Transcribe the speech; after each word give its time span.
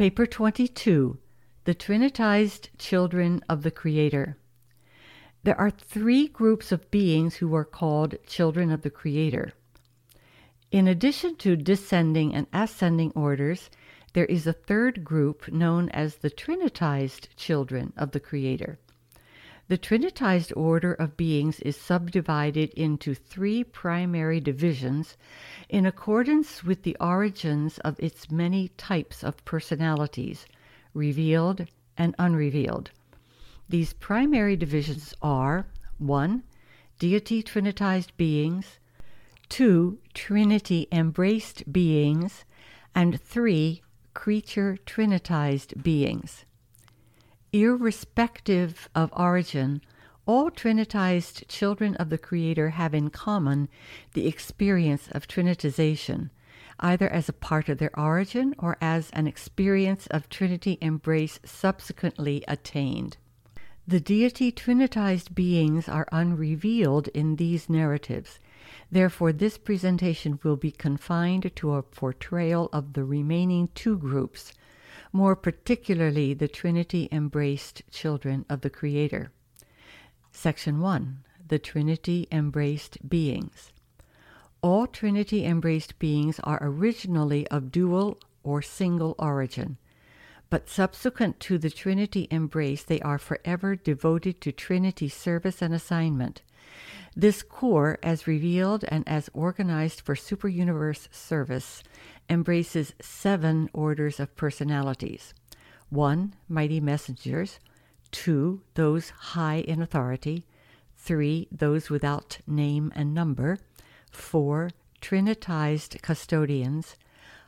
Paper 0.00 0.24
22 0.24 1.18
The 1.64 1.74
Trinitized 1.74 2.70
Children 2.78 3.42
of 3.50 3.62
the 3.62 3.70
Creator. 3.70 4.38
There 5.42 5.60
are 5.60 5.68
three 5.68 6.26
groups 6.26 6.72
of 6.72 6.90
beings 6.90 7.34
who 7.34 7.54
are 7.54 7.66
called 7.66 8.14
children 8.26 8.70
of 8.70 8.80
the 8.80 8.88
Creator. 8.88 9.52
In 10.70 10.88
addition 10.88 11.36
to 11.36 11.54
descending 11.54 12.34
and 12.34 12.46
ascending 12.50 13.12
orders, 13.14 13.68
there 14.14 14.24
is 14.24 14.46
a 14.46 14.54
third 14.54 15.04
group 15.04 15.52
known 15.52 15.90
as 15.90 16.16
the 16.16 16.30
Trinitized 16.30 17.28
children 17.36 17.92
of 17.94 18.12
the 18.12 18.20
Creator. 18.20 18.78
The 19.70 19.78
Trinitized 19.78 20.52
order 20.56 20.94
of 20.94 21.16
beings 21.16 21.60
is 21.60 21.76
subdivided 21.76 22.70
into 22.70 23.14
three 23.14 23.62
primary 23.62 24.40
divisions 24.40 25.16
in 25.68 25.86
accordance 25.86 26.64
with 26.64 26.82
the 26.82 26.96
origins 27.00 27.78
of 27.78 27.94
its 28.00 28.32
many 28.32 28.70
types 28.70 29.22
of 29.22 29.44
personalities, 29.44 30.44
revealed 30.92 31.68
and 31.96 32.16
unrevealed. 32.18 32.90
These 33.68 33.92
primary 33.92 34.56
divisions 34.56 35.14
are 35.22 35.66
1. 35.98 36.42
Deity 36.98 37.40
Trinitized 37.40 38.16
beings, 38.16 38.80
2. 39.50 39.98
Trinity 40.14 40.88
embraced 40.90 41.72
beings, 41.72 42.44
and 42.92 43.20
3. 43.20 43.82
Creature 44.14 44.78
Trinitized 44.84 45.80
beings. 45.80 46.44
Irrespective 47.52 48.88
of 48.94 49.12
origin, 49.12 49.82
all 50.24 50.52
Trinitized 50.52 51.48
children 51.48 51.96
of 51.96 52.08
the 52.08 52.18
Creator 52.18 52.70
have 52.70 52.94
in 52.94 53.10
common 53.10 53.68
the 54.12 54.28
experience 54.28 55.08
of 55.10 55.26
Trinitization, 55.26 56.30
either 56.78 57.08
as 57.08 57.28
a 57.28 57.32
part 57.32 57.68
of 57.68 57.78
their 57.78 57.98
origin 57.98 58.54
or 58.56 58.76
as 58.80 59.10
an 59.10 59.26
experience 59.26 60.06
of 60.12 60.28
Trinity 60.28 60.78
embrace 60.80 61.40
subsequently 61.44 62.44
attained. 62.46 63.16
The 63.84 63.98
deity 63.98 64.52
Trinitized 64.52 65.34
beings 65.34 65.88
are 65.88 66.06
unrevealed 66.12 67.08
in 67.08 67.34
these 67.34 67.68
narratives. 67.68 68.38
Therefore, 68.92 69.32
this 69.32 69.58
presentation 69.58 70.38
will 70.44 70.54
be 70.56 70.70
confined 70.70 71.50
to 71.56 71.74
a 71.74 71.82
portrayal 71.82 72.68
of 72.72 72.92
the 72.92 73.02
remaining 73.02 73.70
two 73.74 73.98
groups 73.98 74.52
more 75.12 75.34
particularly 75.34 76.34
the 76.34 76.48
Trinity 76.48 77.08
embraced 77.10 77.82
children 77.90 78.44
of 78.48 78.60
the 78.60 78.70
Creator. 78.70 79.32
Section 80.32 80.80
1 80.80 81.24
The 81.48 81.58
Trinity 81.58 82.28
embraced 82.30 83.08
beings. 83.08 83.72
All 84.62 84.86
Trinity 84.86 85.44
embraced 85.44 85.98
beings 85.98 86.38
are 86.44 86.58
originally 86.60 87.46
of 87.48 87.72
dual 87.72 88.18
or 88.42 88.62
single 88.62 89.14
origin, 89.18 89.78
but 90.50 90.68
subsequent 90.68 91.40
to 91.40 91.58
the 91.58 91.70
Trinity 91.70 92.26
embrace, 92.30 92.82
they 92.82 93.00
are 93.00 93.18
forever 93.18 93.76
devoted 93.76 94.40
to 94.40 94.52
Trinity 94.52 95.08
service 95.08 95.62
and 95.62 95.72
assignment. 95.72 96.42
This 97.16 97.42
corps, 97.42 97.98
as 98.02 98.26
revealed 98.26 98.84
and 98.88 99.06
as 99.08 99.28
organized 99.34 100.00
for 100.00 100.14
superuniverse 100.14 101.12
service, 101.12 101.82
embraces 102.28 102.94
seven 103.00 103.68
orders 103.72 104.20
of 104.20 104.36
personalities 104.36 105.34
1. 105.90 106.34
Mighty 106.48 106.80
messengers, 106.80 107.58
2. 108.12 108.62
Those 108.74 109.10
high 109.10 109.56
in 109.56 109.82
authority, 109.82 110.46
3. 110.96 111.48
Those 111.50 111.90
without 111.90 112.38
name 112.46 112.92
and 112.94 113.12
number, 113.12 113.58
4. 114.12 114.70
Trinitized 115.00 116.00
custodians, 116.02 116.96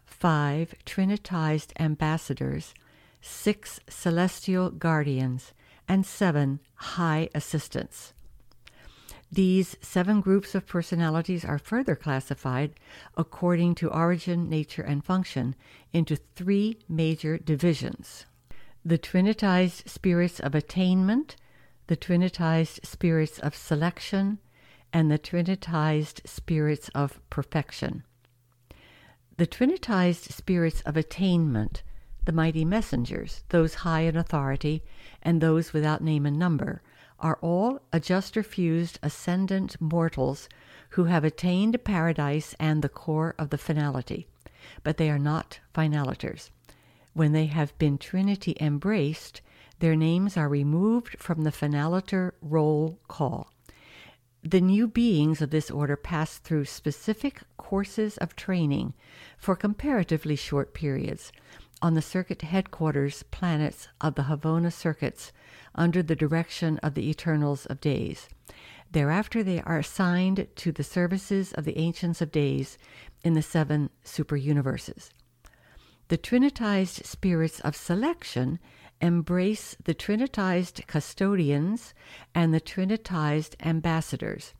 5. 0.06 0.74
Trinitized 0.84 1.70
ambassadors, 1.78 2.74
6. 3.20 3.80
Celestial 3.88 4.70
guardians, 4.70 5.52
and 5.88 6.04
7. 6.04 6.58
High 6.74 7.28
assistants. 7.34 8.12
These 9.34 9.78
seven 9.80 10.20
groups 10.20 10.54
of 10.54 10.66
personalities 10.66 11.42
are 11.42 11.58
further 11.58 11.96
classified 11.96 12.74
according 13.16 13.76
to 13.76 13.90
origin, 13.90 14.50
nature, 14.50 14.82
and 14.82 15.02
function 15.02 15.54
into 15.90 16.16
three 16.16 16.78
major 16.86 17.38
divisions 17.38 18.26
the 18.84 18.98
Trinitized 18.98 19.88
spirits 19.88 20.40
of 20.40 20.54
attainment, 20.54 21.36
the 21.86 21.96
Trinitized 21.96 22.84
spirits 22.84 23.38
of 23.38 23.54
selection, 23.54 24.38
and 24.92 25.10
the 25.10 25.18
Trinitized 25.18 26.28
spirits 26.28 26.90
of 26.94 27.20
perfection. 27.30 28.02
The 29.36 29.46
Trinitized 29.46 30.32
spirits 30.32 30.80
of 30.82 30.96
attainment, 30.96 31.84
the 32.24 32.32
mighty 32.32 32.64
messengers, 32.64 33.44
those 33.50 33.76
high 33.76 34.00
in 34.00 34.16
authority, 34.16 34.82
and 35.22 35.40
those 35.40 35.72
without 35.72 36.02
name 36.02 36.26
and 36.26 36.38
number, 36.38 36.82
are 37.22 37.38
all 37.40 37.80
adjuster 37.92 38.42
fused 38.42 38.98
ascendant 39.02 39.80
mortals 39.80 40.48
who 40.90 41.04
have 41.04 41.24
attained 41.24 41.82
paradise 41.84 42.54
and 42.58 42.82
the 42.82 42.88
corps 42.88 43.34
of 43.38 43.50
the 43.50 43.58
finality, 43.58 44.26
but 44.82 44.96
they 44.96 45.08
are 45.08 45.18
not 45.18 45.60
finaliters. 45.74 46.50
When 47.14 47.32
they 47.32 47.46
have 47.46 47.76
been 47.78 47.96
Trinity 47.96 48.56
embraced, 48.60 49.40
their 49.78 49.96
names 49.96 50.36
are 50.36 50.48
removed 50.48 51.16
from 51.18 51.42
the 51.42 51.50
finaliter 51.50 52.32
roll 52.42 52.98
call. 53.08 53.52
The 54.42 54.60
new 54.60 54.88
beings 54.88 55.40
of 55.40 55.50
this 55.50 55.70
order 55.70 55.96
pass 55.96 56.38
through 56.38 56.64
specific 56.64 57.42
courses 57.56 58.18
of 58.18 58.34
training 58.34 58.94
for 59.38 59.54
comparatively 59.54 60.34
short 60.34 60.74
periods 60.74 61.32
on 61.80 61.94
the 61.94 62.02
circuit 62.02 62.42
headquarters 62.42 63.22
planets 63.24 63.88
of 64.00 64.14
the 64.14 64.22
Havona 64.22 64.72
circuits 64.72 65.32
under 65.74 66.02
the 66.02 66.16
direction 66.16 66.78
of 66.78 66.94
the 66.94 67.08
Eternals 67.08 67.66
of 67.66 67.80
Days. 67.80 68.28
Thereafter, 68.90 69.42
they 69.42 69.60
are 69.62 69.78
assigned 69.78 70.46
to 70.56 70.72
the 70.72 70.84
services 70.84 71.52
of 71.54 71.64
the 71.64 71.78
Ancients 71.78 72.20
of 72.20 72.30
Days 72.30 72.76
in 73.24 73.32
the 73.32 73.42
seven 73.42 73.90
super 74.04 74.36
universes. 74.36 75.10
The 76.08 76.18
Trinitized 76.18 77.04
spirits 77.06 77.60
of 77.60 77.74
selection 77.74 78.58
embrace 79.00 79.76
the 79.82 79.94
Trinitized 79.94 80.86
custodians 80.86 81.94
and 82.34 82.52
the 82.52 82.60
Trinitized 82.60 83.54
ambassadors. 83.64 84.52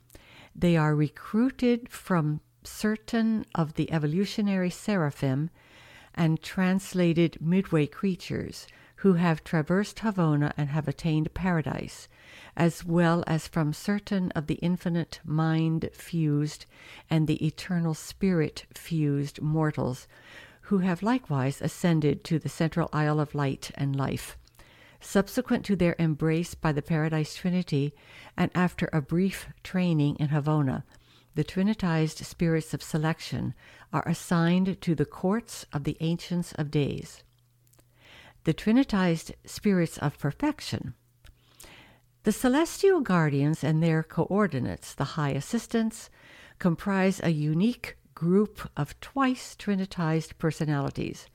They 0.55 0.77
are 0.77 0.95
recruited 0.95 1.91
from 1.91 2.41
certain 2.65 3.45
of 3.55 3.75
the 3.75 3.91
evolutionary 3.93 4.71
seraphim 4.71 5.51
and 6.15 6.43
translated 6.43 7.39
midway 7.41 7.87
creatures 7.87 8.67
who 9.03 9.15
have 9.15 9.43
traversed 9.43 9.99
Havona 9.99 10.53
and 10.57 10.69
have 10.69 10.87
attained 10.87 11.35
paradise, 11.35 12.07
as 12.57 12.85
well 12.85 13.25
as 13.27 13.49
from 13.49 13.73
certain 13.73 14.31
of 14.31 14.47
the 14.47 14.55
infinite 14.63 15.19
mind 15.25 15.91
fused 15.93 16.67
and 17.11 17.27
the 17.27 17.45
eternal 17.45 17.95
spirit 17.95 18.65
fused 18.75 19.43
mortals 19.43 20.07
who 20.67 20.79
have 20.79 21.03
likewise 21.03 21.61
ascended 21.61 22.23
to 22.23 22.39
the 22.39 22.49
central 22.49 22.89
isle 22.93 23.19
of 23.19 23.35
light 23.35 23.73
and 23.75 23.97
life. 23.97 24.39
Subsequent 25.01 25.65
to 25.65 25.75
their 25.75 25.97
embrace 25.99 26.55
by 26.55 26.71
the 26.71 26.81
Paradise 26.81 27.35
Trinity, 27.35 27.93
and 28.37 28.53
after 28.55 28.89
a 28.93 29.03
brief 29.03 29.49
training 29.65 30.15
in 30.21 30.29
Havona, 30.29 30.85
the 31.35 31.43
Trinitized 31.43 32.25
spirits 32.25 32.73
of 32.73 32.85
selection 32.85 33.53
are 33.93 34.07
assigned 34.07 34.81
to 34.81 34.95
the 34.95 35.05
courts 35.05 35.67
of 35.73 35.83
the 35.83 35.97
Ancients 35.99 36.53
of 36.53 36.71
Days 36.71 37.25
the 38.45 38.55
Trinitized 38.55 39.33
spirits 39.45 39.99
of 39.99 40.19
perfection. 40.19 40.95
The 42.25 42.33
celestial 42.33 43.01
guardians 43.01 43.65
and 43.65 43.83
their 43.83 44.03
coordinates, 44.03 44.95
the 44.95 45.17
high 45.17 45.31
assistants, 45.31 46.11
comprise 46.59 47.21
a 47.23 47.31
unique 47.31 47.97
group 48.15 48.71
of 48.77 48.99
twice 49.01 49.57
Trinitized 49.57 50.39
personalities. 50.39 51.27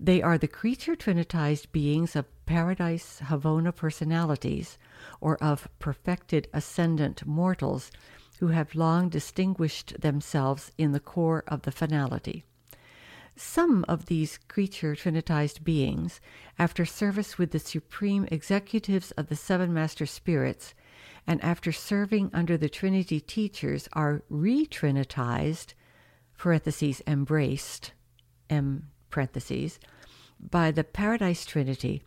They 0.00 0.22
are 0.22 0.38
the 0.38 0.48
creature 0.48 0.96
Trinitized 0.96 1.70
beings 1.72 2.16
of 2.16 2.26
Paradise 2.46 3.20
Havona 3.24 3.74
personalities, 3.74 4.78
or 5.20 5.36
of 5.42 5.68
perfected 5.78 6.48
ascendant 6.52 7.26
mortals 7.26 7.90
who 8.40 8.48
have 8.48 8.74
long 8.74 9.08
distinguished 9.08 10.00
themselves 10.00 10.72
in 10.76 10.92
the 10.92 11.00
corps 11.00 11.44
of 11.46 11.62
the 11.62 11.72
finality. 11.72 12.44
Some 13.36 13.84
of 13.88 14.06
these 14.06 14.38
creature 14.48 14.94
trinitized 14.94 15.64
beings, 15.64 16.20
after 16.58 16.84
service 16.84 17.36
with 17.36 17.50
the 17.50 17.58
supreme 17.58 18.28
executives 18.30 19.10
of 19.12 19.26
the 19.28 19.36
seven 19.36 19.74
master 19.74 20.06
spirits, 20.06 20.72
and 21.26 21.42
after 21.42 21.72
serving 21.72 22.30
under 22.32 22.56
the 22.56 22.68
Trinity 22.68 23.20
teachers, 23.20 23.88
are 23.92 24.22
re-trinitized 24.28 25.74
(parentheses 26.38 27.02
embraced 27.06 27.92
m 28.50 28.90
parentheses) 29.10 29.80
by 30.38 30.70
the 30.70 30.84
Paradise 30.84 31.44
Trinity, 31.44 32.02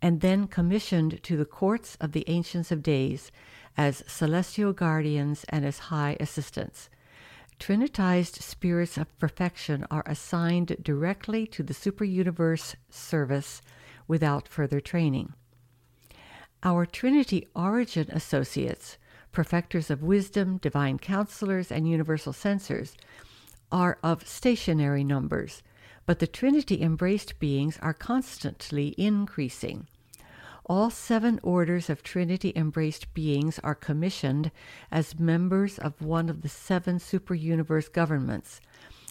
and 0.00 0.20
then 0.20 0.48
commissioned 0.48 1.22
to 1.22 1.36
the 1.36 1.44
courts 1.44 1.96
of 2.00 2.12
the 2.12 2.24
Ancients 2.28 2.72
of 2.72 2.82
Days 2.82 3.30
as 3.76 4.02
celestial 4.06 4.72
guardians 4.72 5.44
and 5.48 5.64
as 5.64 5.78
high 5.78 6.16
assistants. 6.18 6.88
Trinitized 7.62 8.42
spirits 8.42 8.98
of 8.98 9.16
perfection 9.20 9.86
are 9.88 10.02
assigned 10.04 10.78
directly 10.82 11.46
to 11.46 11.62
the 11.62 11.72
super 11.72 12.02
universe 12.02 12.74
service 12.90 13.62
without 14.08 14.48
further 14.48 14.80
training. 14.80 15.32
Our 16.64 16.84
Trinity 16.86 17.46
Origin 17.54 18.08
associates, 18.10 18.98
perfecters 19.30 19.92
of 19.92 20.02
wisdom, 20.02 20.56
divine 20.56 20.98
counselors, 20.98 21.70
and 21.70 21.88
universal 21.88 22.32
censors, 22.32 22.96
are 23.70 23.96
of 24.02 24.26
stationary 24.26 25.04
numbers, 25.04 25.62
but 26.04 26.18
the 26.18 26.26
Trinity 26.26 26.82
embraced 26.82 27.38
beings 27.38 27.78
are 27.80 27.94
constantly 27.94 28.92
increasing. 28.98 29.86
All 30.66 30.90
seven 30.90 31.40
orders 31.42 31.90
of 31.90 32.02
Trinity 32.02 32.52
embraced 32.54 33.12
beings 33.14 33.58
are 33.64 33.74
commissioned 33.74 34.50
as 34.90 35.18
members 35.18 35.78
of 35.78 36.00
one 36.00 36.28
of 36.28 36.42
the 36.42 36.48
seven 36.48 36.98
super 36.98 37.34
universe 37.34 37.88
governments, 37.88 38.60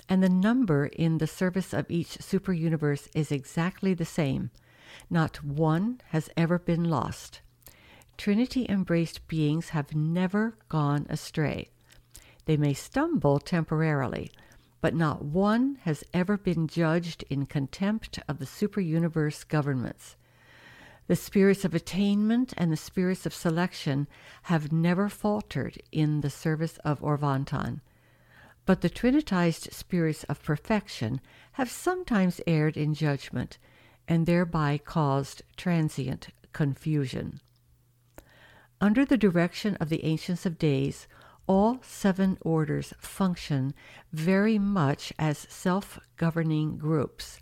and 0.08 0.24
the 0.24 0.30
number 0.30 0.86
in 0.86 1.18
the 1.18 1.28
service 1.28 1.74
of 1.74 1.90
each 1.90 2.22
super 2.22 2.54
universe 2.54 3.10
is 3.14 3.32
exactly 3.32 3.94
the 3.94 4.06
same 4.06 4.52
not 5.10 5.44
one 5.44 6.02
has 6.10 6.30
ever 6.38 6.60
been 6.60 6.84
lost. 6.84 7.42
Trinity 8.18 8.66
embraced 8.70 9.28
beings 9.28 9.70
have 9.70 9.96
never 9.96 10.58
gone 10.70 11.06
astray. 11.10 11.70
They 12.46 12.58
may 12.58 12.74
stumble 12.74 13.40
temporarily, 13.40 14.32
but 14.80 14.96
not 14.96 15.24
one 15.24 15.78
has 15.84 16.04
ever 16.14 16.38
been 16.38 16.68
judged 16.68 17.24
in 17.30 17.46
contempt 17.46 18.20
of 18.28 18.40
the 18.40 18.46
superuniverse 18.46 19.48
governments. 19.48 20.16
The 21.12 21.18
spirits 21.18 21.66
of 21.66 21.76
attainment 21.76 22.54
and 22.56 22.72
the 22.72 22.78
spirits 22.78 23.26
of 23.26 23.34
selection 23.34 24.08
have 24.44 24.72
never 24.72 25.10
faltered 25.10 25.78
in 25.92 26.22
the 26.22 26.30
service 26.30 26.78
of 26.86 27.02
Orvonton. 27.02 27.82
But 28.66 28.80
the 28.80 28.90
trinitized 28.90 29.74
spirits 29.74 30.24
of 30.30 30.42
perfection 30.42 31.20
have 31.60 31.70
sometimes 31.70 32.40
erred 32.48 32.78
in 32.78 32.94
judgment 32.94 33.58
and 34.08 34.26
thereby 34.26 34.78
caused 34.78 35.42
transient 35.58 36.30
confusion. 36.54 37.42
Under 38.80 39.04
the 39.04 39.18
direction 39.18 39.76
of 39.82 39.90
the 39.90 40.06
Ancients 40.06 40.46
of 40.46 40.58
Days, 40.58 41.10
all 41.46 41.80
seven 41.82 42.38
orders 42.40 42.94
function 43.00 43.74
very 44.14 44.58
much 44.58 45.12
as 45.20 45.40
self 45.50 46.00
governing 46.16 46.78
groups. 46.78 47.41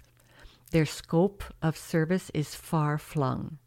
Their 0.72 0.86
scope 0.86 1.44
of 1.64 1.78
service 1.78 2.30
is 2.34 2.54
far 2.54 3.00
flung. 3.00 3.58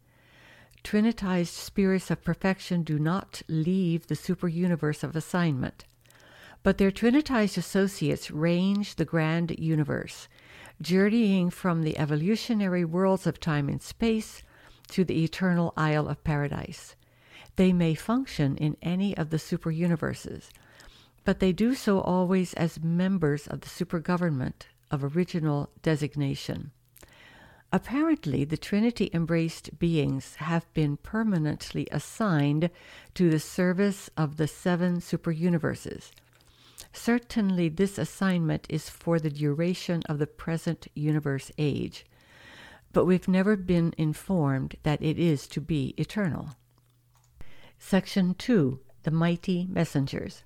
Trinitized 0.85 1.47
spirits 1.53 2.09
of 2.09 2.23
perfection 2.23 2.83
do 2.83 2.97
not 2.97 3.41
leave 3.49 4.07
the 4.07 4.15
super 4.15 4.47
universe 4.47 5.03
of 5.03 5.15
assignment, 5.15 5.83
but 6.61 6.77
their 6.77 6.91
trinitized 6.91 7.57
associates 7.57 8.31
range 8.31 8.95
the 8.95 9.05
grand 9.05 9.51
universe, 9.59 10.29
journeying 10.81 11.49
from 11.49 11.81
the 11.81 11.97
evolutionary 11.97 12.85
worlds 12.85 13.27
of 13.27 13.39
time 13.39 13.67
and 13.67 13.81
space 13.81 14.41
to 14.87 15.03
the 15.03 15.23
eternal 15.23 15.73
Isle 15.75 16.07
of 16.07 16.23
Paradise. 16.23 16.95
They 17.57 17.73
may 17.73 17.95
function 17.95 18.55
in 18.55 18.77
any 18.81 19.15
of 19.17 19.29
the 19.29 19.39
super 19.39 19.71
universes, 19.71 20.49
but 21.25 21.39
they 21.39 21.51
do 21.51 21.75
so 21.75 21.99
always 21.99 22.53
as 22.53 22.81
members 22.81 23.45
of 23.47 23.61
the 23.61 23.69
super 23.69 23.99
government 23.99 24.67
of 24.89 25.15
original 25.15 25.69
designation. 25.81 26.71
Apparently, 27.73 28.45
the 28.45 28.55
Trinity 28.55 29.09
embraced 29.13 29.77
beings 29.77 30.35
have 30.35 30.73
been 30.73 30.95
permanently 30.95 31.87
assigned 31.91 32.69
to 33.15 33.29
the 33.29 33.39
service 33.39 34.09
of 34.15 34.37
the 34.37 34.47
seven 34.47 35.01
super 35.01 35.31
universes 35.31 36.13
Certainly, 36.93 37.69
this 37.69 37.97
assignment 37.97 38.67
is 38.69 38.87
for 38.87 39.19
the 39.19 39.31
duration 39.31 40.03
of 40.07 40.19
the 40.19 40.27
present 40.27 40.87
universe 40.93 41.51
age, 41.57 42.05
but 42.91 43.05
we've 43.05 43.27
never 43.27 43.55
been 43.55 43.95
informed 43.97 44.75
that 44.83 45.01
it 45.01 45.17
is 45.17 45.47
to 45.47 45.59
be 45.59 45.95
eternal. 45.97 46.49
Section 47.79 48.35
2 48.35 48.79
The 49.01 49.11
Mighty 49.11 49.65
Messengers. 49.65 50.43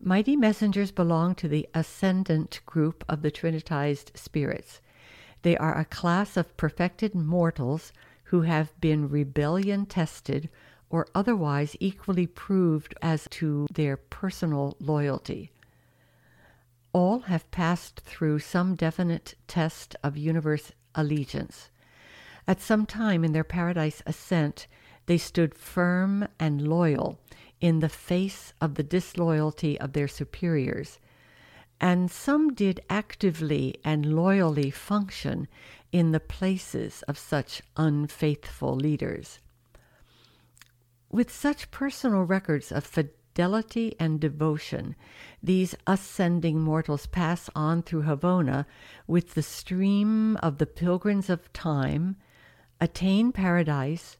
Mighty 0.00 0.36
messengers 0.36 0.92
belong 0.92 1.34
to 1.34 1.48
the 1.48 1.68
ascendant 1.74 2.60
group 2.64 3.04
of 3.08 3.22
the 3.22 3.32
Trinitized 3.32 4.16
spirits. 4.16 4.80
They 5.48 5.56
are 5.56 5.78
a 5.78 5.86
class 5.86 6.36
of 6.36 6.54
perfected 6.58 7.14
mortals 7.14 7.94
who 8.24 8.42
have 8.42 8.78
been 8.82 9.08
rebellion 9.08 9.86
tested 9.86 10.50
or 10.90 11.06
otherwise 11.14 11.74
equally 11.80 12.26
proved 12.26 12.94
as 13.00 13.26
to 13.30 13.66
their 13.72 13.96
personal 13.96 14.76
loyalty. 14.78 15.50
All 16.92 17.20
have 17.20 17.50
passed 17.50 18.00
through 18.00 18.40
some 18.40 18.74
definite 18.74 19.36
test 19.46 19.96
of 20.04 20.18
universe 20.18 20.72
allegiance. 20.94 21.70
At 22.46 22.60
some 22.60 22.84
time 22.84 23.24
in 23.24 23.32
their 23.32 23.42
paradise 23.42 24.02
ascent, 24.04 24.66
they 25.06 25.16
stood 25.16 25.54
firm 25.54 26.28
and 26.38 26.68
loyal 26.68 27.18
in 27.58 27.80
the 27.80 27.88
face 27.88 28.52
of 28.60 28.74
the 28.74 28.82
disloyalty 28.82 29.80
of 29.80 29.94
their 29.94 30.08
superiors, 30.08 30.98
and 31.80 32.10
some 32.10 32.54
did 32.54 32.80
actively 32.90 33.78
and 33.84 34.14
loyally 34.14 34.70
function 34.70 35.46
in 35.92 36.12
the 36.12 36.20
places 36.20 37.02
of 37.02 37.18
such 37.18 37.62
unfaithful 37.76 38.74
leaders. 38.74 39.38
With 41.10 41.32
such 41.32 41.70
personal 41.70 42.24
records 42.24 42.70
of 42.70 42.84
fidelity 42.84 43.94
and 43.98 44.20
devotion, 44.20 44.96
these 45.42 45.74
ascending 45.86 46.60
mortals 46.60 47.06
pass 47.06 47.48
on 47.54 47.82
through 47.82 48.02
Havona 48.02 48.66
with 49.06 49.34
the 49.34 49.42
stream 49.42 50.36
of 50.38 50.58
the 50.58 50.66
pilgrims 50.66 51.30
of 51.30 51.50
time, 51.52 52.16
attain 52.80 53.32
paradise, 53.32 54.18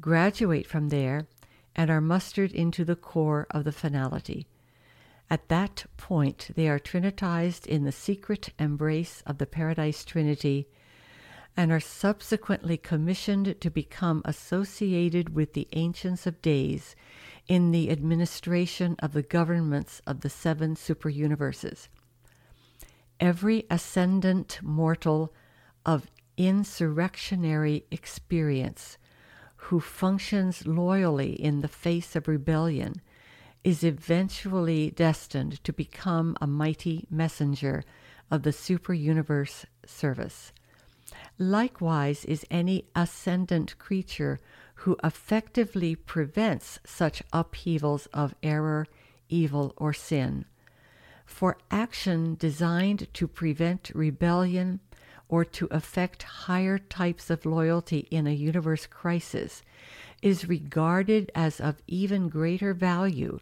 graduate 0.00 0.66
from 0.66 0.90
there, 0.90 1.26
and 1.74 1.90
are 1.90 2.00
mustered 2.00 2.52
into 2.52 2.84
the 2.84 2.96
corps 2.96 3.46
of 3.50 3.64
the 3.64 3.72
finality. 3.72 4.46
At 5.30 5.48
that 5.48 5.84
point, 5.96 6.50
they 6.54 6.68
are 6.68 6.78
trinitized 6.78 7.66
in 7.66 7.84
the 7.84 7.92
secret 7.92 8.50
embrace 8.58 9.22
of 9.26 9.38
the 9.38 9.46
Paradise 9.46 10.04
Trinity 10.04 10.68
and 11.56 11.70
are 11.70 11.80
subsequently 11.80 12.76
commissioned 12.76 13.60
to 13.60 13.70
become 13.70 14.22
associated 14.24 15.34
with 15.34 15.52
the 15.52 15.68
Ancients 15.72 16.26
of 16.26 16.40
Days 16.40 16.94
in 17.46 17.72
the 17.72 17.90
administration 17.90 18.96
of 19.00 19.12
the 19.12 19.22
governments 19.22 20.00
of 20.06 20.20
the 20.20 20.30
seven 20.30 20.76
super 20.76 21.08
universes. 21.08 21.88
Every 23.20 23.66
ascendant 23.70 24.60
mortal 24.62 25.34
of 25.84 26.10
insurrectionary 26.36 27.84
experience 27.90 28.96
who 29.56 29.80
functions 29.80 30.66
loyally 30.66 31.32
in 31.32 31.60
the 31.60 31.68
face 31.68 32.14
of 32.14 32.28
rebellion 32.28 33.02
is 33.68 33.84
eventually 33.84 34.90
destined 34.92 35.62
to 35.62 35.74
become 35.74 36.34
a 36.40 36.46
mighty 36.46 37.06
messenger 37.10 37.84
of 38.30 38.42
the 38.42 38.50
super 38.50 38.94
universe 38.94 39.66
service. 39.84 40.52
Likewise 41.36 42.24
is 42.24 42.46
any 42.50 42.86
ascendant 42.96 43.78
creature 43.78 44.40
who 44.76 44.96
effectively 45.04 45.94
prevents 45.94 46.78
such 46.86 47.22
upheavals 47.30 48.06
of 48.06 48.34
error, 48.42 48.86
evil, 49.28 49.74
or 49.76 49.92
sin. 49.92 50.46
For 51.26 51.58
action 51.70 52.36
designed 52.36 53.06
to 53.12 53.28
prevent 53.28 53.90
rebellion 53.94 54.80
or 55.28 55.44
to 55.44 55.68
affect 55.70 56.22
higher 56.22 56.78
types 56.78 57.28
of 57.28 57.44
loyalty 57.44 58.08
in 58.10 58.26
a 58.26 58.30
universe 58.32 58.86
crisis 58.86 59.60
is 60.22 60.48
regarded 60.48 61.30
as 61.34 61.60
of 61.60 61.82
even 61.86 62.30
greater 62.30 62.72
value 62.72 63.38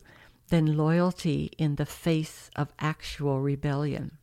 than 0.49 0.77
loyalty 0.77 1.51
in 1.59 1.77
the 1.77 1.87
face 1.87 2.51
of 2.57 2.73
actual 2.79 3.41
rebellion. 3.41 4.19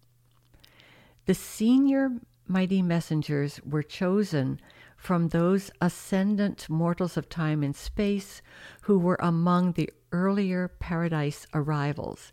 The 1.25 1.34
senior 1.34 2.12
mighty 2.48 2.82
messengers 2.82 3.60
were 3.65 3.84
chosen 3.84 4.60
from 4.98 5.30
those 5.30 5.72
ascendant 5.82 6.70
mortals 6.70 7.18
of 7.18 7.30
time 7.30 7.63
and 7.63 7.75
space 7.75 8.42
who 8.82 8.98
were 8.98 9.18
among 9.20 9.74
the 9.74 9.89
earlier 10.12 10.68
paradise 10.68 11.46
arrivals, 11.53 12.32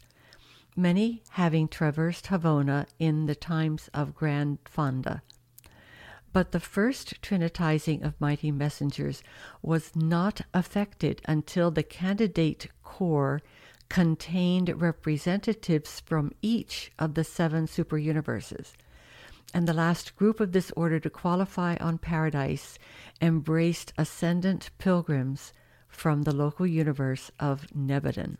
many 0.76 1.22
having 1.30 1.66
traversed 1.66 2.26
Havona 2.26 2.86
in 2.98 3.26
the 3.26 3.34
times 3.34 3.88
of 3.92 4.14
Grandfanda. 4.14 5.22
But 6.32 6.52
the 6.52 6.60
first 6.60 7.20
trinitizing 7.22 8.04
of 8.04 8.20
mighty 8.20 8.52
messengers 8.52 9.22
was 9.62 9.96
not 9.96 10.42
effected 10.54 11.20
until 11.24 11.72
the 11.72 11.82
candidate 11.82 12.68
corps 12.84 13.42
contained 13.90 14.80
representatives 14.80 16.00
from 16.06 16.32
each 16.40 16.90
of 16.98 17.12
the 17.12 17.24
seven 17.24 17.66
superuniverses 17.66 18.72
and 19.52 19.66
the 19.66 19.74
last 19.74 20.16
group 20.16 20.40
of 20.40 20.52
this 20.52 20.72
order 20.76 21.00
to 21.00 21.10
qualify 21.10 21.76
on 21.76 21.98
paradise 21.98 22.78
embraced 23.20 23.92
ascendant 23.98 24.70
pilgrims 24.78 25.52
from 25.88 26.22
the 26.22 26.34
local 26.34 26.66
universe 26.66 27.30
of 27.40 27.66
Nebadon. 27.76 28.36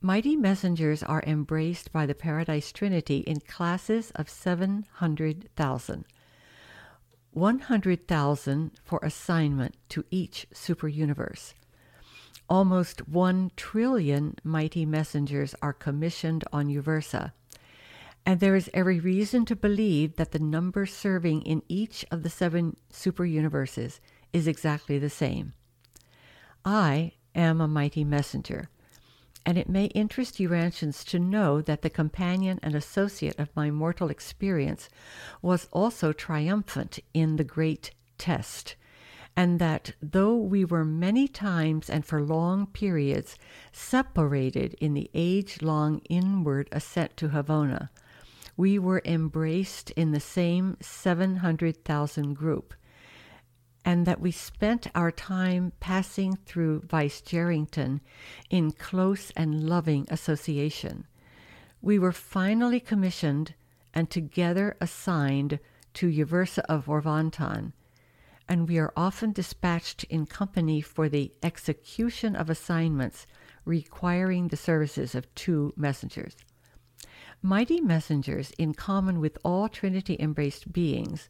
Mighty 0.00 0.36
messengers 0.36 1.02
are 1.02 1.22
embraced 1.26 1.90
by 1.92 2.04
the 2.04 2.14
Paradise 2.14 2.72
Trinity 2.72 3.18
in 3.18 3.40
classes 3.40 4.10
of 4.16 4.28
700,000. 4.28 6.04
100,000 7.30 8.70
for 8.84 9.00
assignment 9.02 9.76
to 9.88 10.04
each 10.10 10.46
super 10.52 10.88
universe. 10.88 11.54
Almost 12.48 13.08
1 13.08 13.52
trillion 13.56 14.36
mighty 14.44 14.84
messengers 14.84 15.54
are 15.62 15.72
commissioned 15.72 16.44
on 16.52 16.68
Uversa, 16.68 17.32
and 18.26 18.40
there 18.40 18.54
is 18.54 18.70
every 18.74 19.00
reason 19.00 19.44
to 19.46 19.56
believe 19.56 20.16
that 20.16 20.32
the 20.32 20.38
number 20.38 20.86
serving 20.86 21.42
in 21.42 21.62
each 21.68 22.04
of 22.10 22.22
the 22.22 22.30
seven 22.30 22.76
super 22.90 23.24
universes 23.24 24.00
is 24.32 24.46
exactly 24.46 24.98
the 24.98 25.10
same. 25.10 25.54
I 26.64 27.12
am 27.34 27.60
a 27.60 27.68
mighty 27.68 28.04
messenger 28.04 28.68
and 29.46 29.58
it 29.58 29.68
may 29.68 29.86
interest 29.86 30.40
Urantians 30.40 31.04
to 31.04 31.18
know 31.18 31.60
that 31.60 31.82
the 31.82 31.90
companion 31.90 32.58
and 32.62 32.74
associate 32.74 33.38
of 33.38 33.54
my 33.54 33.70
mortal 33.70 34.08
experience 34.08 34.88
was 35.42 35.68
also 35.72 36.12
triumphant 36.12 36.98
in 37.12 37.36
the 37.36 37.44
great 37.44 37.90
test, 38.16 38.74
and 39.36 39.58
that 39.58 39.92
though 40.00 40.36
we 40.36 40.64
were 40.64 40.84
many 40.84 41.26
times 41.26 41.90
and 41.90 42.04
for 42.06 42.22
long 42.22 42.66
periods 42.66 43.36
separated 43.72 44.74
in 44.80 44.94
the 44.94 45.10
age 45.14 45.60
long 45.62 46.00
inward 46.08 46.68
ascent 46.70 47.16
to 47.16 47.28
Havona, 47.30 47.88
we 48.56 48.78
were 48.78 49.02
embraced 49.04 49.90
in 49.92 50.12
the 50.12 50.20
same 50.20 50.76
700,000 50.80 52.34
group 52.34 52.74
and 53.84 54.06
that 54.06 54.20
we 54.20 54.30
spent 54.30 54.86
our 54.94 55.10
time 55.10 55.72
passing 55.78 56.36
through 56.46 56.80
Vicegerington 56.80 58.00
in 58.48 58.72
close 58.72 59.30
and 59.36 59.68
loving 59.68 60.06
association. 60.10 61.06
We 61.82 61.98
were 61.98 62.12
finally 62.12 62.80
commissioned 62.80 63.54
and 63.92 64.08
together 64.08 64.76
assigned 64.80 65.58
to 65.94 66.08
Uversa 66.10 66.60
of 66.68 66.86
Orvonton, 66.86 67.72
and 68.48 68.68
we 68.68 68.78
are 68.78 68.92
often 68.96 69.32
dispatched 69.32 70.04
in 70.04 70.26
company 70.26 70.80
for 70.80 71.08
the 71.08 71.32
execution 71.42 72.36
of 72.36 72.50
assignments 72.50 73.26
requiring 73.64 74.48
the 74.48 74.56
services 74.56 75.14
of 75.14 75.34
two 75.34 75.72
messengers. 75.76 76.36
Mighty 77.42 77.80
messengers, 77.80 78.52
in 78.58 78.72
common 78.72 79.20
with 79.20 79.36
all 79.44 79.68
Trinity 79.68 80.16
embraced 80.18 80.72
beings, 80.72 81.28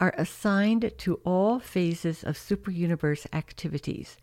are 0.00 0.14
assigned 0.18 0.92
to 0.98 1.20
all 1.24 1.60
phases 1.60 2.24
of 2.24 2.36
superuniverse 2.36 3.26
activities. 3.32 4.16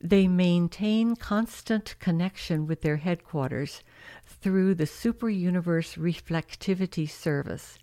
They 0.00 0.26
maintain 0.26 1.14
constant 1.14 1.94
connection 1.98 2.66
with 2.66 2.80
their 2.80 2.96
headquarters 2.96 3.82
through 4.26 4.74
the 4.74 4.84
superuniverse 4.84 5.98
reflectivity 5.98 7.08
service. 7.08 7.78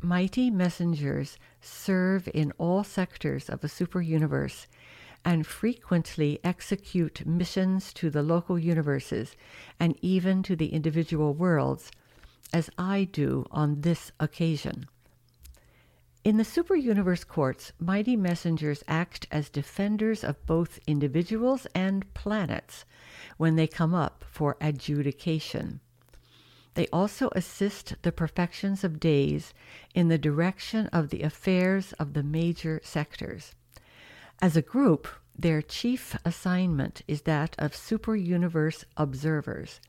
Mighty 0.00 0.50
messengers 0.50 1.36
serve 1.60 2.28
in 2.32 2.52
all 2.58 2.84
sectors 2.84 3.48
of 3.48 3.60
the 3.60 3.68
superuniverse 3.68 4.66
and 5.24 5.46
frequently 5.46 6.38
execute 6.44 7.26
missions 7.26 7.92
to 7.92 8.10
the 8.10 8.22
local 8.22 8.58
universes 8.58 9.36
and 9.78 9.96
even 10.00 10.42
to 10.42 10.56
the 10.56 10.72
individual 10.72 11.34
worlds, 11.34 11.90
as 12.52 12.70
I 12.78 13.04
do 13.04 13.46
on 13.50 13.80
this 13.80 14.12
occasion. 14.20 14.86
In 16.24 16.36
the 16.36 16.44
superuniverse 16.44 17.26
courts, 17.26 17.72
mighty 17.78 18.16
messengers 18.16 18.84
act 18.86 19.26
as 19.30 19.48
defenders 19.48 20.22
of 20.22 20.44
both 20.46 20.78
individuals 20.86 21.66
and 21.74 22.12
planets 22.14 22.84
when 23.36 23.56
they 23.56 23.66
come 23.66 23.94
up 23.94 24.24
for 24.28 24.56
adjudication. 24.60 25.80
They 26.78 26.86
also 26.92 27.28
assist 27.34 27.96
the 28.02 28.12
perfections 28.12 28.84
of 28.84 29.00
days 29.00 29.52
in 29.96 30.06
the 30.06 30.16
direction 30.16 30.86
of 30.92 31.08
the 31.08 31.22
affairs 31.22 31.92
of 31.94 32.12
the 32.12 32.22
major 32.22 32.80
sectors. 32.84 33.56
As 34.40 34.56
a 34.56 34.62
group, 34.62 35.08
their 35.36 35.60
chief 35.60 36.16
assignment 36.24 37.02
is 37.08 37.22
that 37.22 37.56
of 37.58 37.72
superuniverse 37.72 38.84
observers. 38.96 39.80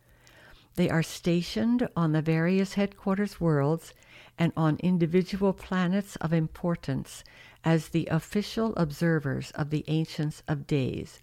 They 0.78 0.90
are 0.90 1.04
stationed 1.04 1.88
on 1.96 2.14
the 2.14 2.24
various 2.24 2.74
headquarters 2.74 3.40
worlds 3.40 3.94
and 4.40 4.52
on 4.58 4.78
individual 4.78 5.54
planets 5.54 6.16
of 6.16 6.34
importance 6.34 7.24
as 7.64 7.90
the 7.90 8.08
official 8.08 8.76
observers 8.78 9.52
of 9.52 9.70
the 9.70 9.86
Ancients 9.88 10.42
of 10.48 10.66
Days. 10.66 11.22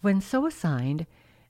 When 0.00 0.20
so 0.20 0.46
assigned, 0.46 1.08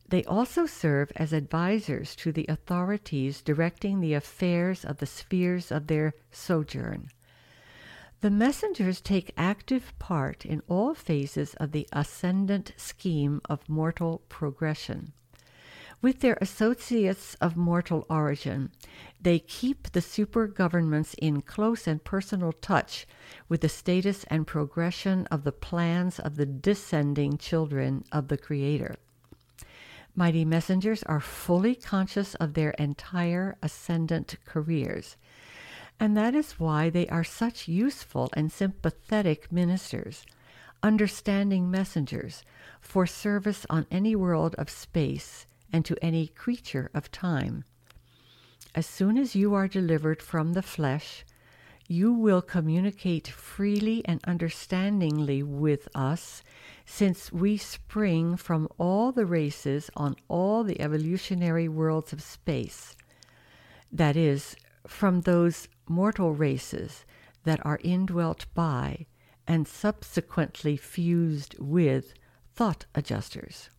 they 0.08 0.24
also 0.24 0.66
serve 0.66 1.10
as 1.16 1.32
advisors 1.32 2.14
to 2.16 2.32
the 2.32 2.46
authorities 2.48 3.40
directing 3.42 4.00
the 4.00 4.14
affairs 4.14 4.84
of 4.84 4.98
the 4.98 5.06
spheres 5.06 5.72
of 5.72 5.86
their 5.86 6.14
sojourn. 6.30 7.08
The 8.20 8.30
messengers 8.30 9.00
take 9.00 9.34
active 9.36 9.92
part 9.98 10.46
in 10.46 10.62
all 10.68 10.94
phases 10.94 11.54
of 11.54 11.72
the 11.72 11.88
ascendant 11.92 12.72
scheme 12.76 13.40
of 13.50 13.68
mortal 13.68 14.22
progression. 14.28 15.12
With 16.00 16.20
their 16.20 16.36
associates 16.40 17.34
of 17.40 17.56
mortal 17.56 18.04
origin, 18.10 18.72
they 19.20 19.38
keep 19.38 19.92
the 19.92 20.02
super 20.02 20.46
governments 20.46 21.14
in 21.14 21.40
close 21.40 21.86
and 21.86 22.04
personal 22.04 22.52
touch 22.52 23.06
with 23.48 23.62
the 23.62 23.70
status 23.70 24.24
and 24.24 24.46
progression 24.46 25.26
of 25.30 25.44
the 25.44 25.52
plans 25.52 26.18
of 26.18 26.36
the 26.36 26.46
descending 26.46 27.38
children 27.38 28.04
of 28.12 28.28
the 28.28 28.36
Creator. 28.36 28.96
Mighty 30.16 30.44
messengers 30.44 31.02
are 31.02 31.20
fully 31.20 31.74
conscious 31.74 32.36
of 32.36 32.54
their 32.54 32.70
entire 32.72 33.56
ascendant 33.62 34.36
careers, 34.44 35.16
and 35.98 36.16
that 36.16 36.34
is 36.34 36.52
why 36.52 36.88
they 36.88 37.08
are 37.08 37.24
such 37.24 37.66
useful 37.66 38.30
and 38.34 38.52
sympathetic 38.52 39.50
ministers, 39.50 40.24
understanding 40.82 41.68
messengers 41.70 42.44
for 42.80 43.06
service 43.06 43.66
on 43.68 43.86
any 43.90 44.14
world 44.14 44.54
of 44.56 44.70
space 44.70 45.46
and 45.72 45.84
to 45.84 45.96
any 46.00 46.28
creature 46.28 46.90
of 46.94 47.10
time. 47.10 47.64
As 48.74 48.86
soon 48.86 49.18
as 49.18 49.34
you 49.34 49.54
are 49.54 49.66
delivered 49.66 50.22
from 50.22 50.52
the 50.52 50.62
flesh, 50.62 51.24
you 51.88 52.12
will 52.12 52.42
communicate 52.42 53.28
freely 53.28 54.02
and 54.04 54.20
understandingly 54.24 55.42
with 55.42 55.88
us, 55.94 56.42
since 56.86 57.32
we 57.32 57.56
spring 57.56 58.36
from 58.36 58.68
all 58.78 59.12
the 59.12 59.26
races 59.26 59.90
on 59.96 60.16
all 60.28 60.64
the 60.64 60.80
evolutionary 60.80 61.68
worlds 61.68 62.12
of 62.12 62.22
space. 62.22 62.96
That 63.90 64.16
is, 64.16 64.56
from 64.86 65.22
those 65.22 65.68
mortal 65.88 66.32
races 66.32 67.04
that 67.44 67.64
are 67.64 67.80
indwelt 67.82 68.46
by 68.54 69.06
and 69.46 69.68
subsequently 69.68 70.76
fused 70.76 71.56
with 71.58 72.14
thought 72.54 72.86
adjusters. 72.94 73.70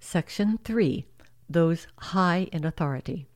Section 0.00 0.58
3 0.64 1.06
Those 1.48 1.86
High 1.98 2.48
in 2.52 2.64
Authority. 2.64 3.26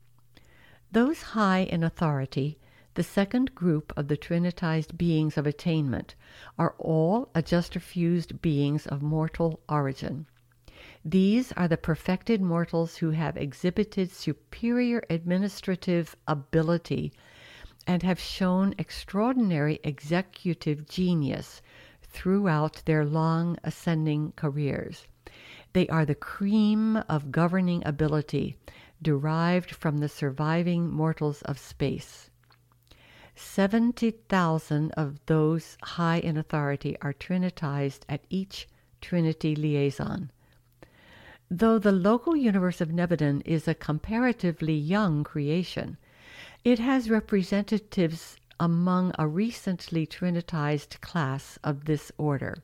Those 0.91 1.21
high 1.21 1.61
in 1.61 1.83
authority, 1.83 2.59
the 2.95 3.03
second 3.03 3.55
group 3.55 3.91
of 3.97 4.07
the 4.07 4.17
trinitized 4.17 4.97
beings 4.97 5.37
of 5.37 5.47
attainment, 5.47 6.15
are 6.57 6.75
all 6.77 7.29
adjuster 7.33 7.79
fused 7.79 8.41
beings 8.41 8.85
of 8.87 9.01
mortal 9.01 9.59
origin. 9.67 10.25
These 11.05 11.51
are 11.53 11.67
the 11.67 11.77
perfected 11.77 12.41
mortals 12.41 12.97
who 12.97 13.11
have 13.11 13.35
exhibited 13.35 14.11
superior 14.11 15.03
administrative 15.09 16.15
ability 16.27 17.11
and 17.87 18.03
have 18.03 18.19
shown 18.19 18.73
extraordinary 18.77 19.79
executive 19.83 20.87
genius 20.87 21.61
throughout 22.01 22.81
their 22.85 23.05
long 23.05 23.57
ascending 23.63 24.33
careers. 24.35 25.07
They 25.73 25.87
are 25.87 26.05
the 26.05 26.15
cream 26.15 26.97
of 27.09 27.31
governing 27.31 27.81
ability 27.85 28.57
derived 29.01 29.71
from 29.71 29.97
the 29.97 30.07
surviving 30.07 30.89
mortals 30.91 31.41
of 31.41 31.57
space. 31.57 32.29
70,000 33.35 34.91
of 34.91 35.19
those 35.25 35.77
high 35.81 36.17
in 36.17 36.37
authority 36.37 36.97
are 37.01 37.13
trinitized 37.13 38.01
at 38.07 38.25
each 38.29 38.67
Trinity 39.01 39.55
liaison. 39.55 40.31
Though 41.49 41.79
the 41.79 41.91
local 41.91 42.35
universe 42.35 42.79
of 42.81 42.89
Nebadon 42.89 43.41
is 43.45 43.67
a 43.67 43.75
comparatively 43.75 44.75
young 44.75 45.23
creation, 45.23 45.97
it 46.63 46.79
has 46.79 47.09
representatives 47.09 48.37
among 48.59 49.13
a 49.19 49.27
recently 49.27 50.07
trinitized 50.07 51.01
class 51.01 51.59
of 51.63 51.85
this 51.85 52.11
order 52.17 52.63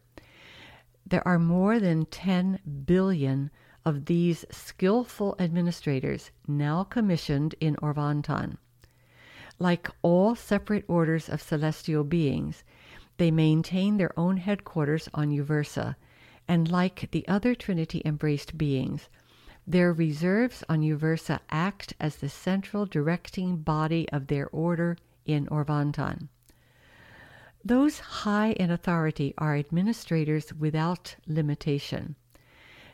there 1.09 1.27
are 1.27 1.39
more 1.39 1.79
than 1.79 2.05
10 2.05 2.59
billion 2.85 3.49
of 3.83 4.05
these 4.05 4.45
skillful 4.51 5.35
administrators 5.39 6.29
now 6.47 6.83
commissioned 6.83 7.55
in 7.59 7.75
Orvonton. 7.77 8.57
Like 9.59 9.89
all 10.01 10.35
separate 10.35 10.85
orders 10.87 11.27
of 11.27 11.41
celestial 11.41 12.05
beings, 12.05 12.63
they 13.17 13.29
maintain 13.29 13.97
their 13.97 14.17
own 14.17 14.37
headquarters 14.37 15.09
on 15.13 15.31
Uversa, 15.31 15.97
and 16.47 16.71
like 16.71 17.11
the 17.11 17.27
other 17.27 17.53
Trinity 17.53 18.01
embraced 18.05 18.57
beings, 18.57 19.09
Their 19.69 19.93
reserves 19.93 20.63
on 20.67 20.81
Uversa 20.81 21.41
act 21.51 21.93
as 21.99 22.15
the 22.15 22.27
central 22.27 22.87
directing 22.87 23.57
body 23.57 24.09
of 24.09 24.25
their 24.25 24.47
order 24.47 24.97
in 25.25 25.45
Orvonton. 25.45 26.29
Those 27.63 27.99
high 27.99 28.53
in 28.53 28.71
authority 28.71 29.35
are 29.37 29.55
administrators 29.55 30.51
without 30.53 31.17
limitation. 31.27 32.15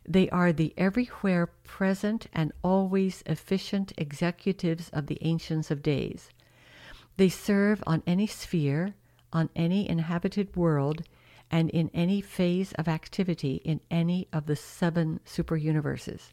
They 0.05 0.29
are 0.31 0.51
the 0.51 0.73
everywhere 0.75 1.47
present 1.47 2.27
and 2.33 2.51
always 2.61 3.23
efficient 3.25 3.93
executives 3.97 4.89
of 4.89 5.07
the 5.07 5.19
Ancients 5.21 5.71
of 5.71 5.81
Days. 5.81 6.29
They 7.17 7.29
serve 7.29 7.83
on 7.87 8.03
any 8.05 8.27
sphere, 8.27 8.95
on 9.31 9.49
any 9.55 9.89
inhabited 9.89 10.55
world, 10.55 11.03
and 11.51 11.69
in 11.69 11.89
any 11.93 12.21
phase 12.21 12.73
of 12.73 12.87
activity 12.87 13.61
in 13.63 13.79
any 13.89 14.27
of 14.33 14.45
the 14.45 14.55
seven 14.55 15.19
superuniverses. 15.25 16.31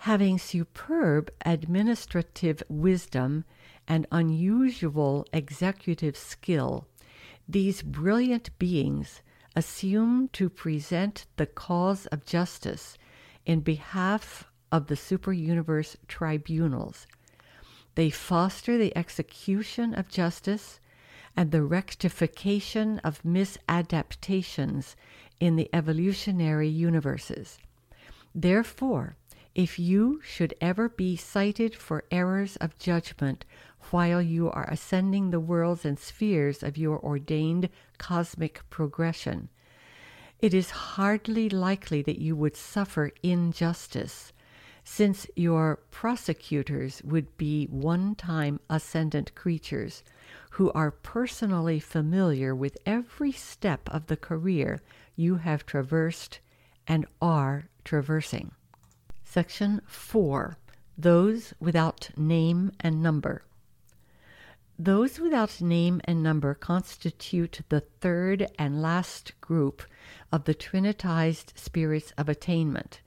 Having 0.00 0.38
superb 0.38 1.30
administrative 1.44 2.62
wisdom 2.68 3.44
and 3.88 4.06
unusual 4.12 5.26
executive 5.32 6.16
skill, 6.16 6.86
these 7.48 7.82
brilliant 7.82 8.56
beings 8.58 9.20
assume 9.54 10.28
to 10.28 10.48
present 10.48 11.26
the 11.36 11.46
cause 11.46 12.06
of 12.06 12.24
justice 12.24 12.96
in 13.44 13.60
behalf 13.60 14.44
of 14.70 14.86
the 14.86 14.94
superuniverse 14.94 15.96
tribunals. 16.08 17.06
They 17.96 18.10
foster 18.10 18.78
the 18.78 18.96
execution 18.96 19.94
of 19.94 20.08
justice 20.08 20.80
and 21.36 21.50
the 21.50 21.62
rectification 21.62 22.98
of 23.00 23.22
misadaptations 23.22 24.94
in 25.40 25.56
the 25.56 25.68
evolutionary 25.72 26.68
universes. 26.68 27.58
Therefore, 28.34 29.16
if 29.54 29.78
you 29.78 30.20
should 30.22 30.52
ever 30.60 30.90
be 30.90 31.16
cited 31.16 31.74
for 31.74 32.04
errors 32.10 32.56
of 32.56 32.78
judgment 32.78 33.46
while 33.90 34.20
you 34.20 34.50
are 34.50 34.68
ascending 34.70 35.30
the 35.30 35.40
worlds 35.40 35.86
and 35.86 35.98
spheres 35.98 36.62
of 36.62 36.76
your 36.76 36.98
ordained 37.02 37.70
cosmic 37.96 38.60
progression, 38.68 39.48
it 40.38 40.52
is 40.52 40.68
hardly 40.70 41.48
likely 41.48 42.02
that 42.02 42.20
you 42.20 42.36
would 42.36 42.56
suffer 42.56 43.10
injustice, 43.22 44.34
since 44.88 45.26
your 45.34 45.80
prosecutors 45.90 47.02
would 47.02 47.36
be 47.36 47.66
one 47.66 48.14
time 48.14 48.60
ascendant 48.70 49.34
creatures 49.34 50.04
who 50.50 50.70
are 50.72 50.92
personally 50.92 51.80
familiar 51.80 52.54
with 52.54 52.78
every 52.86 53.32
step 53.32 53.88
of 53.90 54.06
the 54.06 54.16
career 54.16 54.80
you 55.16 55.34
have 55.34 55.66
traversed 55.66 56.38
and 56.86 57.04
are 57.20 57.64
traversing. 57.84 58.52
Section 59.24 59.82
4 59.88 60.56
Those 60.96 61.52
Without 61.58 62.10
Name 62.16 62.70
and 62.78 63.02
Number. 63.02 63.42
Those 64.78 65.18
without 65.18 65.60
name 65.60 66.00
and 66.04 66.22
number 66.22 66.54
constitute 66.54 67.62
the 67.70 67.80
third 67.80 68.46
and 68.56 68.80
last 68.80 69.32
group 69.40 69.82
of 70.30 70.44
the 70.44 70.54
Trinitized 70.54 71.58
spirits 71.58 72.12
of 72.16 72.28
attainment. 72.28 73.00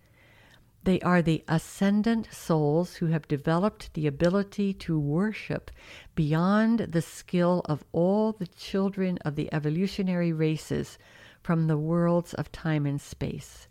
They 0.84 1.02
are 1.02 1.22
the 1.22 1.44
ascendant 1.48 2.34
souls 2.34 2.96
who 2.96 3.08
have 3.08 3.28
developed 3.28 3.94
the 3.94 4.08
ability 4.08 4.74
to 4.76 4.98
worship 4.98 5.72
beyond 6.16 6.80
the 6.80 7.02
skill 7.02 7.62
of 7.66 7.84
all 7.92 8.32
the 8.32 8.48
children 8.48 9.18
of 9.26 9.36
the 9.36 9.54
evolutionary 9.54 10.32
races 10.32 10.98
from 11.44 11.68
the 11.68 11.78
worlds 11.78 12.34
of 12.34 12.52
time 12.52 12.86
and 12.86 13.00
space. 13.02 13.68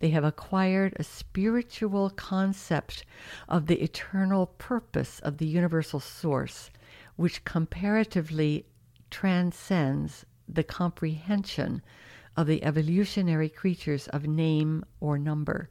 They 0.00 0.10
have 0.10 0.24
acquired 0.24 0.94
a 0.96 1.04
spiritual 1.04 2.10
concept 2.10 3.04
of 3.48 3.66
the 3.66 3.82
eternal 3.82 4.46
purpose 4.46 5.18
of 5.20 5.38
the 5.38 5.46
universal 5.46 5.98
source, 5.98 6.70
which 7.16 7.44
comparatively 7.44 8.66
transcends 9.10 10.24
the 10.48 10.62
comprehension 10.62 11.82
of 12.36 12.46
the 12.46 12.62
evolutionary 12.62 13.48
creatures 13.48 14.06
of 14.08 14.26
name 14.26 14.84
or 15.00 15.18
number. 15.18 15.68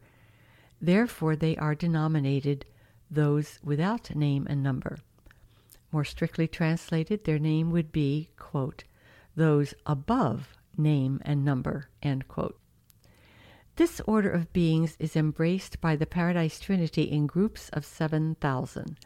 Therefore, 0.81 1.35
they 1.35 1.55
are 1.57 1.75
denominated 1.75 2.65
those 3.09 3.59
without 3.63 4.15
name 4.15 4.45
and 4.49 4.61
number. 4.61 4.97
More 5.91 6.05
strictly 6.05 6.47
translated, 6.47 7.23
their 7.23 7.39
name 7.39 7.71
would 7.71 7.91
be, 7.91 8.29
quote, 8.37 8.83
those 9.35 9.73
above 9.85 10.55
name 10.77 11.21
and 11.23 11.43
number, 11.45 11.89
end 12.01 12.27
quote. 12.27 12.59
This 13.77 14.01
order 14.07 14.29
of 14.29 14.51
beings 14.53 14.97
is 14.99 15.15
embraced 15.15 15.79
by 15.79 15.95
the 15.95 16.07
Paradise 16.07 16.59
Trinity 16.59 17.03
in 17.03 17.27
groups 17.27 17.69
of 17.69 17.85
7,000. 17.85 18.97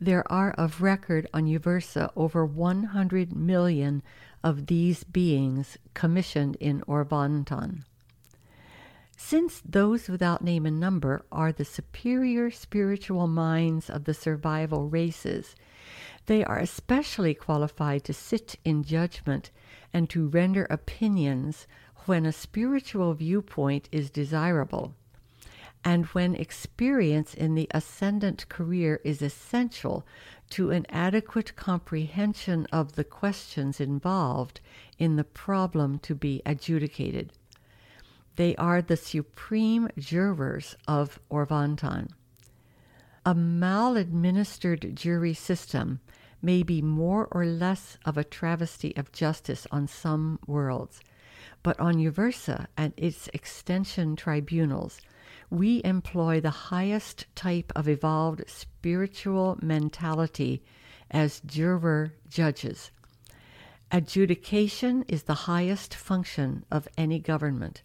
There 0.00 0.30
are 0.30 0.50
of 0.52 0.82
record 0.82 1.28
on 1.32 1.46
Uversa 1.46 2.10
over 2.16 2.44
100 2.44 3.34
million 3.34 4.02
of 4.42 4.66
these 4.66 5.04
beings 5.04 5.78
commissioned 5.94 6.56
in 6.56 6.82
Orvonton. 6.82 7.84
Since 9.18 9.62
those 9.64 10.08
without 10.08 10.44
name 10.44 10.66
and 10.66 10.78
number 10.78 11.24
are 11.32 11.50
the 11.50 11.64
superior 11.64 12.50
spiritual 12.50 13.26
minds 13.26 13.88
of 13.88 14.04
the 14.04 14.12
survival 14.12 14.88
races, 14.88 15.56
they 16.26 16.44
are 16.44 16.58
especially 16.58 17.32
qualified 17.32 18.04
to 18.04 18.12
sit 18.12 18.56
in 18.62 18.82
judgment 18.82 19.50
and 19.92 20.10
to 20.10 20.28
render 20.28 20.66
opinions 20.68 21.66
when 22.04 22.26
a 22.26 22.32
spiritual 22.32 23.14
viewpoint 23.14 23.88
is 23.90 24.10
desirable, 24.10 24.94
and 25.82 26.04
when 26.06 26.34
experience 26.34 27.32
in 27.32 27.54
the 27.54 27.68
ascendant 27.70 28.48
career 28.50 29.00
is 29.02 29.22
essential 29.22 30.06
to 30.50 30.70
an 30.70 30.84
adequate 30.90 31.56
comprehension 31.56 32.66
of 32.70 32.92
the 32.92 33.04
questions 33.04 33.80
involved 33.80 34.60
in 34.98 35.16
the 35.16 35.24
problem 35.24 35.98
to 36.00 36.14
be 36.14 36.42
adjudicated. 36.44 37.32
They 38.36 38.54
are 38.56 38.80
the 38.80 38.96
supreme 38.96 39.88
jurors 39.98 40.76
of 40.86 41.18
Orvonton. 41.30 42.08
A 43.24 43.34
maladministered 43.34 44.94
jury 44.94 45.34
system 45.34 46.00
may 46.40 46.62
be 46.62 46.80
more 46.80 47.26
or 47.32 47.44
less 47.44 47.98
of 48.04 48.16
a 48.16 48.24
travesty 48.24 48.96
of 48.96 49.10
justice 49.10 49.66
on 49.72 49.88
some 49.88 50.38
worlds 50.46 51.00
but 51.66 51.80
on 51.80 51.96
Uversa 51.96 52.66
and 52.76 52.92
its 52.96 53.28
extension 53.34 54.14
tribunals, 54.14 55.00
we 55.50 55.82
employ 55.84 56.40
the 56.40 56.70
highest 56.70 57.26
type 57.34 57.72
of 57.74 57.88
evolved 57.88 58.44
spiritual 58.46 59.58
mentality 59.60 60.62
as 61.10 61.40
juror 61.44 62.12
judges. 62.28 62.92
Adjudication 63.90 65.02
is 65.08 65.24
the 65.24 65.34
highest 65.50 65.92
function 65.92 66.64
of 66.70 66.86
any 66.96 67.18
government, 67.18 67.82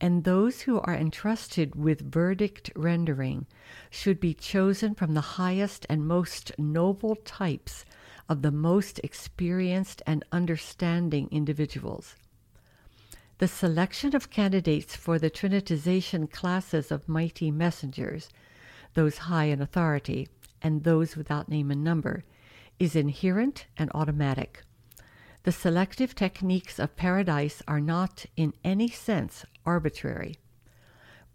and 0.00 0.24
those 0.24 0.62
who 0.62 0.80
are 0.80 0.94
entrusted 0.94 1.74
with 1.74 2.00
verdict 2.00 2.70
rendering 2.76 3.46
should 3.90 4.20
be 4.20 4.34
chosen 4.34 4.94
from 4.94 5.14
the 5.14 5.20
highest 5.20 5.84
and 5.88 6.06
most 6.06 6.52
noble 6.58 7.16
types 7.16 7.84
of 8.28 8.42
the 8.42 8.52
most 8.52 9.00
experienced 9.02 10.02
and 10.06 10.24
understanding 10.30 11.28
individuals. 11.30 12.14
The 13.38 13.48
selection 13.48 14.14
of 14.14 14.30
candidates 14.30 14.96
for 14.96 15.18
the 15.18 15.30
Trinitization 15.30 16.30
classes 16.30 16.90
of 16.90 17.08
mighty 17.08 17.50
messengers, 17.50 18.28
those 18.94 19.18
high 19.18 19.46
in 19.46 19.62
authority 19.62 20.28
and 20.60 20.82
those 20.84 21.16
without 21.16 21.48
name 21.48 21.70
and 21.70 21.84
number, 21.84 22.24
is 22.78 22.96
inherent 22.96 23.66
and 23.76 23.90
automatic. 23.94 24.62
The 25.48 25.52
selective 25.52 26.14
techniques 26.14 26.78
of 26.78 26.94
paradise 26.94 27.62
are 27.66 27.80
not 27.80 28.26
in 28.36 28.52
any 28.64 28.90
sense 28.90 29.46
arbitrary. 29.64 30.36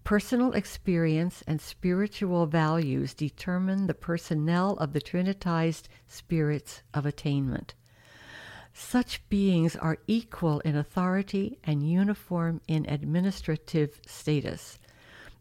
Personal 0.03 0.51
experience 0.51 1.43
and 1.47 1.59
spiritual 1.59 2.45
values 2.45 3.15
determine 3.15 3.87
the 3.87 3.95
personnel 3.95 4.73
of 4.73 4.93
the 4.93 5.01
Trinitized 5.01 5.87
spirits 6.07 6.83
of 6.93 7.07
attainment. 7.07 7.73
Such 8.71 9.27
beings 9.29 9.75
are 9.75 9.97
equal 10.05 10.59
in 10.59 10.75
authority 10.75 11.57
and 11.63 11.81
uniform 11.81 12.61
in 12.67 12.85
administrative 12.87 13.99
status, 14.05 14.77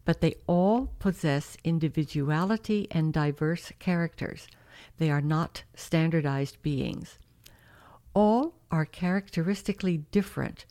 but 0.03 0.19
they 0.19 0.33
all 0.47 0.87
possess 0.97 1.57
individuality 1.63 2.87
and 2.89 3.13
diverse 3.13 3.71
characters. 3.77 4.47
They 4.97 5.11
are 5.11 5.21
not 5.21 5.61
standardized 5.75 6.59
beings. 6.63 7.19
All 8.13 8.55
are 8.69 8.85
characteristically 8.85 9.97
different 10.11 10.65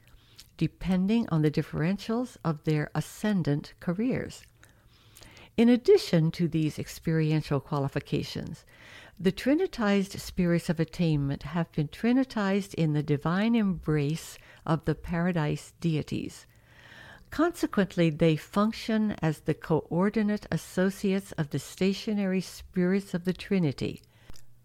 depending 0.56 1.28
on 1.28 1.42
the 1.42 1.50
differentials 1.50 2.36
of 2.44 2.62
their 2.62 2.88
ascendant 2.94 3.72
careers. 3.80 4.44
In 5.56 5.68
addition 5.68 6.30
to 6.32 6.46
these 6.46 6.78
experiential 6.78 7.58
qualifications, 7.58 8.64
the 9.18 9.32
Trinitized 9.32 10.18
spirits 10.20 10.70
of 10.70 10.78
attainment 10.78 11.42
have 11.42 11.70
been 11.72 11.88
Trinitized 11.88 12.74
in 12.74 12.92
the 12.92 13.02
divine 13.02 13.54
embrace 13.54 14.38
of 14.64 14.84
the 14.84 14.94
paradise 14.94 15.72
deities. 15.80 16.46
Consequently, 17.30 18.08
they 18.08 18.36
function 18.36 19.16
as 19.20 19.40
the 19.40 19.54
coordinate 19.54 20.46
associates 20.50 21.32
of 21.32 21.50
the 21.50 21.58
stationary 21.58 22.40
spirits 22.40 23.14
of 23.14 23.24
the 23.24 23.32
Trinity. 23.32 24.00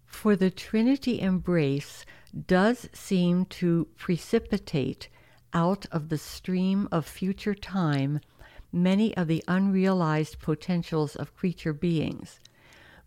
For 0.05 0.35
the 0.35 0.51
Trinity 0.51 1.19
embrace 1.21 2.05
does 2.45 2.89
seem 2.93 3.45
to 3.45 3.87
precipitate 3.97 5.07
out 5.53 5.85
of 5.91 6.09
the 6.09 6.17
stream 6.17 6.87
of 6.91 7.05
future 7.05 7.55
time 7.55 8.19
many 8.71 9.15
of 9.15 9.27
the 9.27 9.43
unrealized 9.47 10.39
potentials 10.39 11.15
of 11.15 11.35
creature 11.35 11.73
beings. 11.73 12.39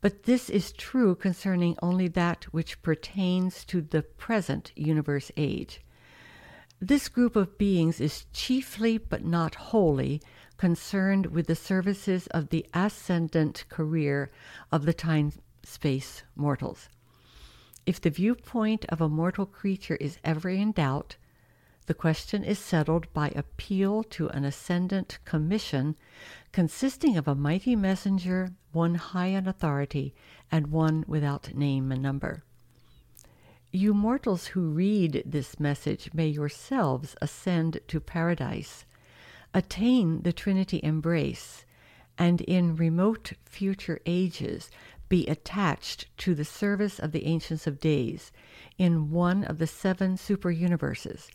But 0.00 0.22
this 0.22 0.48
is 0.48 0.72
true 0.72 1.14
concerning 1.14 1.76
only 1.82 2.08
that 2.08 2.44
which 2.44 2.80
pertains 2.80 3.64
to 3.66 3.82
the 3.82 4.02
present 4.02 4.72
universe 4.74 5.30
age. 5.36 5.82
This 6.80 7.08
group 7.08 7.36
of 7.36 7.58
beings 7.58 8.00
is 8.00 8.24
chiefly, 8.32 8.96
but 8.96 9.22
not 9.22 9.54
wholly, 9.56 10.22
concerned 10.56 11.26
with 11.26 11.46
the 11.46 11.54
services 11.54 12.26
of 12.28 12.48
the 12.48 12.66
ascendant 12.72 13.66
career 13.68 14.30
of 14.72 14.86
the 14.86 14.94
time 14.94 15.32
space 15.62 16.22
mortals. 16.34 16.88
If 17.86 18.00
the 18.00 18.10
viewpoint 18.10 18.84
of 18.88 19.00
a 19.00 19.08
mortal 19.08 19.46
creature 19.46 19.96
is 19.96 20.18
ever 20.22 20.48
in 20.48 20.72
doubt, 20.72 21.16
the 21.86 21.94
question 21.94 22.44
is 22.44 22.58
settled 22.58 23.12
by 23.12 23.30
appeal 23.30 24.04
to 24.04 24.28
an 24.28 24.44
ascendant 24.44 25.18
commission 25.24 25.96
consisting 26.52 27.16
of 27.16 27.26
a 27.26 27.34
mighty 27.34 27.74
messenger, 27.74 28.50
one 28.72 28.94
high 28.94 29.28
in 29.28 29.48
authority, 29.48 30.14
and 30.52 30.68
one 30.68 31.04
without 31.08 31.54
name 31.54 31.90
and 31.90 32.02
number. 32.02 32.44
You 33.72 33.94
mortals 33.94 34.48
who 34.48 34.70
read 34.70 35.22
this 35.24 35.58
message 35.58 36.12
may 36.12 36.28
yourselves 36.28 37.16
ascend 37.20 37.80
to 37.88 38.00
paradise, 38.00 38.84
attain 39.54 40.22
the 40.22 40.32
Trinity 40.32 40.80
embrace, 40.82 41.64
and 42.18 42.40
in 42.42 42.76
remote 42.76 43.32
future 43.44 43.98
ages 44.06 44.70
be 45.10 45.26
attached 45.26 46.06
to 46.16 46.34
the 46.34 46.44
service 46.46 46.98
of 46.98 47.12
the 47.12 47.26
Ancients 47.26 47.66
of 47.66 47.78
Days 47.78 48.32
in 48.78 49.10
one 49.10 49.44
of 49.44 49.58
the 49.58 49.66
seven 49.66 50.16
super 50.16 50.50
universes 50.50 51.28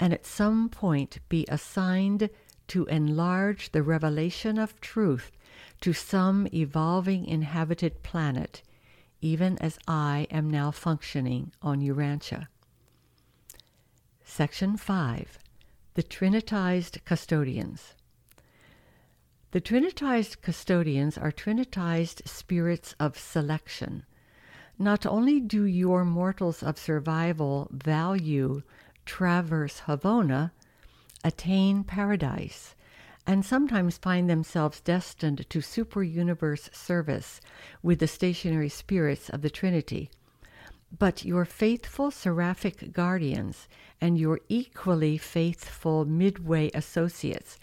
and 0.00 0.12
at 0.12 0.26
some 0.26 0.68
point 0.68 1.20
be 1.28 1.46
assigned 1.48 2.28
to 2.66 2.84
enlarge 2.86 3.70
the 3.70 3.82
revelation 3.82 4.58
of 4.58 4.80
truth 4.80 5.30
to 5.80 5.92
some 5.92 6.48
evolving 6.54 7.26
inhabited 7.26 8.02
planet, 8.02 8.62
even 9.20 9.58
as 9.58 9.78
I 9.86 10.26
am 10.30 10.50
now 10.50 10.70
functioning 10.70 11.52
on 11.60 11.80
Urantia. 11.80 12.48
Section 14.24 14.76
5 14.76 15.38
The 15.94 16.02
Trinitized 16.02 17.04
Custodians. 17.04 17.94
The 19.52 19.60
Trinitized 19.60 20.40
custodians 20.40 21.18
are 21.18 21.30
Trinitized 21.30 22.26
spirits 22.26 22.94
of 22.98 23.18
selection. 23.18 24.06
Not 24.78 25.04
only 25.04 25.40
do 25.40 25.64
your 25.64 26.06
mortals 26.06 26.62
of 26.62 26.78
survival 26.78 27.68
value 27.70 28.62
traverse 29.04 29.82
Havona, 29.86 30.52
attain 31.22 31.84
paradise, 31.84 32.74
and 33.26 33.44
sometimes 33.44 33.98
find 33.98 34.30
themselves 34.30 34.80
destined 34.80 35.44
to 35.50 35.60
super 35.60 36.02
universe 36.02 36.70
service 36.72 37.38
with 37.82 37.98
the 37.98 38.08
stationary 38.08 38.70
spirits 38.70 39.28
of 39.28 39.42
the 39.42 39.50
Trinity. 39.50 40.08
But 40.98 41.26
your 41.26 41.44
faithful 41.44 42.10
seraphic 42.10 42.90
guardians 42.90 43.68
and 44.00 44.18
your 44.18 44.40
equally 44.48 45.18
faithful 45.18 46.06
midway 46.06 46.70
associates 46.72 47.58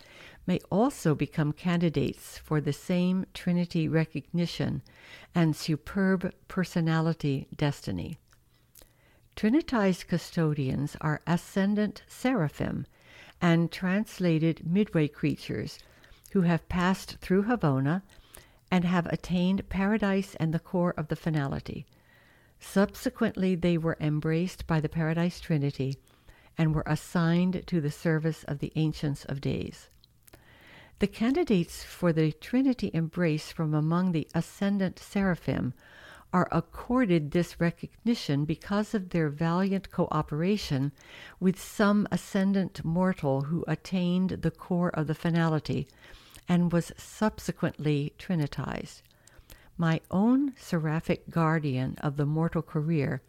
may 0.46 0.60
also 0.72 1.14
become 1.14 1.52
candidates 1.52 2.38
for 2.38 2.60
the 2.60 2.74
same 2.74 3.26
Trinity 3.34 3.88
recognition 3.88 4.82
and 5.36 5.56
superb 5.56 6.34
personality 6.48 7.48
destiny. 7.56 8.18
Trinitized 9.36 10.08
custodians 10.08 10.98
are 11.00 11.22
ascendant 11.26 12.04
seraphim 12.08 12.86
and 13.42 13.72
translated 13.72 14.66
midway 14.66 15.08
creatures 15.08 15.80
who 16.32 16.42
have 16.42 16.68
passed 16.68 17.18
through 17.22 17.44
Havona 17.44 18.02
and 18.72 18.84
have 18.86 19.06
attained 19.08 19.70
paradise 19.70 20.36
and 20.36 20.54
the 20.54 20.60
corps 20.60 20.94
of 20.98 21.08
the 21.08 21.16
finality. 21.16 21.86
Subsequently, 22.60 23.56
they 23.56 23.78
were 23.78 23.98
embraced 24.00 24.68
by 24.68 24.80
the 24.80 24.90
Paradise 24.90 25.40
Trinity 25.40 25.98
and 26.58 26.76
were 26.76 26.84
assigned 26.86 27.64
to 27.68 27.80
the 27.80 27.92
service 27.92 28.44
of 28.44 28.60
the 28.60 28.74
Ancients 28.76 29.24
of 29.26 29.40
Days. 29.40 29.89
The 31.00 31.08
candidates 31.08 31.82
for 31.82 32.12
the 32.12 32.34
Trinity 32.34 32.92
embrace 32.94 33.54
from 33.54 33.74
among 33.74 34.12
the 34.12 34.28
ascendant 34.36 35.00
seraphim 35.00 35.74
are 36.34 36.50
accorded 36.52 37.32
this 37.32 37.58
recognition 37.62 38.44
because 38.44 38.94
of 38.94 39.10
their 39.10 39.30
valiant 39.30 39.92
cooperation 39.92 40.92
with 41.40 41.58
some 41.58 42.06
ascendant 42.12 42.84
mortal 42.84 43.44
who 43.44 43.64
attained 43.66 44.42
the 44.42 44.52
corps 44.52 44.90
of 44.90 45.08
the 45.08 45.16
finality 45.16 45.88
and 46.50 46.74
was 46.74 46.92
subsequently 46.98 48.14
trinitized. 48.20 49.02
My 49.78 50.02
own 50.12 50.54
seraphic 50.58 51.30
guardian 51.30 51.96
of 52.02 52.18
the 52.18 52.26
mortal 52.26 52.62
career 52.62 53.22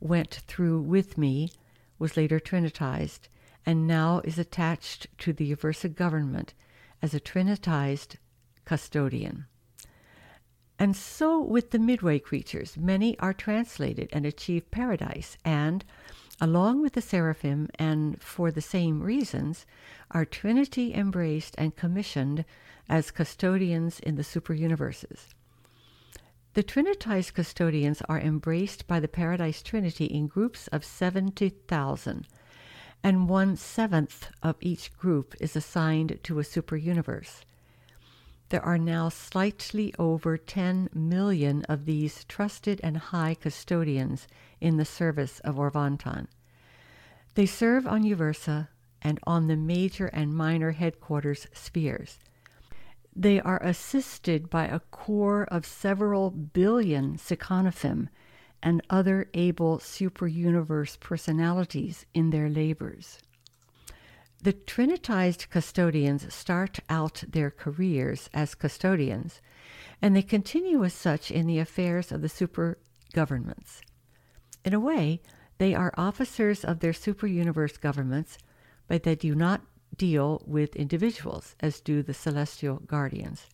went 0.00 0.32
through 0.46 0.80
with 0.80 1.18
me, 1.18 1.52
was 1.98 2.16
later 2.16 2.40
trinitized, 2.40 3.28
and 3.66 3.86
now 3.86 4.22
is 4.24 4.38
attached 4.38 5.08
to 5.18 5.34
the 5.34 5.54
Uversa 5.54 5.94
government 5.94 6.54
as 7.02 7.14
a 7.14 7.20
trinitized 7.20 8.16
custodian. 8.64 9.46
And 10.78 10.94
so 10.94 11.40
with 11.40 11.70
the 11.70 11.78
midway 11.78 12.18
creatures, 12.18 12.76
many 12.76 13.18
are 13.18 13.32
translated 13.32 14.08
and 14.12 14.24
achieve 14.24 14.70
paradise, 14.70 15.36
and, 15.44 15.84
along 16.40 16.82
with 16.82 16.92
the 16.92 17.00
seraphim, 17.00 17.68
and 17.78 18.22
for 18.22 18.52
the 18.52 18.60
same 18.60 19.02
reasons, 19.02 19.66
are 20.12 20.24
Trinity 20.24 20.94
embraced 20.94 21.56
and 21.58 21.74
commissioned 21.74 22.44
as 22.88 23.10
custodians 23.10 23.98
in 24.00 24.14
the 24.14 24.22
super 24.22 24.54
universes. 24.54 25.34
The 26.54 26.62
Trinitized 26.62 27.34
custodians 27.34 28.00
are 28.08 28.20
embraced 28.20 28.86
by 28.86 29.00
the 29.00 29.08
Paradise 29.08 29.62
Trinity 29.62 30.06
in 30.06 30.28
groups 30.28 30.68
of 30.68 30.84
70,000, 30.84 32.26
and 33.02 33.28
one 33.28 33.56
seventh 33.56 34.30
of 34.42 34.56
each 34.60 34.96
group 34.96 35.34
is 35.40 35.54
assigned 35.54 36.18
to 36.22 36.38
a 36.38 36.44
super 36.44 36.76
universe. 36.76 37.42
There 38.50 38.64
are 38.64 38.78
now 38.78 39.10
slightly 39.10 39.94
over 39.98 40.38
10 40.38 40.90
million 40.94 41.64
of 41.64 41.84
these 41.84 42.24
trusted 42.24 42.80
and 42.82 42.96
high 42.96 43.34
custodians 43.34 44.26
in 44.60 44.78
the 44.78 44.84
service 44.84 45.38
of 45.40 45.56
Orvonton. 45.56 46.28
They 47.34 47.46
serve 47.46 47.86
on 47.86 48.04
Uversa 48.04 48.68
and 49.02 49.20
on 49.24 49.46
the 49.46 49.56
major 49.56 50.06
and 50.06 50.34
minor 50.34 50.72
headquarters 50.72 51.46
spheres. 51.52 52.18
They 53.14 53.40
are 53.40 53.62
assisted 53.62 54.48
by 54.48 54.66
a 54.66 54.80
corps 54.80 55.44
of 55.44 55.66
several 55.66 56.30
billion 56.30 57.18
Secoraphim 57.18 58.08
and 58.62 58.82
other 58.90 59.28
able 59.34 59.78
super 59.78 60.26
universe 60.26 60.96
personalities 61.00 62.06
in 62.14 62.30
their 62.30 62.48
labors. 62.48 63.18
The 64.42 64.52
Trinitized 64.52 65.48
custodians 65.48 66.32
start 66.32 66.78
out 66.88 67.24
their 67.28 67.50
careers 67.50 68.30
as 68.32 68.54
custodians, 68.54 69.40
and 70.00 70.14
they 70.14 70.22
continue 70.22 70.84
as 70.84 70.94
such 70.94 71.30
in 71.30 71.46
the 71.46 71.58
affairs 71.58 72.12
of 72.12 72.22
the 72.22 72.28
super 72.28 72.78
governments. 73.12 73.80
In 74.64 74.74
a 74.74 74.80
way, 74.80 75.22
they 75.58 75.74
are 75.74 75.92
officers 75.96 76.64
of 76.64 76.78
their 76.78 76.92
super 76.92 77.26
universe 77.26 77.76
governments, 77.76 78.38
but 78.86 79.02
they 79.02 79.16
do 79.16 79.34
not 79.34 79.62
deal 79.96 80.42
with 80.46 80.76
individuals 80.76 81.56
as 81.60 81.80
do 81.80 82.02
the 82.02 82.14
celestial 82.14 82.76
guardians. 82.86 83.46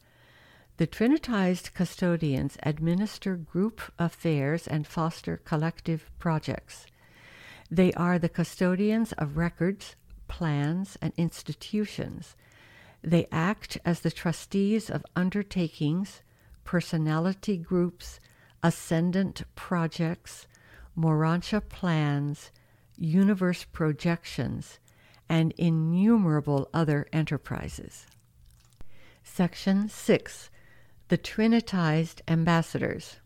The 0.76 0.88
Trinitized 0.88 1.72
custodians 1.72 2.58
administer 2.64 3.37
group 3.37 3.80
affairs 3.96 4.66
and 4.66 4.84
foster 4.84 5.37
collective 5.37 6.10
projects. 6.18 6.87
They 7.70 7.92
are 7.92 8.18
the 8.18 8.28
custodians 8.28 9.12
of 9.12 9.37
records, 9.37 9.94
plans, 10.26 10.98
and 11.00 11.12
institutions. 11.16 12.34
They 13.02 13.28
act 13.30 13.78
as 13.84 14.00
the 14.00 14.10
trustees 14.10 14.90
of 14.90 15.06
undertakings, 15.14 16.22
personality 16.64 17.56
groups, 17.56 18.18
ascendant 18.60 19.44
projects, 19.54 20.48
Morontia 20.98 21.60
plans, 21.60 22.50
universe 22.96 23.64
projections, 23.72 24.80
and 25.28 25.52
innumerable 25.56 26.68
other 26.74 27.06
enterprises. 27.12 28.06
Section 29.22 29.88
6 29.88 30.50
The 31.08 31.18
Trinitized 31.18 32.22
Ambassadors. 32.26 33.16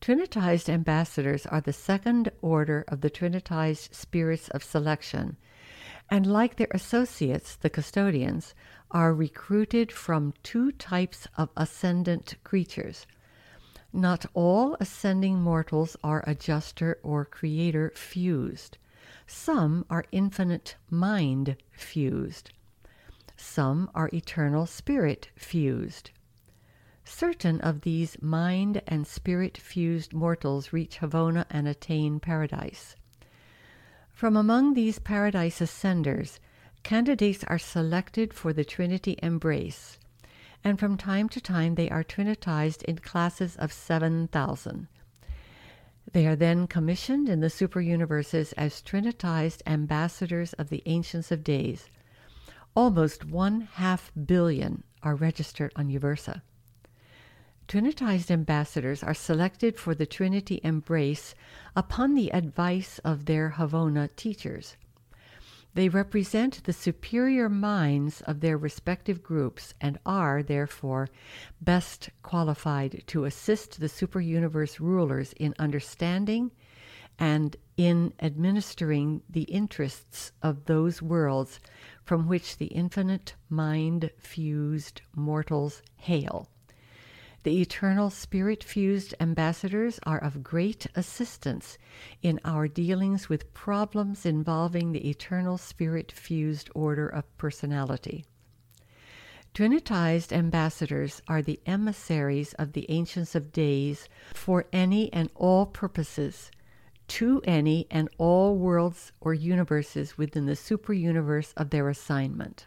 Trinitized 0.00 0.68
ambassadors 0.68 1.44
are 1.44 1.60
the 1.60 1.72
second 1.72 2.30
order 2.40 2.84
of 2.86 3.00
the 3.00 3.10
Trinitized 3.10 3.92
spirits 3.92 4.48
of 4.50 4.62
selection 4.62 5.38
and 6.08 6.24
like 6.24 6.54
their 6.54 6.68
associates, 6.70 7.56
the 7.56 7.68
custodians, 7.68 8.54
are 8.92 9.12
recruited 9.12 9.90
from 9.90 10.34
two 10.44 10.70
types 10.70 11.26
of 11.36 11.48
ascendant 11.56 12.36
creatures. 12.44 13.08
Not 13.92 14.24
all 14.32 14.76
ascending 14.78 15.40
mortals 15.40 15.96
are 16.04 16.22
adjuster 16.28 17.00
or 17.02 17.24
creator 17.24 17.90
fused. 17.96 18.78
Some 19.26 19.84
are 19.90 20.04
infinite 20.12 20.76
mind 20.90 21.56
fused. 21.72 22.52
Some 23.36 23.90
are 23.96 24.10
eternal 24.12 24.66
spirit 24.66 25.30
fused. 25.34 26.12
Certain 27.08 27.60
of 27.60 27.82
these 27.82 28.20
mind 28.20 28.82
and 28.88 29.06
spirit 29.06 29.56
fused 29.56 30.12
mortals 30.12 30.72
reach 30.72 30.98
Havona 30.98 31.46
and 31.48 31.68
attain 31.68 32.18
paradise. 32.18 32.96
From 34.12 34.36
among 34.36 34.74
these 34.74 34.98
paradise 34.98 35.60
ascenders, 35.60 36.40
candidates 36.82 37.44
are 37.44 37.60
selected 37.60 38.34
for 38.34 38.52
the 38.52 38.64
Trinity 38.64 39.16
embrace, 39.22 39.98
and 40.64 40.80
from 40.80 40.96
time 40.96 41.28
to 41.28 41.40
time 41.40 41.76
they 41.76 41.88
are 41.90 42.02
trinitized 42.02 42.82
in 42.82 42.98
classes 42.98 43.54
of 43.54 43.72
7,000. 43.72 44.88
They 46.12 46.26
are 46.26 46.36
then 46.36 46.66
commissioned 46.66 47.28
in 47.28 47.38
the 47.38 47.46
superuniverses 47.46 48.52
as 48.56 48.82
trinitized 48.82 49.62
ambassadors 49.64 50.54
of 50.54 50.70
the 50.70 50.82
Ancients 50.86 51.30
of 51.30 51.44
Days. 51.44 51.88
Almost 52.74 53.24
one 53.24 53.60
half 53.74 54.10
billion 54.26 54.82
are 55.04 55.14
registered 55.14 55.72
on 55.76 55.88
Uversa. 55.88 56.42
Trinitized 57.68 58.30
ambassadors 58.30 59.02
are 59.02 59.12
selected 59.12 59.76
for 59.76 59.92
the 59.92 60.06
Trinity 60.06 60.60
embrace 60.62 61.34
upon 61.74 62.14
the 62.14 62.32
advice 62.32 63.00
of 63.00 63.24
their 63.24 63.54
Havona 63.58 64.08
teachers. 64.14 64.76
They 65.74 65.88
represent 65.88 66.62
the 66.62 66.72
superior 66.72 67.48
minds 67.48 68.20
of 68.20 68.38
their 68.40 68.56
respective 68.56 69.20
groups 69.20 69.74
and 69.80 69.98
are, 70.06 70.44
therefore, 70.44 71.08
best 71.60 72.08
qualified 72.22 73.02
to 73.08 73.24
assist 73.24 73.80
the 73.80 73.88
superuniverse 73.88 74.78
rulers 74.78 75.32
in 75.32 75.52
understanding 75.58 76.52
and 77.18 77.56
in 77.76 78.12
administering 78.20 79.22
the 79.28 79.42
interests 79.42 80.30
of 80.40 80.66
those 80.66 81.02
worlds 81.02 81.58
from 82.04 82.28
which 82.28 82.58
the 82.58 82.66
infinite 82.66 83.34
mind 83.50 84.10
fused 84.18 85.02
mortals 85.14 85.82
hail. 85.96 86.48
The 87.46 87.62
eternal 87.62 88.10
spirit 88.10 88.64
fused 88.64 89.14
ambassadors 89.20 90.00
are 90.02 90.18
of 90.18 90.42
great 90.42 90.88
assistance 90.96 91.78
in 92.20 92.40
our 92.44 92.66
dealings 92.66 93.28
with 93.28 93.54
problems 93.54 94.26
involving 94.26 94.90
the 94.90 95.08
eternal 95.08 95.56
spirit 95.56 96.10
fused 96.10 96.70
order 96.74 97.06
of 97.06 97.38
personality. 97.38 98.24
Trinitized 99.54 100.32
ambassadors 100.32 101.22
are 101.28 101.40
the 101.40 101.60
emissaries 101.66 102.52
of 102.54 102.72
the 102.72 102.90
Ancients 102.90 103.36
of 103.36 103.52
Days 103.52 104.08
for 104.34 104.64
any 104.72 105.12
and 105.12 105.30
all 105.36 105.66
purposes, 105.66 106.50
to 107.06 107.40
any 107.44 107.86
and 107.92 108.08
all 108.18 108.56
worlds 108.56 109.12
or 109.20 109.34
universes 109.34 110.18
within 110.18 110.46
the 110.46 110.56
superuniverse 110.56 111.52
of 111.56 111.70
their 111.70 111.88
assignment. 111.88 112.66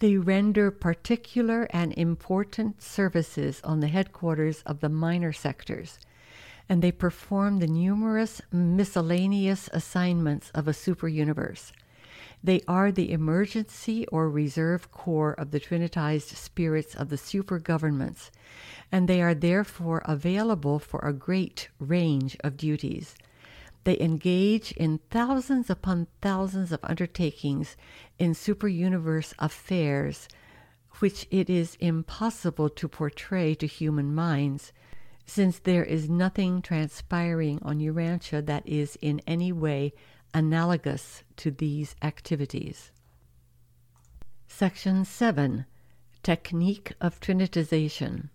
They 0.00 0.16
render 0.16 0.70
particular 0.70 1.68
and 1.70 1.92
important 1.92 2.82
services 2.82 3.60
on 3.62 3.80
the 3.80 3.88
headquarters 3.88 4.62
of 4.62 4.80
the 4.80 4.88
minor 4.88 5.32
sectors, 5.32 5.98
and 6.68 6.82
they 6.82 6.92
perform 6.92 7.58
the 7.58 7.66
numerous 7.66 8.42
miscellaneous 8.50 9.68
assignments 9.72 10.50
of 10.50 10.66
a 10.66 10.74
super 10.74 11.08
universe. 11.08 11.72
They 12.42 12.60
are 12.68 12.92
the 12.92 13.12
emergency 13.12 14.06
or 14.08 14.28
reserve 14.28 14.90
corps 14.90 15.32
of 15.32 15.50
the 15.50 15.60
trinitized 15.60 16.34
spirits 16.36 16.94
of 16.94 17.08
the 17.08 17.16
super 17.16 17.58
governments, 17.58 18.30
and 18.92 19.08
they 19.08 19.22
are 19.22 19.34
therefore 19.34 20.02
available 20.04 20.78
for 20.78 21.00
a 21.00 21.12
great 21.12 21.68
range 21.78 22.36
of 22.44 22.56
duties. 22.56 23.14
They 23.84 24.00
engage 24.00 24.72
in 24.72 25.00
thousands 25.10 25.68
upon 25.68 26.08
thousands 26.22 26.72
of 26.72 26.80
undertakings 26.82 27.76
in 28.18 28.32
superuniverse 28.32 29.34
affairs, 29.38 30.26
which 31.00 31.26
it 31.30 31.50
is 31.50 31.76
impossible 31.80 32.70
to 32.70 32.88
portray 32.88 33.54
to 33.56 33.66
human 33.66 34.14
minds, 34.14 34.72
since 35.26 35.58
there 35.58 35.84
is 35.84 36.08
nothing 36.08 36.62
transpiring 36.62 37.58
on 37.62 37.78
Urantia 37.78 38.44
that 38.46 38.66
is 38.66 38.96
in 39.02 39.20
any 39.26 39.52
way 39.52 39.92
analogous 40.32 41.22
to 41.36 41.50
these 41.50 41.94
activities. 42.02 42.90
Section 44.48 45.04
7 45.04 45.66
Technique 46.22 46.92
of 47.00 47.20
Trinitization. 47.20 48.30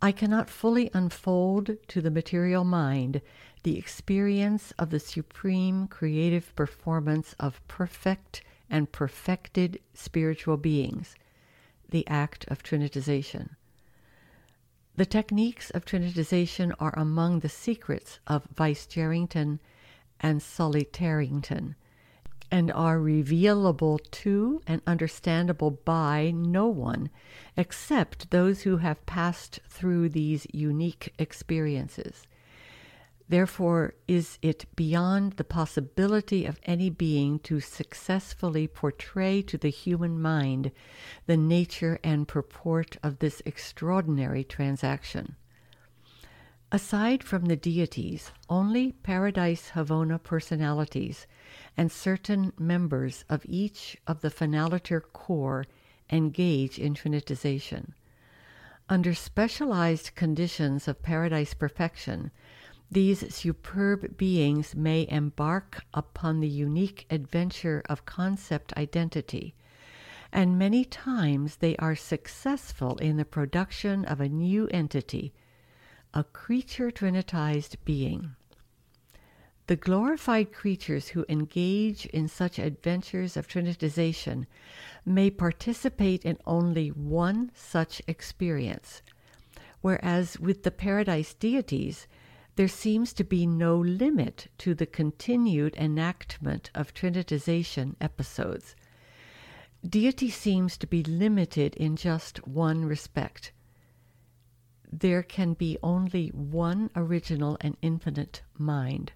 I 0.00 0.12
cannot 0.12 0.48
fully 0.48 0.90
unfold 0.94 1.76
to 1.88 2.00
the 2.00 2.10
material 2.10 2.64
mind 2.64 3.20
the 3.62 3.78
experience 3.78 4.72
of 4.78 4.90
the 4.90 5.00
supreme 5.00 5.88
creative 5.88 6.54
performance 6.54 7.34
of 7.38 7.66
perfect 7.68 8.42
and 8.70 8.92
perfected 8.92 9.80
spiritual 9.94 10.56
beings, 10.56 11.14
the 11.90 12.06
act 12.06 12.44
of 12.48 12.62
trinitization. 12.62 13.50
The 14.96 15.06
techniques 15.06 15.70
of 15.70 15.84
trinitization 15.84 16.74
are 16.80 16.98
among 16.98 17.40
the 17.40 17.48
secrets 17.48 18.18
of 18.26 18.48
Vicegerington 18.54 19.60
and 20.20 20.40
Solitarington 20.40 21.76
and 22.50 22.72
are 22.72 22.98
revealable 22.98 23.98
to 24.10 24.60
and 24.66 24.80
understandable 24.86 25.70
by 25.70 26.32
no 26.34 26.66
one 26.66 27.10
except 27.56 28.30
those 28.30 28.62
who 28.62 28.78
have 28.78 29.04
passed 29.06 29.60
through 29.68 30.08
these 30.08 30.46
unique 30.52 31.12
experiences. 31.18 32.26
Therefore, 33.30 33.92
is 34.06 34.38
it 34.40 34.64
beyond 34.74 35.34
the 35.34 35.44
possibility 35.44 36.46
of 36.46 36.58
any 36.62 36.88
being 36.88 37.38
to 37.40 37.60
successfully 37.60 38.66
portray 38.66 39.42
to 39.42 39.58
the 39.58 39.68
human 39.68 40.20
mind 40.20 40.72
the 41.26 41.36
nature 41.36 41.98
and 42.02 42.26
purport 42.26 42.96
of 43.02 43.18
this 43.18 43.42
extraordinary 43.44 44.44
transaction. 44.44 45.36
Aside 46.72 47.22
from 47.22 47.46
the 47.46 47.56
deities, 47.56 48.30
only 48.48 48.92
Paradise 48.92 49.72
Havona 49.74 50.22
personalities 50.22 51.26
and 51.76 51.92
certain 51.92 52.52
members 52.58 53.24
of 53.28 53.44
each 53.46 53.96
of 54.06 54.22
the 54.22 54.30
Finaliter 54.30 55.02
Corps 55.12 55.66
engage 56.10 56.78
in 56.78 56.94
trinitization. 56.94 57.92
Under 58.88 59.12
specialized 59.12 60.14
conditions 60.14 60.88
of 60.88 61.02
paradise 61.02 61.52
perfection, 61.52 62.30
these 62.90 63.34
superb 63.34 64.16
beings 64.16 64.74
may 64.74 65.06
embark 65.10 65.84
upon 65.92 66.40
the 66.40 66.48
unique 66.48 67.06
adventure 67.10 67.82
of 67.88 68.06
concept 68.06 68.72
identity, 68.76 69.54
and 70.32 70.58
many 70.58 70.84
times 70.84 71.56
they 71.56 71.76
are 71.76 71.94
successful 71.94 72.96
in 72.96 73.16
the 73.16 73.24
production 73.24 74.04
of 74.04 74.20
a 74.20 74.28
new 74.28 74.66
entity, 74.68 75.34
a 76.14 76.24
creature 76.24 76.90
trinitized 76.90 77.76
being. 77.84 78.34
The 79.66 79.76
glorified 79.76 80.50
creatures 80.50 81.08
who 81.08 81.26
engage 81.28 82.06
in 82.06 82.26
such 82.26 82.58
adventures 82.58 83.36
of 83.36 83.46
trinitization 83.46 84.46
may 85.04 85.28
participate 85.28 86.24
in 86.24 86.38
only 86.46 86.88
one 86.88 87.50
such 87.54 88.00
experience, 88.06 89.02
whereas 89.82 90.40
with 90.40 90.62
the 90.62 90.70
paradise 90.70 91.34
deities, 91.34 92.06
there 92.58 92.66
seems 92.66 93.12
to 93.12 93.22
be 93.22 93.46
no 93.46 93.78
limit 93.78 94.48
to 94.58 94.74
the 94.74 94.84
continued 94.84 95.76
enactment 95.76 96.72
of 96.74 96.92
trinitization 96.92 97.94
episodes. 98.00 98.74
Deity 99.88 100.28
seems 100.28 100.76
to 100.76 100.84
be 100.84 101.04
limited 101.04 101.76
in 101.76 101.94
just 101.94 102.48
one 102.48 102.84
respect. 102.84 103.52
There 104.90 105.22
can 105.22 105.52
be 105.52 105.78
only 105.84 106.30
one 106.30 106.90
original 106.96 107.56
and 107.60 107.76
infinite 107.80 108.42
mind, 108.58 109.12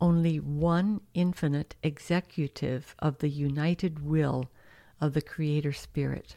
only 0.00 0.38
one 0.38 1.00
infinite 1.14 1.74
executive 1.82 2.94
of 3.00 3.18
the 3.18 3.28
united 3.28 4.06
will 4.06 4.52
of 5.00 5.14
the 5.14 5.20
Creator 5.20 5.72
Spirit. 5.72 6.36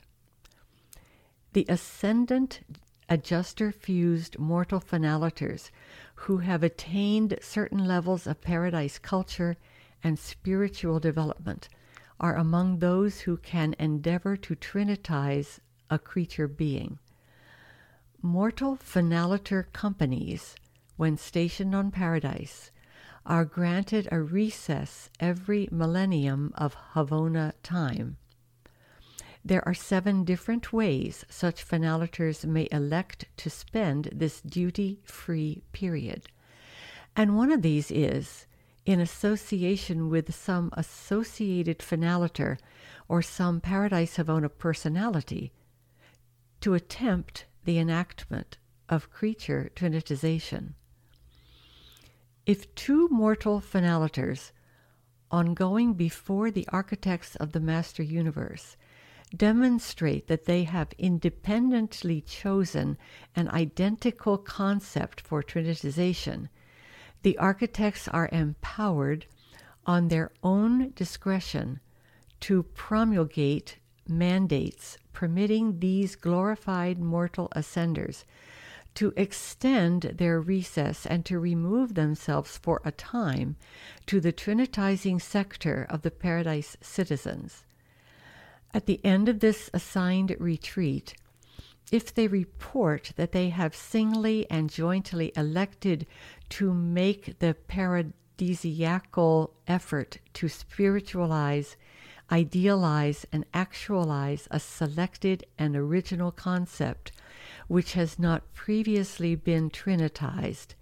The 1.54 1.68
ascendant 1.70 2.62
adjuster 3.10 3.72
fused 3.72 4.38
mortal 4.38 4.80
finaliters 4.80 5.72
who 6.16 6.38
have 6.38 6.64
attained 6.64 7.38
certain 7.42 7.86
levels 7.86 8.28
of 8.28 8.42
paradise 8.42 9.00
culture 9.00 9.58
and 10.04 10.18
spiritual 10.18 11.00
development 11.00 11.68
are 12.20 12.36
among 12.36 12.80
those 12.80 13.22
who 13.22 13.38
can 13.38 13.76
endeavor 13.80 14.38
to 14.38 14.56
trinitize 14.56 15.60
a 15.90 15.98
creature 15.98 16.48
being. 16.48 17.00
Mortal 18.22 18.76
finaliter 18.78 19.72
companies, 19.72 20.56
when 20.98 21.18
stationed 21.18 21.74
on 21.74 21.90
paradise, 21.90 22.72
are 23.26 23.46
granted 23.46 24.08
a 24.12 24.22
recess 24.22 25.10
every 25.20 25.68
millennium 25.72 26.52
of 26.56 26.76
Havona 26.94 27.54
time. 27.64 28.18
There 29.44 29.66
are 29.68 29.74
seven 29.74 30.24
different 30.26 30.74
ways 30.74 31.26
such 31.30 31.68
finaliters 31.68 32.46
may 32.46 32.68
elect 32.72 33.26
to 33.38 33.50
spend 33.50 34.10
this 34.12 34.42
duty 34.42 35.00
free 35.04 35.64
period. 35.72 36.28
And 37.16 37.36
one 37.36 37.52
of 37.52 37.62
these 37.62 37.90
is, 37.90 38.46
in 38.86 39.00
association 39.00 40.10
with 40.10 40.34
some 40.34 40.70
associated 40.74 41.80
finaliter 41.80 42.58
or 43.08 43.22
some 43.22 43.62
Paradise 43.62 44.18
Havona 44.18 44.50
personality, 44.50 45.52
to 46.62 46.74
attempt 46.74 47.46
the 47.66 47.80
enactment 47.80 48.58
of 48.90 49.12
creature 49.12 49.72
trinitization. 49.76 50.74
If 52.46 52.74
two 52.76 53.08
mortal 53.10 53.62
finaliters, 53.62 54.52
on 55.32 55.54
going 55.54 55.94
before 55.94 56.50
the 56.50 56.68
architects 56.70 57.36
of 57.36 57.52
the 57.52 57.60
master 57.60 58.02
universe, 58.02 58.76
demonstrate 59.36 60.28
that 60.28 60.46
they 60.46 60.64
have 60.64 60.94
independently 60.98 62.22
chosen 62.22 62.98
an 63.36 63.48
identical 63.50 64.38
concept 64.38 65.22
for 65.22 65.44
trinitization, 65.44 66.50
the 67.22 67.38
architects 67.38 68.08
are 68.08 68.30
empowered 68.32 69.26
on 69.86 70.08
their 70.08 70.32
own 70.44 70.92
discretion 70.92 71.80
to 72.40 72.64
promulgate 72.64 73.78
mandates 74.08 74.98
permitting 75.14 75.80
these 75.80 76.16
glorified 76.16 76.98
mortal 76.98 77.50
ascenders 77.56 78.24
to 78.96 79.14
extend 79.16 80.02
their 80.16 80.40
recess 80.40 81.06
and 81.06 81.26
to 81.26 81.40
remove 81.40 81.94
themselves 81.94 82.58
for 82.58 82.82
a 82.84 82.92
time 82.92 83.56
to 84.06 84.20
the 84.20 84.34
trinitizing 84.34 85.22
sector 85.22 85.86
of 85.90 86.02
the 86.02 86.12
paradise 86.12 86.76
citizens. 86.82 87.66
At 88.74 88.86
the 88.86 89.04
end 89.04 89.28
of 89.30 89.40
this 89.40 89.70
assigned 89.74 90.36
retreat, 90.40 91.16
if 91.92 92.14
they 92.14 92.28
report 92.28 93.14
that 93.16 93.32
they 93.32 93.50
have 93.50 93.76
singly 93.76 94.50
and 94.50 94.70
jointly 94.70 95.32
elected 95.36 96.06
to 96.50 96.74
make 96.74 97.40
the 97.40 97.56
paradisiacal 97.68 99.52
effort 99.68 100.20
to 100.34 100.48
spiritualize, 100.48 101.78
idealize, 102.32 103.26
and 103.32 103.44
actualize 103.56 104.48
a 104.52 104.60
selected 104.60 105.46
and 105.58 105.76
original 105.76 106.32
concept 106.32 107.12
which 107.68 107.94
has 107.94 108.20
not 108.20 108.54
previously 108.54 109.34
been 109.34 109.70
trinitized, 109.70 110.76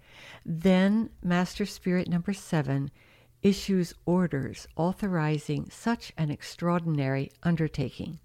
then 0.44 1.08
Master 1.22 1.64
Spirit 1.64 2.08
number 2.08 2.34
seven 2.34 2.90
issues 3.42 3.94
orders 4.04 4.66
authorizing 4.76 5.68
such 5.70 6.12
an 6.16 6.30
extraordinary 6.30 7.30
undertaking. 7.42 8.18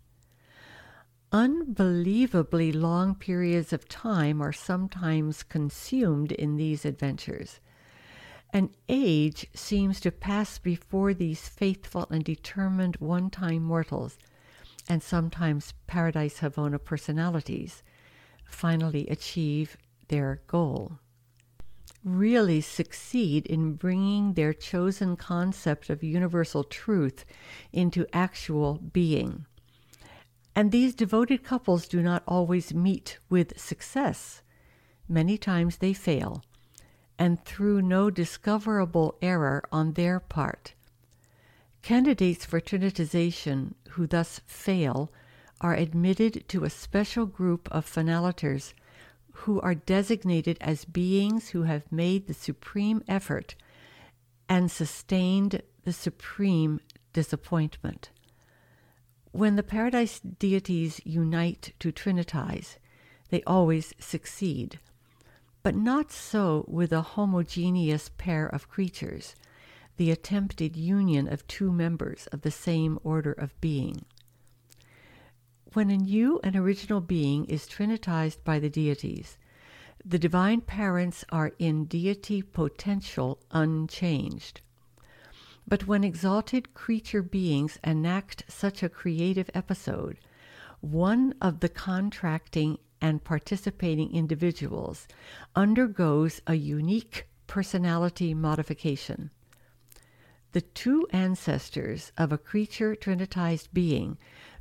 Unbelievably 1.32 2.72
long 2.72 3.16
periods 3.16 3.74
of 3.74 3.88
time 3.90 4.42
are 4.42 4.54
sometimes 4.54 5.44
consumed 5.44 6.32
in 6.32 6.58
these 6.58 6.86
adventures. 6.86 7.60
An 8.52 8.70
age 8.88 9.48
seems 9.56 10.00
to 10.02 10.12
pass 10.12 10.60
before 10.60 11.14
these 11.14 11.48
faithful 11.48 12.08
and 12.12 12.24
determined 12.24 12.98
one 12.98 13.32
time 13.32 13.64
mortals, 13.64 14.18
and 14.88 15.02
sometimes 15.02 15.74
Paradise 15.88 16.40
Havona 16.40 16.84
personalities, 16.84 17.82
finally 18.46 19.08
achieve 19.08 19.76
their 20.08 20.42
goal 20.46 21.00
really 22.04 22.62
succeed 22.62 23.46
in 23.46 23.74
bringing 23.74 24.34
their 24.34 24.54
chosen 24.54 25.16
concept 25.16 25.90
of 25.90 26.04
universal 26.04 26.64
truth 26.64 27.26
into 27.72 28.06
actual 28.14 28.80
being. 28.92 29.46
And 30.56 30.72
these 30.72 30.94
devoted 30.94 31.44
couples 31.44 31.88
do 31.88 32.02
not 32.02 32.24
always 32.28 32.74
meet 32.74 33.18
with 33.30 33.60
success. 33.60 34.42
Many 35.10 35.38
times 35.38 35.78
they 35.78 35.94
fail, 35.94 36.44
and 37.18 37.44
through 37.44 37.82
no 37.82 38.10
discoverable 38.10 39.18
error 39.22 39.64
on 39.72 39.94
their 39.94 40.20
part. 40.20 40.74
Candidates 41.82 42.46
for 42.46 42.62
trinitization 42.62 43.74
who 43.90 44.08
thus 44.08 44.40
fail 44.46 45.12
are 45.60 45.76
admitted 45.76 46.48
to 46.50 46.64
a 46.64 46.70
special 46.70 47.26
group 47.26 47.68
of 47.72 47.86
finaliters 47.86 48.74
who 49.34 49.60
are 49.62 49.76
designated 49.76 50.58
as 50.62 50.86
beings 50.86 51.50
who 51.50 51.64
have 51.64 51.92
made 51.92 52.28
the 52.28 52.34
supreme 52.34 53.04
effort 53.08 53.56
and 54.48 54.72
sustained 54.72 55.62
the 55.84 55.94
supreme 55.94 56.80
disappointment. 57.12 58.10
When 59.32 59.56
the 59.56 59.64
paradise 59.64 60.20
deities 60.20 61.02
unite 61.04 61.74
to 61.80 61.92
trinitize, 61.92 62.78
they 63.30 63.42
always 63.44 63.94
succeed. 64.00 64.80
But 65.64 65.76
not 65.76 66.12
so 66.12 66.66
with 66.68 66.92
a 66.92 67.02
homogeneous 67.02 68.10
pair 68.18 68.46
of 68.48 68.70
creatures, 68.70 69.36
the 69.98 70.12
attempted 70.12 70.76
union 70.76 71.32
of 71.32 71.48
two 71.48 71.72
members 71.72 72.28
of 72.28 72.42
the 72.42 72.52
same 72.52 73.00
order 73.04 73.32
of 73.32 73.60
being. 73.62 74.06
When 75.74 75.90
a 75.90 75.98
new 75.98 76.40
and 76.44 76.56
original 76.56 77.02
being 77.02 77.46
is 77.46 77.66
trinitized 77.68 78.44
by 78.44 78.60
the 78.60 78.70
deities, 78.70 79.40
the 80.06 80.20
divine 80.20 80.62
parents 80.62 81.26
are 81.30 81.54
in 81.58 81.86
deity 81.86 82.44
potential 82.44 83.40
unchanged. 83.50 84.62
But 85.68 85.88
when 85.88 86.04
exalted 86.04 86.76
creature 86.76 87.24
beings 87.24 87.80
enact 87.84 88.44
such 88.48 88.84
a 88.84 88.90
creative 88.90 89.50
episode, 89.56 90.20
one 90.82 91.34
of 91.42 91.60
the 91.62 91.70
contracting 91.70 92.78
and 93.02 93.24
participating 93.24 94.14
individuals 94.14 95.08
undergoes 95.56 96.40
a 96.46 96.54
unique 96.54 97.28
personality 97.48 98.36
modification. 98.36 99.32
The 100.52 100.62
two 100.62 101.08
ancestors 101.10 102.12
of 102.16 102.32
a 102.32 102.38
creature 102.38 102.96
trinitized 102.96 103.70
being 103.74 104.20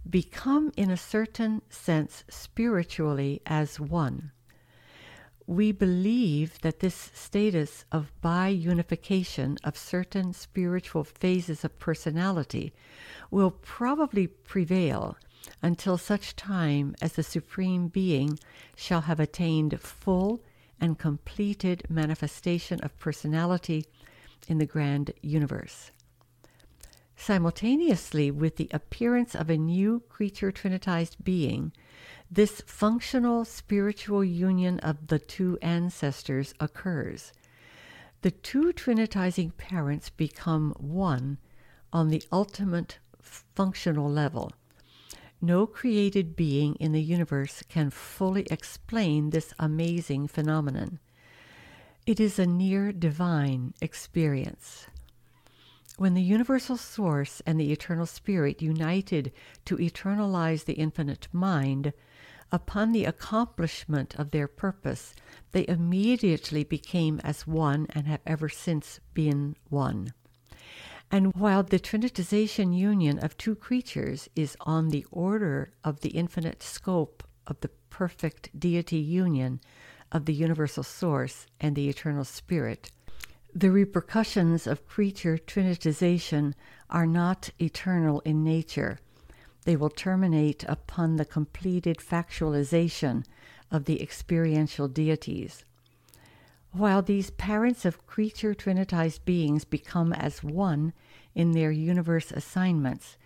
become, 0.09 0.73
in 0.77 0.91
a 0.91 0.97
certain 0.97 1.63
sense, 1.71 2.25
spiritually 2.29 3.41
as 3.47 3.79
one. 3.79 4.33
We 5.47 5.73
believe 5.73 6.61
that 6.61 6.81
this 6.81 7.11
status 7.15 7.85
of 7.91 8.13
bi-unification 8.21 9.59
of 9.65 9.77
certain 9.77 10.33
spiritual 10.33 11.05
phases 11.05 11.65
of 11.65 11.79
personality 11.79 12.73
will 13.31 13.51
probably 13.51 14.27
prevail 14.27 15.17
until 15.61 15.99
such 15.99 16.37
time 16.37 16.95
as 17.03 17.15
the 17.15 17.23
Supreme 17.23 17.89
Being 17.89 18.39
shall 18.77 19.03
have 19.03 19.19
attained 19.19 19.81
full 19.81 20.41
and 20.81 20.99
completed 20.99 21.85
manifestation 21.89 22.81
of 22.81 22.99
personality 22.99 23.87
in 24.49 24.59
the 24.59 24.67
grand 24.67 25.13
universe. 25.23 25.91
Simultaneously 27.17 28.31
with 28.31 28.57
the 28.57 28.69
appearance 28.73 29.35
of 29.35 29.49
a 29.49 29.57
new 29.57 30.01
creature 30.09 30.51
trinitized 30.51 31.23
being, 31.23 31.73
this 32.31 32.63
functional 32.67 33.45
spiritual 33.45 34.25
union 34.25 34.81
of 34.81 35.09
the 35.09 35.19
two 35.19 35.59
ancestors 35.63 36.55
occurs. 36.59 37.33
The 38.23 38.31
two 38.31 38.73
trinitizing 38.73 39.57
parents 39.57 40.11
become 40.11 40.75
one 40.79 41.39
on 41.93 42.09
the 42.09 42.23
ultimate 42.33 42.99
functional 43.21 44.11
level. 44.11 44.53
No 45.41 45.67
created 45.67 46.37
being 46.37 46.77
in 46.77 46.93
the 46.93 47.03
universe 47.03 47.63
can 47.69 47.91
fully 47.91 48.47
explain 48.51 49.31
this 49.31 49.53
amazing 49.59 50.29
phenomenon. 50.29 51.01
It 52.07 52.21
is 52.21 52.39
a 52.39 52.47
near 52.47 52.93
divine 52.93 53.75
experience. 53.81 54.87
When 55.99 56.15
the 56.15 56.23
universal 56.23 56.77
source 56.77 57.43
and 57.47 57.61
the 57.61 57.71
eternal 57.71 58.07
spirit 58.07 58.63
united 58.63 59.33
to 59.67 59.77
eternalize 59.77 60.65
the 60.65 60.75
infinite 60.75 61.29
mind, 61.33 61.93
upon 62.51 62.93
the 62.93 63.05
accomplishment 63.05 64.15
of 64.17 64.31
their 64.31 64.49
purpose, 64.49 65.15
they 65.53 65.67
immediately 65.69 66.65
became 66.65 67.21
as 67.23 67.47
one 67.47 67.87
and 67.91 68.07
have 68.07 68.21
ever 68.27 68.49
since 68.49 69.01
been 69.15 69.57
one. 69.69 70.13
And 71.11 71.35
while 71.35 71.63
the 71.63 71.79
trinitization 71.79 72.75
union 72.77 73.19
of 73.19 73.37
two 73.37 73.55
creatures 73.55 74.31
is 74.35 74.57
on 74.61 74.89
the 74.89 75.07
order 75.11 75.75
of 75.85 76.01
the 76.01 76.11
infinite 76.11 76.63
scope 76.63 77.23
of 77.47 77.61
the 77.61 77.71
perfect 77.91 78.59
deity 78.59 78.97
union 78.97 79.61
of 80.11 80.25
the 80.25 80.33
universal 80.35 80.83
source 80.83 81.47
and 81.61 81.77
the 81.77 81.91
eternal 81.91 82.25
spirit, 82.25 82.91
the 83.55 83.71
repercussions 83.71 84.67
of 84.67 84.89
creature 84.89 85.37
trinitization 85.37 86.55
are 86.89 87.07
not 87.07 87.51
eternal 87.61 88.21
in 88.21 88.43
nature. 88.43 88.99
They 89.65 89.77
will 89.77 89.91
terminate 89.91 90.65
upon 90.67 91.17
the 91.17 91.27
completed 91.27 91.99
factualization 91.99 93.25
of 93.71 93.85
the 93.85 94.03
experiential 94.03 94.89
deities. 94.89 95.65
While 96.73 97.03
these 97.03 97.31
parents 97.31 97.85
of 97.85 98.07
creature 98.07 98.55
trinitized 98.55 99.27
beings 99.27 99.65
become 99.65 100.15
as 100.15 100.43
one 100.43 100.95
in 101.35 101.53
their 101.53 101.71
universe 101.71 102.33
assignments, 102.33 103.19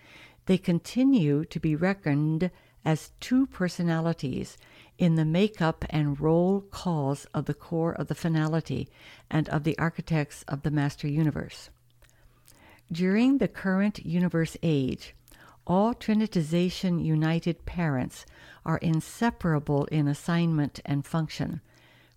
they 0.47 0.59
continue 0.59 1.45
to 1.45 1.61
be 1.61 1.77
reckoned 1.77 2.51
as 2.85 3.13
two 3.21 3.47
personalities 3.47 4.59
in 4.99 5.15
the 5.15 5.25
makeup 5.25 5.85
and 5.91 6.21
roll 6.21 6.61
calls 6.61 7.27
of 7.35 7.45
the 7.45 7.55
corps 7.55 7.93
of 7.93 8.09
the 8.09 8.15
finality 8.15 8.89
and 9.31 9.49
of 9.49 9.65
the 9.65 9.79
architects 9.79 10.45
of 10.49 10.63
the 10.63 10.71
master 10.71 11.07
universe. 11.07 11.71
During 12.91 13.39
the 13.39 13.49
current 13.49 14.05
universe 14.07 14.57
age, 14.63 15.15
all 15.67 15.95
trinitization 15.95 17.05
united 17.05 17.67
parents 17.67 18.25
are 18.65 18.79
inseparable 18.79 19.87
in 19.87 20.07
assignment 20.07 20.81
and 20.85 21.05
function. 21.05 21.61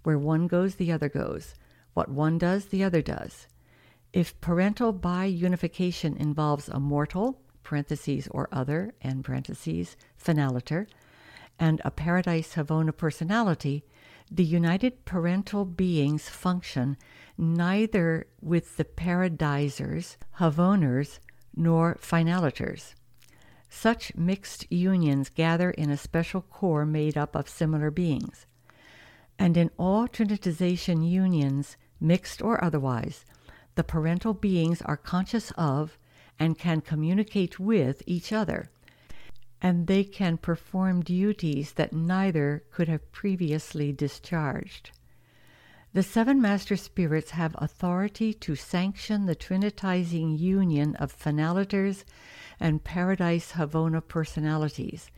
Where 0.03 0.19
one 0.19 0.47
goes, 0.47 0.75
the 0.75 0.91
other 0.91 1.09
goes. 1.09 1.55
What 1.93 2.09
one 2.09 2.38
does, 2.38 2.65
the 2.65 2.84
other 2.84 3.01
does. 3.01 3.47
If 4.13 4.39
parental 4.41 4.93
biunification 4.93 6.15
involves 6.17 6.69
a 6.69 6.80
mortal, 6.80 7.41
parentheses 7.63 8.27
or 8.30 8.47
other, 8.51 8.93
and 9.01 9.23
parentheses, 9.23 9.97
finaliter, 10.23 10.88
and 11.60 11.82
a 11.84 11.91
Paradise 11.91 12.53
Havona 12.53 12.95
personality, 12.95 13.84
the 14.32 14.43
united 14.43 15.05
parental 15.05 15.66
beings 15.66 16.30
function 16.30 16.97
neither 17.38 18.28
with 18.41 18.78
the 18.78 18.86
paradisers, 18.86 20.18
Havoners, 20.39 21.20
nor 21.55 21.95
finaliters. 21.95 22.93
Such 23.70 24.16
mixed 24.16 24.72
unions 24.72 25.30
gather 25.30 25.72
in 25.72 25.89
a 25.89 25.97
special 25.97 26.41
corps 26.41 26.86
made 26.86 27.18
up 27.18 27.36
of 27.36 27.47
similar 27.47 27.91
beings. 27.91 28.45
And 29.38 29.55
in 29.55 29.72
all 29.78 30.07
trinitization 30.07 31.10
unions, 31.10 31.78
mixed 31.99 32.41
or 32.41 32.64
otherwise, 32.64 33.26
the 33.76 33.84
parental 33.84 34.34
beings 34.34 34.82
are 34.82 34.97
conscious 34.97 35.51
of 35.51 35.97
and 36.39 36.57
can 36.57 36.82
communicate 36.82 37.60
with 37.60 38.01
each 38.05 38.34
other, 38.34 38.70
and 39.62 39.88
they 39.88 40.03
can 40.03 40.38
perform 40.38 41.01
duties 41.01 41.74
that 41.74 41.93
neither 41.93 42.64
could 42.72 42.88
have 42.88 43.12
previously 43.12 43.91
discharged. 43.91 44.91
The 45.91 46.03
seven 46.03 46.39
master 46.39 46.76
spirits 46.76 47.32
have 47.32 47.55
authority 47.57 48.34
to 48.36 48.55
sanction 48.55 49.26
the 49.26 49.36
trinitizing 49.36 50.38
union 50.38 50.95
of 50.97 51.18
finaliters 51.18 52.03
and 52.60 52.84
paradise 52.84 53.53
Havona 53.53 54.07
personalities, 54.07 55.10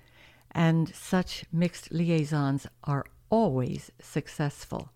and 0.52 0.94
such 0.96 1.44
mixed 1.52 1.92
liaisons 1.92 2.68
are 2.86 3.06
always 3.30 3.92
successful. 4.00 4.92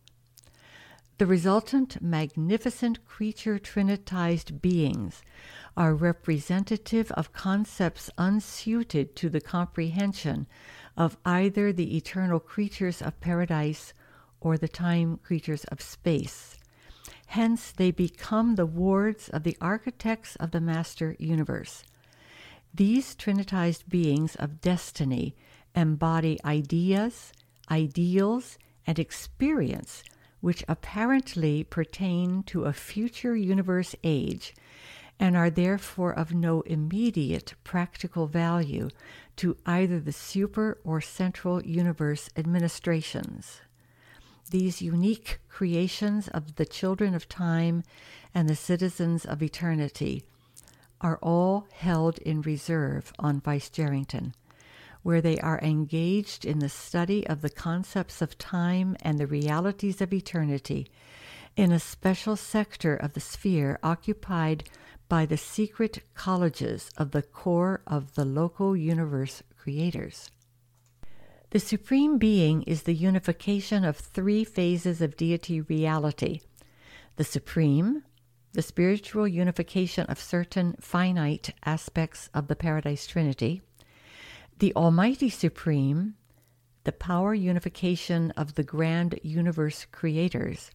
The 1.17 1.25
resultant 1.25 2.01
magnificent 2.01 3.05
creature 3.05 3.57
trinitized 3.57 4.61
beings 4.61 5.21
are 5.77 5.95
representative 5.95 7.09
of 7.13 7.31
concepts 7.31 8.09
unsuited 8.17 9.15
to 9.15 9.29
the 9.29 9.39
comprehension 9.39 10.45
of 10.97 11.15
either 11.23 11.71
the 11.71 11.95
eternal 11.95 12.41
creatures 12.41 13.01
of 13.01 13.21
paradise 13.21 13.93
or 14.41 14.57
the 14.57 14.67
time 14.67 15.17
creatures 15.23 15.63
of 15.65 15.81
space. 15.81 16.57
Hence, 17.27 17.71
they 17.71 17.91
become 17.91 18.55
the 18.55 18.65
wards 18.65 19.29
of 19.29 19.43
the 19.43 19.57
architects 19.61 20.35
of 20.35 20.51
the 20.51 20.59
master 20.59 21.15
universe. 21.17 21.85
These 22.73 23.15
trinitized 23.15 23.87
beings 23.87 24.35
of 24.35 24.59
destiny 24.59 25.33
embody 25.73 26.37
ideas, 26.43 27.31
ideals, 27.71 28.57
and 28.85 28.99
experience 28.99 30.03
which 30.41 30.63
apparently 30.67 31.63
pertain 31.63 32.43
to 32.43 32.65
a 32.65 32.73
future 32.73 33.35
universe 33.35 33.95
age 34.03 34.53
and 35.19 35.35
are 35.35 35.49
therefore 35.49 36.11
of 36.11 36.33
no 36.33 36.61
immediate 36.61 37.53
practical 37.63 38.27
value 38.27 38.89
to 39.37 39.57
either 39.65 39.99
the 39.99 40.11
super 40.11 40.77
or 40.83 40.99
central 40.99 41.63
universe 41.63 42.29
administrations. 42.35 43.61
These 44.51 44.81
unique 44.81 45.39
creations 45.49 46.27
of 46.27 46.55
the 46.55 46.65
children 46.65 47.15
of 47.15 47.27
time 47.27 47.83
and 48.33 48.47
the 48.47 48.55
citizens 48.55 49.25
of 49.25 49.41
eternity 49.41 50.23
are 51.01 51.17
all 51.21 51.67
held 51.73 52.17
in 52.19 52.41
reserve 52.41 53.13
on 53.17 53.41
Vicegerington, 53.41 54.33
where 55.05 55.21
they 55.21 55.37
are 55.37 55.59
engaged 55.61 56.45
in 56.45 56.57
the 56.57 56.67
study 56.67 57.27
of 57.27 57.43
the 57.43 57.49
concepts 57.49 58.23
of 58.23 58.39
time 58.39 58.97
and 59.03 59.19
the 59.19 59.27
realities 59.27 60.01
of 60.01 60.11
eternity 60.11 60.87
in 61.55 61.71
a 61.71 61.79
special 61.79 62.35
sector 62.35 62.95
of 62.95 63.13
the 63.13 63.19
sphere 63.19 63.77
occupied 63.83 64.67
by 65.07 65.23
the 65.23 65.37
secret 65.37 66.01
colleges 66.15 66.89
of 66.97 67.11
the 67.11 67.21
corps 67.21 67.81
of 67.85 68.15
the 68.15 68.25
local 68.25 68.75
universe 68.75 69.43
creators. 69.55 70.31
The 71.51 71.59
Supreme 71.59 72.17
Being 72.17 72.63
is 72.63 72.81
the 72.81 72.95
unification 72.95 73.85
of 73.85 73.97
three 73.97 74.43
phases 74.43 75.01
of 75.01 75.15
deity 75.15 75.61
reality 75.61 76.39
the 77.17 77.23
Supreme, 77.23 78.01
the 78.53 78.63
spiritual 78.63 79.27
unification 79.27 80.07
of 80.07 80.19
certain 80.19 80.75
finite 80.81 81.53
aspects 81.63 82.27
of 82.33 82.47
the 82.47 82.55
Paradise 82.55 83.05
Trinity, 83.05 83.61
the 84.59 84.73
Almighty 84.73 85.29
Supreme, 85.29 86.15
the 86.85 86.93
power 86.93 87.33
unification 87.33 88.31
of 88.31 88.55
the 88.55 88.63
grand 88.63 89.19
universe 89.21 89.85
creators, 89.91 90.71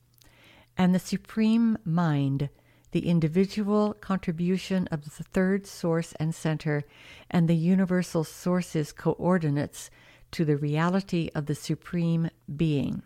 and 0.77 0.95
the 0.95 0.99
Supreme 0.99 1.79
Mind, 1.85 2.51
the 2.93 3.09
individual 3.09 3.95
contribution 3.95 4.87
of 4.89 5.05
the 5.05 5.25
third 5.25 5.67
source 5.67 6.13
and 6.21 6.35
center, 6.35 6.85
and 7.31 7.49
the 7.49 7.57
universal 7.57 8.23
source's 8.23 8.93
coordinates 8.93 9.91
to 10.33 10.45
the 10.45 10.57
reality 10.57 11.31
of 11.35 11.47
the 11.47 11.55
Supreme 11.55 12.29
Being. 12.55 13.03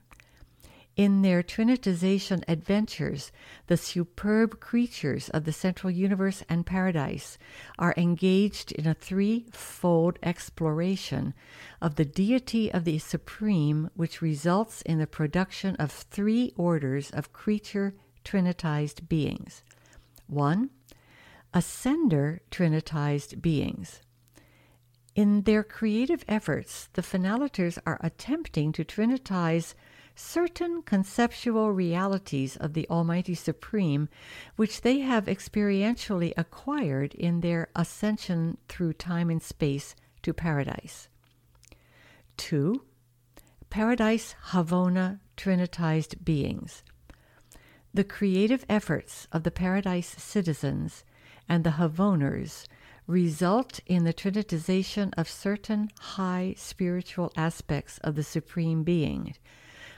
In 0.96 1.22
their 1.22 1.42
trinitization 1.42 2.44
adventures, 2.46 3.32
the 3.66 3.76
superb 3.76 4.60
creatures 4.60 5.28
of 5.30 5.44
the 5.44 5.52
central 5.52 5.90
universe 5.90 6.44
and 6.48 6.64
paradise 6.64 7.36
are 7.80 7.94
engaged 7.96 8.70
in 8.70 8.86
a 8.86 8.94
threefold 8.94 10.20
exploration 10.22 11.34
of 11.82 11.96
the 11.96 12.04
deity 12.04 12.72
of 12.72 12.84
the 12.84 12.98
Supreme, 12.98 13.90
which 13.94 14.22
results 14.22 14.82
in 14.82 14.98
the 14.98 15.08
production 15.08 15.74
of 15.76 15.90
three 15.90 16.52
orders 16.56 17.10
of 17.10 17.32
creature 17.32 17.94
trinitized 18.24 19.08
beings. 19.08 19.64
One, 20.28 20.70
ascender 21.52 22.38
trinitized 22.52 23.42
beings. 23.42 24.00
In 25.16 25.42
their 25.42 25.64
creative 25.64 26.24
efforts, 26.28 26.88
the 26.92 27.02
finaliters 27.02 27.78
are 27.84 27.98
attempting 28.00 28.72
to 28.72 28.84
trinitize 28.84 29.74
certain 30.14 30.82
conceptual 30.82 31.72
realities 31.72 32.56
of 32.56 32.72
the 32.72 32.88
Almighty 32.88 33.34
Supreme, 33.34 34.08
which 34.56 34.82
they 34.82 35.00
have 35.00 35.26
experientially 35.26 36.32
acquired 36.36 37.14
in 37.14 37.40
their 37.40 37.68
ascension 37.74 38.58
through 38.68 38.92
time 38.92 39.30
and 39.30 39.42
space 39.42 39.94
to 40.22 40.32
paradise. 40.32 41.08
2. 42.36 42.82
Paradise 43.70 44.34
Havona 44.50 45.20
Trinitized 45.36 46.24
Beings. 46.24 46.82
The 47.92 48.04
creative 48.04 48.64
efforts 48.68 49.28
of 49.32 49.42
the 49.42 49.50
Paradise 49.50 50.14
citizens 50.18 51.04
and 51.48 51.64
the 51.64 51.70
Havoners 51.70 52.66
result 53.06 53.80
in 53.86 54.04
the 54.04 54.14
trinitization 54.14 55.12
of 55.16 55.28
certain 55.28 55.90
high 56.00 56.54
spiritual 56.56 57.32
aspects 57.36 57.98
of 57.98 58.14
the 58.14 58.22
Supreme 58.22 58.82
Being, 58.82 59.34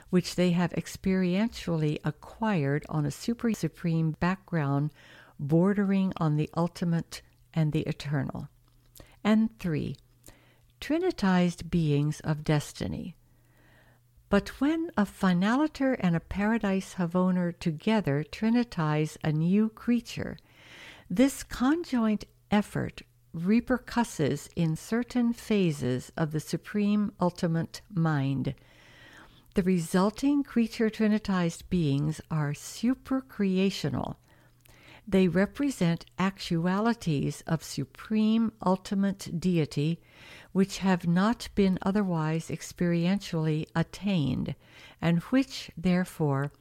which 0.09 0.35
they 0.35 0.51
have 0.51 0.71
experientially 0.71 1.97
acquired 2.03 2.85
on 2.89 3.05
a 3.05 3.11
super 3.11 3.53
supreme 3.53 4.11
background 4.11 4.91
bordering 5.39 6.13
on 6.17 6.35
the 6.35 6.49
ultimate 6.55 7.21
and 7.53 7.71
the 7.71 7.81
eternal. 7.81 8.47
And 9.23 9.57
three, 9.59 9.95
trinitized 10.79 11.69
beings 11.69 12.19
of 12.21 12.43
destiny 12.43 13.15
but 14.29 14.49
when 14.59 14.91
a 14.97 15.05
finaliter 15.05 15.95
and 15.99 16.15
a 16.15 16.19
paradise 16.19 16.95
havoner 16.95 17.57
together 17.57 18.25
trinitize 18.29 19.15
a 19.23 19.31
new 19.31 19.69
creature, 19.69 20.37
this 21.09 21.43
conjoint 21.43 22.25
effort 22.51 23.03
repercusses 23.33 24.49
in 24.55 24.75
certain 24.75 25.31
phases 25.31 26.11
of 26.17 26.31
the 26.31 26.39
supreme 26.41 27.13
ultimate 27.21 27.81
mind. 27.93 28.53
The 29.57 29.63
resulting 29.63 30.43
creature 30.43 30.91
trinitized 30.91 31.63
beings 31.67 32.21
are 32.29 32.51
supercreational. 32.51 34.17
They 35.07 35.27
represent 35.27 36.05
actualities 36.19 37.41
of 37.47 37.63
supreme 37.63 38.51
ultimate 38.63 39.39
deity 39.39 39.99
which 40.51 40.77
have 40.77 41.07
not 41.07 41.49
been 41.55 41.79
otherwise 41.81 42.49
experientially 42.49 43.65
attained, 43.75 44.53
and 45.01 45.23
which, 45.31 45.71
therefore, 45.75 46.51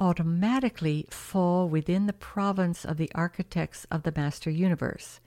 automatically 0.00 1.06
fall 1.08 1.68
within 1.68 2.06
the 2.06 2.12
province 2.12 2.84
of 2.84 2.96
the 2.96 3.12
architects 3.14 3.86
of 3.92 4.02
the 4.02 4.12
master 4.16 4.50
universe, 4.50 5.20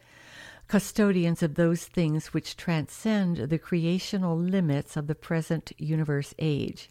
custodians 0.68 1.42
of 1.42 1.56
those 1.56 1.86
things 1.86 2.34
which 2.34 2.58
transcend 2.58 3.38
the 3.38 3.58
creational 3.58 4.38
limits 4.38 4.98
of 4.98 5.08
the 5.08 5.16
present 5.16 5.72
universe 5.78 6.34
age. 6.38 6.90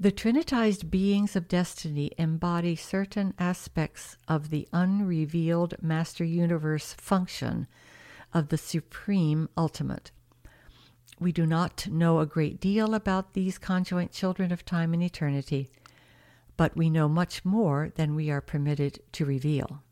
The 0.00 0.12
trinitized 0.12 0.90
beings 0.90 1.36
of 1.36 1.48
destiny 1.48 2.12
embody 2.18 2.74
certain 2.76 3.34
aspects 3.38 4.16
of 4.26 4.50
the 4.50 4.68
unrevealed 4.72 5.74
master 5.80 6.24
universe 6.24 6.94
function 6.94 7.68
of 8.32 8.48
the 8.48 8.58
supreme 8.58 9.48
ultimate. 9.56 10.10
We 11.20 11.30
do 11.30 11.46
not 11.46 11.86
know 11.86 12.18
a 12.18 12.26
great 12.26 12.60
deal 12.60 12.94
about 12.94 13.34
these 13.34 13.58
conjoint 13.58 14.12
children 14.12 14.50
of 14.50 14.64
time 14.64 14.92
and 14.92 15.02
eternity, 15.02 15.70
but 16.56 16.76
we 16.76 16.90
know 16.90 17.08
much 17.08 17.44
more 17.44 17.92
than 17.94 18.14
we 18.14 18.30
are 18.30 18.40
permitted 18.40 19.00
to 19.12 19.24
reveal. 19.24 19.82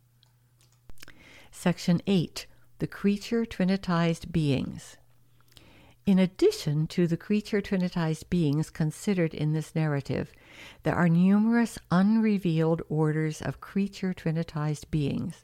Section 1.52 2.00
8 2.06 2.46
The 2.78 2.86
Creature 2.86 3.44
Trinitized 3.44 4.32
Beings. 4.32 4.96
In 6.10 6.18
addition 6.18 6.88
to 6.88 7.06
the 7.06 7.16
creature 7.16 7.62
trinitized 7.62 8.30
beings 8.30 8.68
considered 8.68 9.32
in 9.32 9.52
this 9.52 9.76
narrative, 9.76 10.32
there 10.82 10.96
are 10.96 11.08
numerous 11.08 11.78
unrevealed 11.88 12.82
orders 12.88 13.40
of 13.40 13.60
creature 13.60 14.12
trinitized 14.12 14.90
beings 14.90 15.42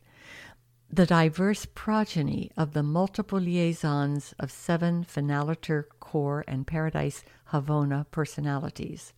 the 0.90 1.06
diverse 1.06 1.66
progeny 1.72 2.50
of 2.56 2.72
the 2.72 2.82
multiple 2.82 3.38
liaisons 3.38 4.34
of 4.40 4.50
seven 4.50 5.04
Finaliter 5.04 5.84
corps 6.00 6.44
and 6.48 6.66
Paradise 6.66 7.22
Havona 7.52 8.04
personalities. 8.10 9.12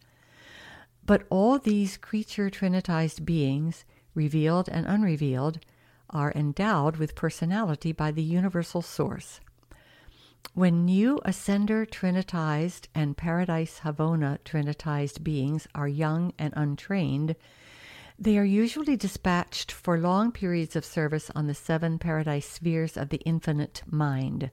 But 1.07 1.27
all 1.31 1.59
these 1.59 1.97
creature 1.97 2.51
trinitized 2.51 3.25
beings, 3.25 3.87
revealed 4.15 4.69
and 4.69 4.85
unrevealed, 4.85 5.61
are 6.11 6.31
endowed 6.33 6.99
with 6.99 7.15
personality 7.15 7.93
by 7.93 8.11
the 8.11 8.23
universal 8.23 8.83
source. 8.83 9.41
When 10.55 10.87
new 10.87 11.21
Ascender 11.25 11.87
trinitized 11.87 12.89
and 12.95 13.17
Paradise 13.17 13.81
Havona 13.85 14.39
trinitized 14.45 15.23
beings 15.23 15.69
are 15.75 15.87
young 15.87 16.33
and 16.39 16.53
untrained, 16.57 17.37
they 18.19 18.37
are 18.39 18.45
usually 18.45 18.97
dispatched 18.97 19.71
for 19.71 19.99
long 19.99 20.33
periods 20.33 20.75
of 20.75 20.85
service 20.85 21.31
on 21.35 21.47
the 21.47 21.55
seven 21.55 21.99
paradise 21.99 22.47
spheres 22.47 22.97
of 22.97 23.11
the 23.11 23.19
infinite 23.19 23.83
mind, 23.87 24.51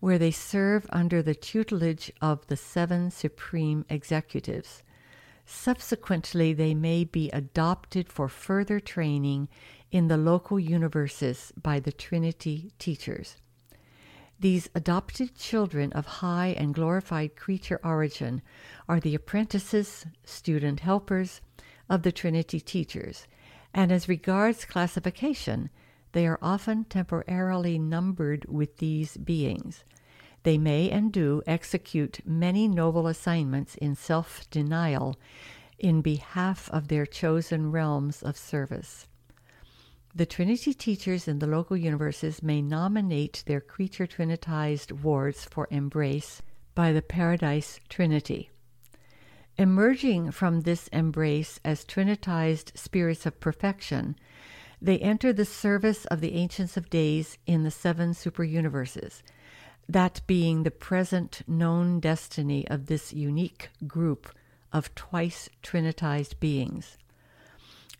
where 0.00 0.16
they 0.16 0.30
serve 0.30 0.86
under 0.90 1.22
the 1.22 1.34
tutelage 1.34 2.10
of 2.22 2.46
the 2.46 2.56
seven 2.56 3.10
supreme 3.10 3.84
executives. 3.90 4.82
Subsequently, 5.44 6.52
they 6.54 6.74
may 6.74 7.04
be 7.04 7.30
adopted 7.30 8.08
for 8.10 8.28
further 8.28 8.80
training 8.80 9.48
in 9.90 10.08
the 10.08 10.16
local 10.16 10.58
universes 10.58 11.52
by 11.60 11.78
the 11.78 11.92
Trinity 11.92 12.72
teachers. 12.78 13.36
These 14.38 14.68
adopted 14.74 15.34
children 15.34 15.92
of 15.92 16.06
high 16.06 16.48
and 16.48 16.74
glorified 16.74 17.36
creature 17.36 17.80
origin 17.82 18.42
are 18.88 19.00
the 19.00 19.14
apprentices, 19.14 20.06
student 20.24 20.80
helpers, 20.80 21.40
of 21.88 22.02
the 22.02 22.12
Trinity 22.12 22.60
teachers, 22.60 23.26
and 23.72 23.90
as 23.90 24.08
regards 24.08 24.64
classification, 24.64 25.70
they 26.12 26.26
are 26.26 26.38
often 26.42 26.84
temporarily 26.84 27.78
numbered 27.78 28.44
with 28.46 28.78
these 28.78 29.16
beings. 29.16 29.84
They 30.42 30.58
may 30.58 30.90
and 30.90 31.12
do 31.12 31.42
execute 31.46 32.20
many 32.24 32.68
noble 32.68 33.06
assignments 33.06 33.74
in 33.76 33.94
self 33.94 34.48
denial 34.50 35.16
in 35.78 36.02
behalf 36.02 36.70
of 36.70 36.88
their 36.88 37.06
chosen 37.06 37.70
realms 37.70 38.22
of 38.22 38.36
service. 38.36 39.08
The 40.16 40.24
Trinity 40.24 40.72
teachers 40.72 41.28
in 41.28 41.40
the 41.40 41.46
local 41.46 41.76
universes 41.76 42.42
may 42.42 42.62
nominate 42.62 43.42
their 43.44 43.60
creature 43.60 44.06
trinitized 44.06 44.90
wards 44.90 45.44
for 45.44 45.68
embrace 45.70 46.40
by 46.74 46.94
the 46.94 47.02
Paradise 47.02 47.80
Trinity. 47.90 48.48
Emerging 49.58 50.30
from 50.30 50.62
this 50.62 50.88
embrace 50.88 51.60
as 51.66 51.84
trinitized 51.84 52.78
spirits 52.78 53.26
of 53.26 53.40
perfection, 53.40 54.16
they 54.80 54.98
enter 55.00 55.34
the 55.34 55.44
service 55.44 56.06
of 56.06 56.22
the 56.22 56.32
Ancients 56.32 56.78
of 56.78 56.88
Days 56.88 57.36
in 57.46 57.62
the 57.62 57.70
seven 57.70 58.12
superuniverses, 58.12 59.20
that 59.86 60.22
being 60.26 60.62
the 60.62 60.70
present 60.70 61.42
known 61.46 62.00
destiny 62.00 62.66
of 62.68 62.86
this 62.86 63.12
unique 63.12 63.68
group 63.86 64.34
of 64.72 64.94
twice 64.94 65.50
trinitized 65.62 66.40
beings. 66.40 66.96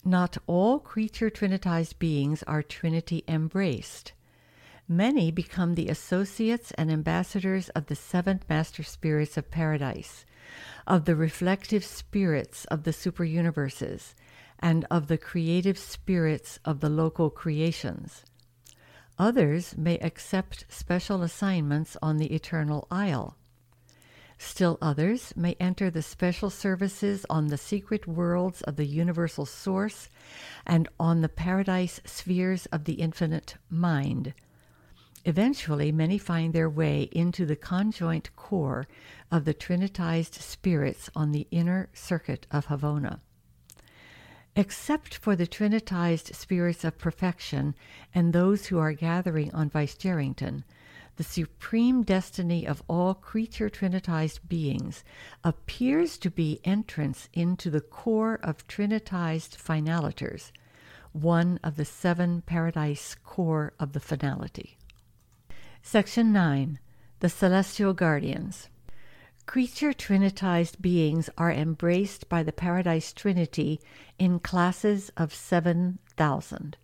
Not 0.07 0.39
all 0.47 0.79
creature 0.79 1.31
trinitized 1.31 1.99
beings 1.99 2.45
are 2.45 2.63
Trinity 2.63 3.25
embraced. 3.27 4.13
Many 4.89 5.33
become 5.33 5.75
the 5.75 5.89
associates 5.89 6.71
and 6.79 6.93
ambassadors 6.93 7.71
of 7.71 7.87
the 7.87 7.97
seven 7.97 8.41
master 8.49 8.85
spirits 8.85 9.37
of 9.37 9.51
paradise 9.51 10.25
of 10.87 11.05
the 11.05 11.17
reflective 11.17 11.85
spirits 11.85 12.65
of 12.67 12.85
the 12.85 12.93
super 12.93 13.25
universes, 13.25 14.15
and 14.61 14.87
of 14.91 15.09
the 15.09 15.19
creative 15.19 15.77
spirits 15.79 16.59
of 16.65 16.81
the 16.81 16.89
local 16.89 17.31
creations. 17.31 18.25
Others 19.19 19.77
may 19.77 19.99
accept 19.99 20.65
special 20.69 21.23
assignments 21.23 21.97
on 22.01 22.19
the 22.19 22.33
Eternal 22.35 22.87
Isle. 22.91 23.37
Still 24.39 24.78
others 24.80 25.32
may 25.37 25.57
enter 25.59 25.91
the 25.91 26.03
special 26.03 26.51
services 26.51 27.24
on 27.30 27.47
the 27.47 27.59
secret 27.59 28.07
worlds 28.07 28.62
of 28.62 28.76
the 28.76 28.87
universal 28.87 29.47
source 29.47 30.09
and 30.66 30.89
on 31.01 31.20
the 31.20 31.28
paradise 31.28 32.01
spheres 32.05 32.66
of 32.66 32.84
the 32.84 32.95
infinite 32.95 33.57
mind 33.70 34.34
Eventually, 35.26 35.91
many 35.91 36.18
find 36.18 36.55
their 36.55 36.70
way 36.70 37.09
into 37.11 37.45
the 37.45 37.57
conjoint 37.57 38.34
corps 38.37 38.87
of 39.28 39.45
the 39.45 39.53
trinitized 39.53 40.34
spirits 40.34 41.11
on 41.16 41.32
the 41.32 41.49
inner 41.51 41.89
circuit 41.93 42.47
of 42.53 42.66
Havona. 42.66 43.18
Except 44.55 45.16
for 45.16 45.34
the 45.34 45.49
trinitized 45.49 46.32
spirits 46.32 46.84
of 46.84 46.97
perfection 46.97 47.74
and 48.14 48.32
those 48.32 48.66
who 48.66 48.78
are 48.78 48.93
gathering 48.93 49.53
on 49.53 49.68
Vicegerington, 49.68 50.62
the 51.17 51.25
supreme 51.25 52.03
destiny 52.03 52.67
of 52.67 52.83
all 52.89 53.14
creature 53.14 53.71
trinitized 53.71 54.41
beings 54.49 55.03
appears 55.43 56.19
to 56.19 56.31
be 56.31 56.61
entrance 56.64 57.29
into 57.33 57.71
the 57.71 57.81
corps 57.81 58.39
of 58.43 58.67
trinitized 58.69 59.57
finaliters, 59.57 60.53
one 61.12 61.59
of 61.64 61.77
the 61.77 61.85
seven 61.85 62.43
paradise 62.43 63.17
corps 63.25 63.73
of 63.81 63.93
the 63.93 64.01
finality. 64.01 64.77
Section 65.83 66.33
9 66.33 66.79
The 67.21 67.29
Celestial 67.29 67.95
Guardians. 67.95 68.69
Creature 69.47 69.93
trinitized 69.93 70.83
beings 70.83 71.31
are 71.39 71.53
embraced 71.53 72.29
by 72.29 72.43
the 72.43 72.53
Paradise 72.53 73.12
Trinity 73.12 73.81
in 74.19 74.41
classes 74.41 75.11
of 75.17 75.33
7,000. 75.33 76.77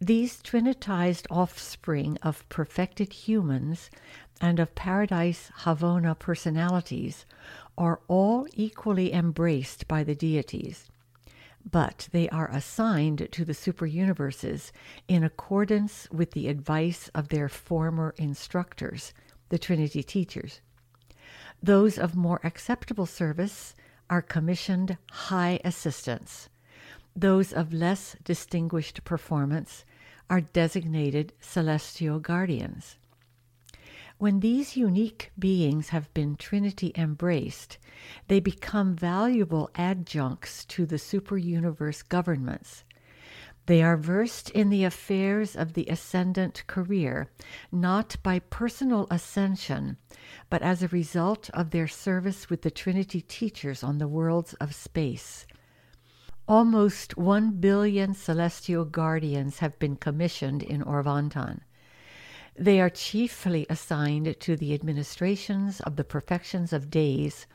These 0.00 0.42
trinitized 0.42 1.26
offspring 1.30 2.18
of 2.22 2.48
perfected 2.48 3.12
humans 3.12 3.90
and 4.40 4.60
of 4.60 4.74
Paradise 4.74 5.50
Havona 5.60 6.18
personalities 6.18 7.24
are 7.78 8.00
all 8.06 8.46
equally 8.54 9.12
embraced 9.12 9.88
by 9.88 10.04
the 10.04 10.14
deities 10.14 10.90
but 11.70 12.08
they 12.12 12.28
are 12.28 12.48
assigned 12.50 13.28
to 13.32 13.44
the 13.44 13.52
superuniverses 13.52 14.70
in 15.08 15.24
accordance 15.24 16.08
with 16.12 16.30
the 16.30 16.46
advice 16.48 17.10
of 17.14 17.28
their 17.28 17.48
former 17.48 18.14
instructors, 18.16 19.12
the 19.48 19.58
Trinity 19.58 20.02
teachers. 20.02 20.60
Those 21.60 21.98
of 21.98 22.14
more 22.14 22.40
acceptable 22.44 23.06
service 23.06 23.74
are 24.08 24.22
commissioned 24.22 24.96
high 25.10 25.58
assistants. 25.64 26.48
Those 27.16 27.52
of 27.52 27.72
less 27.72 28.14
distinguished 28.22 29.02
performance 29.04 29.84
are 30.28 30.40
designated 30.40 31.32
celestial 31.40 32.18
guardians. 32.18 32.96
When 34.18 34.40
these 34.40 34.76
unique 34.76 35.30
beings 35.38 35.90
have 35.90 36.12
been 36.14 36.36
Trinity 36.36 36.90
embraced, 36.94 37.76
they 38.28 38.40
become 38.40 38.96
valuable 38.96 39.68
adjuncts 39.74 40.64
to 40.66 40.86
the 40.86 40.98
super-universe 40.98 42.02
governments. 42.02 42.84
They 43.66 43.82
are 43.82 43.96
versed 43.96 44.48
in 44.50 44.70
the 44.70 44.84
affairs 44.84 45.54
of 45.54 45.74
the 45.74 45.86
ascendant 45.88 46.64
career, 46.66 47.28
not 47.70 48.16
by 48.22 48.38
personal 48.38 49.06
ascension, 49.10 49.96
but 50.48 50.62
as 50.62 50.82
a 50.82 50.88
result 50.88 51.50
of 51.52 51.70
their 51.70 51.88
service 51.88 52.48
with 52.48 52.62
the 52.62 52.70
Trinity 52.70 53.20
teachers 53.20 53.82
on 53.82 53.98
the 53.98 54.08
worlds 54.08 54.54
of 54.54 54.74
space. 54.74 55.46
Almost 56.48 57.16
one 57.16 57.58
billion 57.58 58.14
celestial 58.14 58.84
guardians 58.84 59.58
have 59.58 59.76
been 59.80 59.96
commissioned 59.96 60.62
in 60.62 60.80
Orvonton. 60.80 61.62
They 62.56 62.80
are 62.80 62.88
chiefly 62.88 63.66
assigned 63.68 64.38
to 64.38 64.56
the 64.56 64.72
administrations 64.72 65.80
of 65.80 65.96
the 65.96 66.04
perfections 66.04 66.72
of 66.72 66.88
days 66.88 67.48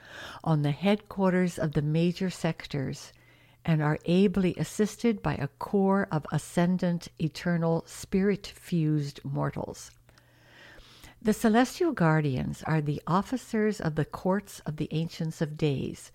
on 0.43 0.63
the 0.63 0.71
headquarters 0.71 1.57
of 1.57 1.71
the 1.71 1.81
major 1.81 2.29
sectors, 2.29 3.13
and 3.63 3.81
are 3.81 3.97
ably 4.03 4.55
assisted 4.57 5.21
by 5.23 5.35
a 5.35 5.47
corps 5.47 6.09
of 6.11 6.25
ascendant, 6.29 7.07
eternal, 7.17 7.85
spirit 7.87 8.45
fused 8.45 9.21
mortals. 9.23 9.91
The 11.23 11.33
celestial 11.33 11.91
guardians 11.91 12.63
are 12.63 12.81
the 12.81 12.99
officers 13.05 13.79
of 13.79 13.93
the 13.93 14.05
courts 14.05 14.59
of 14.65 14.77
the 14.77 14.87
Ancients 14.89 15.39
of 15.39 15.55
Days, 15.55 16.11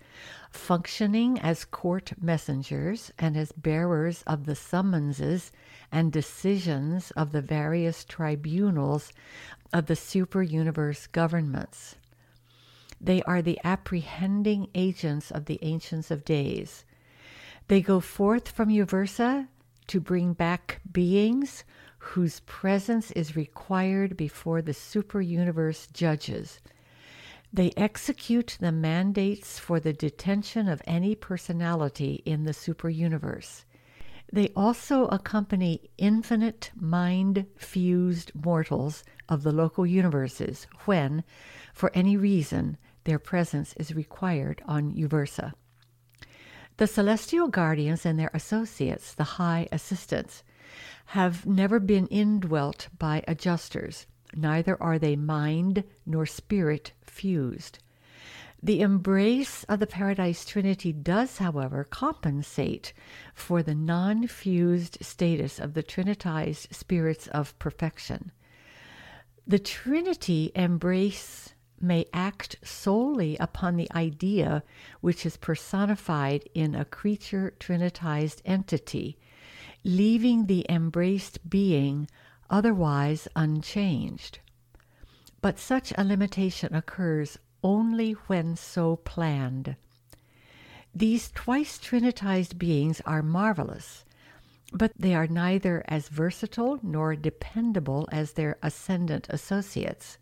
functioning 0.51 1.39
as 1.39 1.63
court 1.63 2.11
messengers 2.21 3.13
and 3.17 3.37
as 3.37 3.53
bearers 3.53 4.21
of 4.27 4.45
the 4.45 4.55
summonses 4.55 5.53
and 5.93 6.11
decisions 6.11 7.11
of 7.11 7.31
the 7.31 7.41
various 7.41 8.03
tribunals 8.03 9.13
of 9.71 9.85
the 9.85 9.95
super 9.95 10.43
universe 10.43 11.07
governments. 11.07 11.95
They 12.99 13.21
are 13.21 13.41
the 13.41 13.61
apprehending 13.63 14.67
agents 14.75 15.31
of 15.31 15.45
the 15.45 15.59
Ancients 15.61 16.11
of 16.11 16.25
Days. 16.25 16.83
They 17.69 17.79
go 17.79 18.01
forth 18.01 18.49
from 18.49 18.67
Uversa 18.67 19.47
to 19.87 20.01
bring 20.01 20.33
back 20.33 20.81
beings 20.91 21.63
whose 22.07 22.39
presence 22.41 23.11
is 23.11 23.35
required 23.35 24.15
before 24.15 24.61
the 24.61 24.73
super 24.73 25.19
universe 25.19 25.87
judges. 25.93 26.61
They 27.51 27.71
execute 27.75 28.57
the 28.59 28.71
mandates 28.71 29.59
for 29.59 29.79
the 29.79 29.93
detention 29.93 30.67
of 30.67 30.81
any 30.85 31.15
personality 31.15 32.21
in 32.25 32.45
the 32.45 32.53
super 32.53 32.89
universe. 32.89 33.65
They 34.31 34.51
also 34.55 35.05
accompany 35.07 35.89
infinite 35.97 36.71
mind 36.75 37.45
fused 37.57 38.31
mortals 38.33 39.03
of 39.27 39.43
the 39.43 39.51
local 39.51 39.85
universes 39.85 40.67
when, 40.85 41.23
for 41.73 41.91
any 41.93 42.15
reason, 42.15 42.77
their 43.03 43.19
presence 43.19 43.73
is 43.77 43.95
required 43.95 44.61
on 44.65 44.93
Uversa. 44.93 45.53
The 46.77 46.87
celestial 46.87 47.47
guardians 47.47 48.05
and 48.05 48.19
their 48.19 48.31
associates, 48.33 49.13
the 49.13 49.23
high 49.23 49.67
assistants, 49.71 50.43
have 51.11 51.45
never 51.45 51.79
been 51.79 52.07
indwelt 52.07 52.89
by 52.97 53.23
adjusters, 53.27 54.07
neither 54.35 54.81
are 54.81 54.99
they 54.99 55.15
mind 55.15 55.83
nor 56.05 56.25
spirit 56.25 56.91
fused. 57.01 57.79
The 58.61 58.81
embrace 58.81 59.63
of 59.65 59.79
the 59.79 59.87
Paradise 59.87 60.43
Trinity 60.43 60.91
does, 60.91 61.37
however, 61.37 61.85
compensate 61.85 62.91
for 63.33 63.63
the 63.63 63.75
non 63.75 64.27
fused 64.27 64.97
status 65.01 65.59
of 65.59 65.75
the 65.75 65.83
Trinitized 65.83 66.73
spirits 66.73 67.27
of 67.27 67.57
perfection. 67.59 68.31
The 69.45 69.59
Trinity 69.59 70.51
embrace 70.55 71.53
may 71.79 72.05
act 72.11 72.57
solely 72.63 73.37
upon 73.37 73.77
the 73.77 73.89
idea 73.93 74.63
which 74.99 75.25
is 75.25 75.37
personified 75.37 76.49
in 76.53 76.75
a 76.75 76.83
creature 76.83 77.53
Trinitized 77.59 78.41
entity, 78.43 79.17
leaving 79.87 80.45
the 80.45 80.65
embraced 80.67 81.49
being 81.49 82.09
otherwise 82.49 83.27
unchanged. 83.37 84.39
But 85.41 85.57
such 85.57 85.93
a 85.97 86.03
limitation 86.03 86.75
occurs 86.75 87.39
only 87.63 88.11
when 88.27 88.57
so 88.57 88.97
planned. 88.97 89.77
These 90.93 91.31
twice 91.31 91.77
trinitized 91.77 92.57
beings 92.57 93.01
are 93.05 93.23
marvelous, 93.23 94.03
but 94.73 94.91
they 94.99 95.15
are 95.15 95.27
neither 95.27 95.83
as 95.87 96.09
versatile 96.09 96.79
nor 96.83 97.15
dependable 97.15 98.09
as 98.11 98.33
their 98.33 98.57
ascendant 98.61 99.27
associates. 99.29 100.17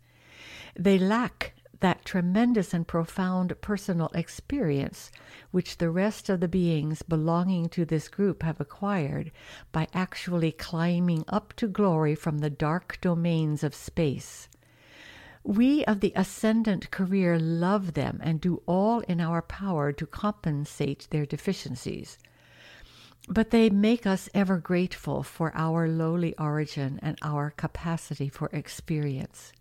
They 0.78 0.96
lack 0.96 1.54
that 1.80 2.04
tremendous 2.04 2.72
and 2.72 2.86
profound 2.86 3.60
personal 3.60 4.08
experience 4.14 5.10
which 5.50 5.78
the 5.78 5.90
rest 5.90 6.28
of 6.28 6.40
the 6.40 6.48
beings 6.48 7.02
belonging 7.02 7.68
to 7.68 7.84
this 7.84 8.08
group 8.08 8.42
have 8.42 8.60
acquired 8.60 9.30
by 9.72 9.86
actually 9.92 10.52
climbing 10.52 11.24
up 11.28 11.52
to 11.54 11.66
glory 11.68 12.14
from 12.14 12.38
the 12.38 12.50
dark 12.50 12.98
domains 13.00 13.62
of 13.62 13.74
space. 13.74 14.48
We 15.42 15.84
of 15.84 16.00
the 16.00 16.12
ascendant 16.16 16.90
career 16.90 17.38
love 17.38 17.94
them 17.94 18.20
and 18.22 18.40
do 18.40 18.62
all 18.66 19.00
in 19.00 19.20
our 19.20 19.42
power 19.42 19.92
to 19.92 20.06
compensate 20.06 21.06
their 21.10 21.24
deficiencies. 21.24 22.18
But 23.28 23.50
they 23.50 23.70
make 23.70 24.06
us 24.06 24.28
ever 24.34 24.58
grateful 24.58 25.22
for 25.22 25.52
our 25.54 25.88
lowly 25.88 26.36
origin 26.36 26.98
and 27.02 27.16
our 27.22 27.50
capacity 27.50 28.28
for 28.28 28.48
experience. 28.52 29.52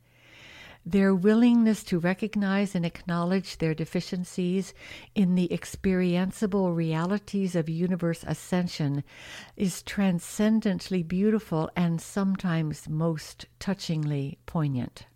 Their 0.88 1.16
willingness 1.16 1.84
to 1.86 1.98
recognize 1.98 2.76
and 2.76 2.86
acknowledge 2.86 3.58
their 3.58 3.74
deficiencies 3.74 4.72
in 5.16 5.34
the 5.34 5.48
experienceable 5.48 6.76
realities 6.76 7.56
of 7.56 7.68
universe 7.68 8.24
ascension 8.28 9.04
is 9.58 9.82
transcendently 9.82 11.02
beautiful 11.02 11.72
and 11.76 12.00
sometimes 12.00 12.88
most 12.88 13.48
touchingly 13.60 14.38
poignant. 14.46 15.08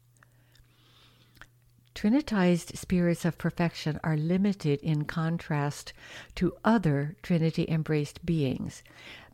Trinitized 1.94 2.76
spirits 2.76 3.24
of 3.24 3.38
perfection 3.38 4.00
are 4.04 4.18
limited 4.18 4.80
in 4.82 5.06
contrast 5.06 5.94
to 6.34 6.56
other 6.66 7.16
Trinity 7.22 7.66
embraced 7.70 8.26
beings 8.26 8.84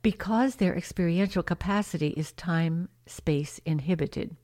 because 0.01 0.55
their 0.55 0.75
experiential 0.75 1.43
capacity 1.43 2.09
is 2.09 2.33
time 2.33 2.89
space 3.05 3.61
inhibited. 3.65 4.35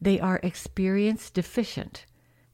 They 0.00 0.20
are 0.20 0.40
experience 0.42 1.30
deficient, 1.30 2.06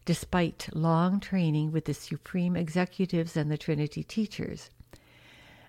despite 0.05 0.69
long 0.73 1.21
training 1.21 1.73
with 1.73 1.85
the 1.85 1.95
Supreme 1.95 2.57
Executives 2.57 3.37
and 3.37 3.51
the 3.51 3.59
Trinity 3.59 4.03
teachers. 4.03 4.71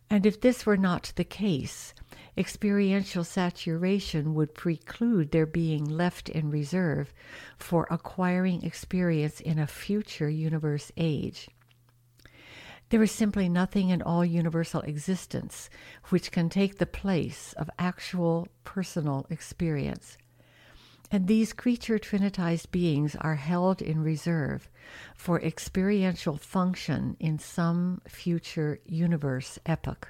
And 0.09 0.25
if 0.25 0.39
this 0.39 0.65
were 0.65 0.77
not 0.77 1.11
the 1.15 1.23
case, 1.23 1.93
experiential 2.37 3.23
saturation 3.23 4.33
would 4.35 4.53
preclude 4.53 5.31
their 5.31 5.45
being 5.45 5.83
left 5.83 6.29
in 6.29 6.51
reserve 6.51 7.13
for 7.57 7.87
acquiring 7.89 8.63
experience 8.63 9.41
in 9.41 9.57
a 9.57 9.67
future 9.67 10.29
universe 10.29 10.91
age. 10.95 11.49
There 12.89 13.01
is 13.01 13.11
simply 13.11 13.49
nothing 13.49 13.89
in 13.89 14.01
all 14.01 14.23
universal 14.23 14.81
existence 14.81 15.69
which 16.09 16.31
can 16.31 16.49
take 16.49 16.77
the 16.77 16.85
place 16.85 17.53
of 17.57 17.69
actual 17.79 18.47
personal 18.63 19.25
experience. 19.29 20.17
And 21.11 21.27
these 21.27 21.53
creature 21.53 21.99
trinitized 21.99 22.71
beings 22.71 23.15
are 23.21 23.35
held 23.35 23.81
in 23.81 24.03
reserve 24.03 24.69
for 25.15 25.39
experiential 25.41 26.37
function 26.37 27.15
in 27.19 27.39
some 27.39 28.01
future 28.07 28.79
universe 28.85 29.59
epoch. 29.65 30.09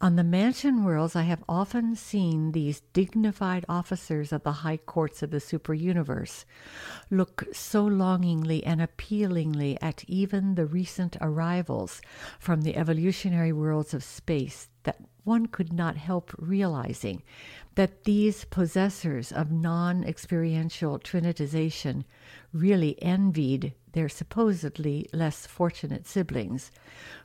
On 0.00 0.14
the 0.14 0.22
mansion 0.22 0.84
worlds, 0.84 1.16
I 1.16 1.22
have 1.22 1.42
often 1.48 1.96
seen 1.96 2.52
these 2.52 2.82
dignified 2.92 3.64
officers 3.68 4.32
of 4.32 4.44
the 4.44 4.52
high 4.52 4.76
courts 4.76 5.24
of 5.24 5.32
the 5.32 5.40
super 5.40 5.74
universe 5.74 6.44
look 7.10 7.44
so 7.52 7.84
longingly 7.84 8.62
and 8.62 8.80
appealingly 8.80 9.76
at 9.82 10.04
even 10.06 10.54
the 10.54 10.66
recent 10.66 11.16
arrivals 11.20 12.00
from 12.38 12.60
the 12.60 12.76
evolutionary 12.76 13.52
worlds 13.52 13.92
of 13.92 14.04
space 14.04 14.68
that 14.88 15.02
one 15.22 15.44
could 15.44 15.70
not 15.70 15.98
help 15.98 16.34
realizing 16.38 17.22
that 17.74 18.04
these 18.04 18.46
possessors 18.46 19.30
of 19.30 19.52
non 19.52 20.02
experiential 20.02 20.98
trinitization 20.98 22.04
really 22.54 22.96
envied 23.02 23.74
their 23.92 24.08
supposedly 24.08 25.06
less 25.12 25.46
fortunate 25.46 26.06
siblings 26.06 26.70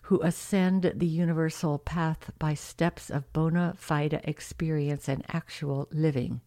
who 0.01 0.22
ascend 0.24 0.91
the 0.93 1.07
universal 1.07 1.80
path 1.80 2.32
by 2.38 2.53
steps 2.53 3.09
of 3.09 3.32
bona 3.32 3.74
fide 3.78 4.20
experience 4.26 5.07
and 5.07 5.24
actual 5.30 5.88
living. 5.89 6.41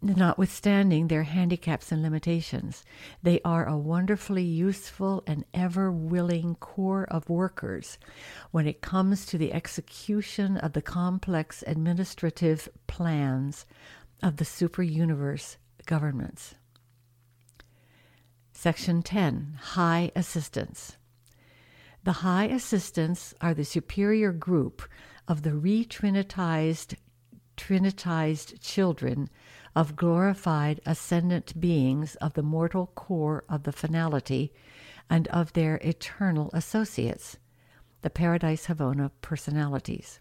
Notwithstanding 0.00 1.08
their 1.08 1.24
handicaps 1.24 1.90
and 1.90 2.02
limitations, 2.02 2.84
they 3.20 3.40
are 3.44 3.66
a 3.66 3.76
wonderfully 3.76 4.44
useful 4.44 5.24
and 5.26 5.44
ever 5.52 5.90
willing 5.90 6.54
corps 6.54 7.06
of 7.10 7.28
workers 7.28 7.98
when 8.52 8.68
it 8.68 8.80
comes 8.80 9.26
to 9.26 9.36
the 9.36 9.52
execution 9.52 10.56
of 10.56 10.72
the 10.72 10.82
complex 10.82 11.64
administrative 11.66 12.68
plans 12.86 13.66
of 14.22 14.36
the 14.36 14.44
super 14.44 14.84
universe 14.84 15.56
governments. 15.84 16.54
Section 18.52 19.02
10 19.02 19.58
High 19.60 20.12
Assistants. 20.14 20.96
The 22.04 22.12
High 22.12 22.46
Assistants 22.46 23.34
are 23.40 23.54
the 23.54 23.64
superior 23.64 24.30
group 24.30 24.82
of 25.26 25.42
the 25.42 25.50
retrinitized 25.50 26.94
trinitized 27.56 28.60
children 28.60 29.28
of 29.78 29.94
glorified 29.94 30.80
ascendant 30.84 31.60
beings 31.60 32.16
of 32.16 32.34
the 32.34 32.42
mortal 32.42 32.88
corps 32.96 33.44
of 33.48 33.62
the 33.62 33.70
finality 33.70 34.52
and 35.08 35.28
of 35.28 35.52
their 35.52 35.76
eternal 35.76 36.50
associates, 36.52 37.36
the 38.02 38.10
Paradise 38.10 38.66
Havona 38.66 39.12
personalities. 39.22 40.18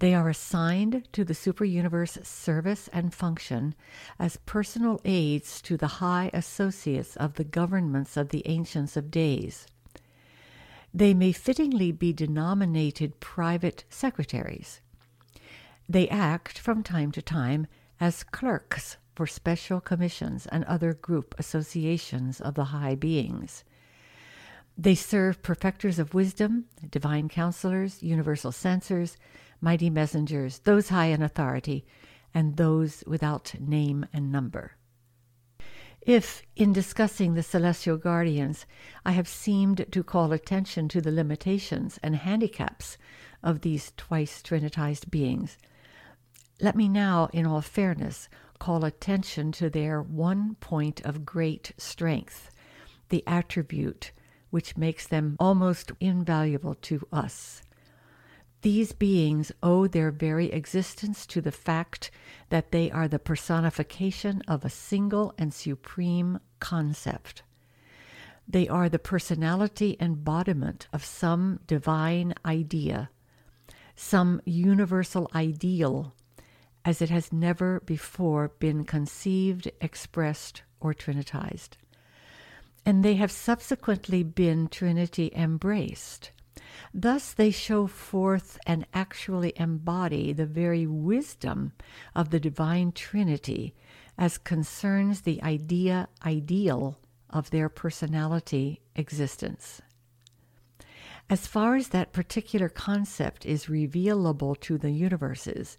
They 0.00 0.12
are 0.12 0.28
assigned 0.28 1.06
to 1.12 1.24
the 1.24 1.34
superuniverse 1.34 2.26
service 2.26 2.88
and 2.92 3.14
function 3.14 3.76
as 4.18 4.38
personal 4.38 5.00
aids 5.04 5.62
to 5.62 5.76
the 5.76 6.02
high 6.02 6.28
associates 6.34 7.14
of 7.14 7.34
the 7.34 7.44
governments 7.44 8.16
of 8.16 8.30
the 8.30 8.42
Ancients 8.48 8.96
of 8.96 9.12
Days. 9.12 9.68
They 10.92 11.14
may 11.14 11.30
fittingly 11.30 11.92
be 11.92 12.12
denominated 12.12 13.20
private 13.20 13.84
secretaries. 13.88 14.80
They 15.88 16.08
act 16.08 16.58
from 16.58 16.82
time 16.82 17.12
to 17.12 17.22
time 17.22 17.68
as 18.00 18.22
clerks 18.22 18.96
for 19.14 19.26
special 19.26 19.80
commissions 19.80 20.46
and 20.46 20.64
other 20.64 20.92
group 20.92 21.34
associations 21.38 22.40
of 22.40 22.54
the 22.54 22.64
high 22.64 22.94
beings. 22.94 23.64
They 24.78 24.94
serve 24.94 25.42
perfecters 25.42 25.98
of 25.98 26.12
wisdom, 26.12 26.66
divine 26.90 27.28
counselors, 27.28 28.02
universal 28.02 28.52
censors, 28.52 29.16
mighty 29.60 29.88
messengers, 29.88 30.58
those 30.60 30.90
high 30.90 31.06
in 31.06 31.22
authority, 31.22 31.86
and 32.34 32.56
those 32.56 33.02
without 33.06 33.54
name 33.58 34.04
and 34.12 34.30
number. 34.30 34.72
If, 36.02 36.42
in 36.54 36.72
discussing 36.72 37.34
the 37.34 37.42
celestial 37.42 37.96
guardians, 37.96 38.66
I 39.04 39.12
have 39.12 39.26
seemed 39.26 39.86
to 39.90 40.04
call 40.04 40.32
attention 40.32 40.88
to 40.90 41.00
the 41.00 41.10
limitations 41.10 41.98
and 42.02 42.14
handicaps 42.14 42.98
of 43.42 43.62
these 43.62 43.92
twice 43.96 44.42
trinitized 44.42 45.10
beings, 45.10 45.56
let 46.60 46.74
me 46.74 46.88
now, 46.88 47.28
in 47.32 47.46
all 47.46 47.60
fairness, 47.60 48.28
call 48.58 48.84
attention 48.84 49.52
to 49.52 49.68
their 49.68 50.00
one 50.00 50.54
point 50.56 51.00
of 51.04 51.26
great 51.26 51.72
strength, 51.76 52.50
the 53.10 53.22
attribute 53.26 54.12
which 54.50 54.76
makes 54.76 55.06
them 55.06 55.36
almost 55.38 55.92
invaluable 56.00 56.74
to 56.74 57.06
us. 57.12 57.62
These 58.62 58.92
beings 58.92 59.52
owe 59.62 59.86
their 59.86 60.10
very 60.10 60.50
existence 60.50 61.26
to 61.26 61.40
the 61.40 61.52
fact 61.52 62.10
that 62.48 62.72
they 62.72 62.90
are 62.90 63.06
the 63.06 63.18
personification 63.18 64.42
of 64.48 64.64
a 64.64 64.70
single 64.70 65.34
and 65.36 65.52
supreme 65.52 66.40
concept. 66.58 67.42
They 68.48 68.66
are 68.66 68.88
the 68.88 68.98
personality 68.98 69.96
embodiment 70.00 70.88
of 70.92 71.04
some 71.04 71.60
divine 71.66 72.34
idea, 72.44 73.10
some 73.94 74.40
universal 74.44 75.30
ideal 75.34 76.14
as 76.86 77.02
it 77.02 77.10
has 77.10 77.32
never 77.32 77.80
before 77.80 78.52
been 78.60 78.84
conceived, 78.84 79.68
expressed, 79.80 80.62
or 80.78 80.94
trinitized. 80.94 81.70
And 82.86 83.04
they 83.04 83.16
have 83.16 83.32
subsequently 83.32 84.22
been 84.22 84.68
Trinity 84.68 85.32
embraced. 85.34 86.30
Thus, 86.94 87.32
they 87.32 87.50
show 87.50 87.88
forth 87.88 88.56
and 88.66 88.86
actually 88.94 89.52
embody 89.56 90.32
the 90.32 90.46
very 90.46 90.86
wisdom 90.86 91.72
of 92.14 92.30
the 92.30 92.38
divine 92.38 92.92
Trinity 92.92 93.74
as 94.16 94.38
concerns 94.38 95.22
the 95.22 95.42
idea 95.42 96.08
ideal 96.24 97.00
of 97.28 97.50
their 97.50 97.68
personality 97.68 98.80
existence. 98.94 99.82
As 101.28 101.48
far 101.48 101.74
as 101.74 101.88
that 101.88 102.12
particular 102.12 102.68
concept 102.68 103.44
is 103.44 103.64
revealable 103.64 104.54
to 104.60 104.78
the 104.78 104.92
universes, 104.92 105.76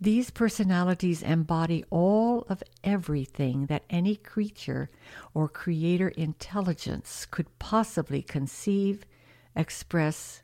these 0.00 0.30
personalities 0.30 1.22
embody 1.22 1.84
all 1.90 2.46
of 2.48 2.62
everything 2.84 3.66
that 3.66 3.84
any 3.90 4.14
creature 4.14 4.90
or 5.34 5.48
creator 5.48 6.08
intelligence 6.08 7.26
could 7.30 7.46
possibly 7.58 8.22
conceive, 8.22 9.04
express, 9.56 10.42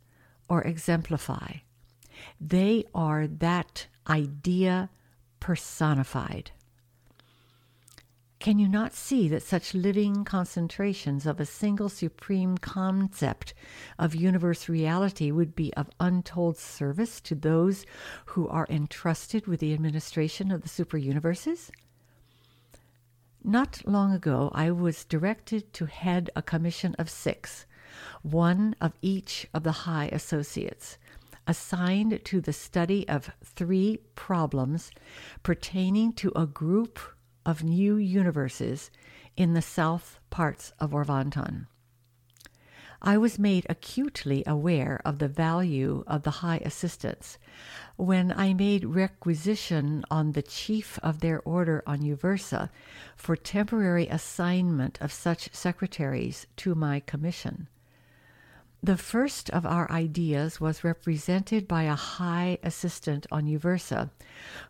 or 0.49 0.63
exemplify. 0.63 1.59
They 2.41 2.85
are 2.95 3.27
that 3.27 3.87
idea 4.09 4.91
personified. 5.41 6.51
Can 8.45 8.59
you 8.59 8.69
not 8.69 8.93
see 8.93 9.27
that 9.29 9.43
such 9.43 9.73
living 9.73 10.23
concentrations 10.23 11.25
of 11.25 11.41
a 11.41 11.47
single 11.47 11.89
supreme 11.89 12.59
concept 12.59 13.55
of 13.99 14.15
universe 14.15 14.69
reality 14.69 15.31
would 15.31 15.57
be 15.57 15.73
of 15.73 15.89
untold 15.99 16.59
service 16.59 17.23
to 17.23 17.35
those 17.35 17.87
who 18.27 18.47
are 18.49 18.67
entrusted 18.69 19.47
with 19.47 19.61
the 19.61 19.73
administration 19.73 20.51
of 20.51 20.61
the 20.61 20.69
super 20.69 20.99
universes? 20.99 21.73
Not 23.43 23.81
long 23.87 24.13
ago, 24.13 24.51
I 24.53 24.73
was 24.73 25.07
directed 25.07 25.73
to 25.73 25.87
head 25.87 26.29
a 26.37 26.43
commission 26.43 26.95
of 26.99 27.09
six, 27.09 27.65
one 28.21 28.77
of 28.79 28.93
each 29.01 29.47
of 29.55 29.63
the 29.63 29.87
high 29.89 30.11
associates, 30.13 30.99
assigned 31.47 32.23
to 32.27 32.43
the 32.43 32.53
study 32.53 33.09
of 33.09 33.31
three 33.43 34.01
problems 34.15 34.91
pertaining 35.43 36.13
to 36.13 36.31
a 36.37 36.45
group 36.45 36.99
of 37.45 37.63
new 37.63 37.97
universes 37.97 38.91
in 39.37 39.55
the 39.55 39.63
south 39.63 40.19
parts 40.31 40.73
of 40.79 40.93
Orvonton. 40.93 41.67
I 43.07 43.19
was 43.19 43.39
made 43.39 43.67
acutely 43.69 44.43
aware 44.47 44.99
of 45.05 45.19
the 45.19 45.29
value 45.29 46.05
of 46.07 46.23
the 46.23 46.41
high 46.41 46.63
assistants 46.65 47.37
when 47.97 48.33
I 48.33 48.55
made 48.55 48.87
requisition 48.87 50.07
on 50.11 50.33
the 50.33 50.41
chief 50.41 50.99
of 51.03 51.21
their 51.21 51.43
order 51.43 51.83
on 51.87 52.01
Uversa 52.01 52.71
for 53.15 53.37
temporary 53.37 54.09
assignment 54.09 54.99
of 55.03 55.13
such 55.13 55.55
secretaries 55.55 56.47
to 56.57 56.75
my 56.75 57.01
commission. 57.01 57.69
The 58.83 58.97
first 58.97 59.51
of 59.51 59.67
our 59.67 59.91
ideas 59.91 60.59
was 60.59 60.85
represented 60.85 61.69
by 61.69 61.83
a 61.83 61.95
high 61.95 62.59
assistant 62.63 63.27
on 63.31 63.45
Uversa, 63.45 64.11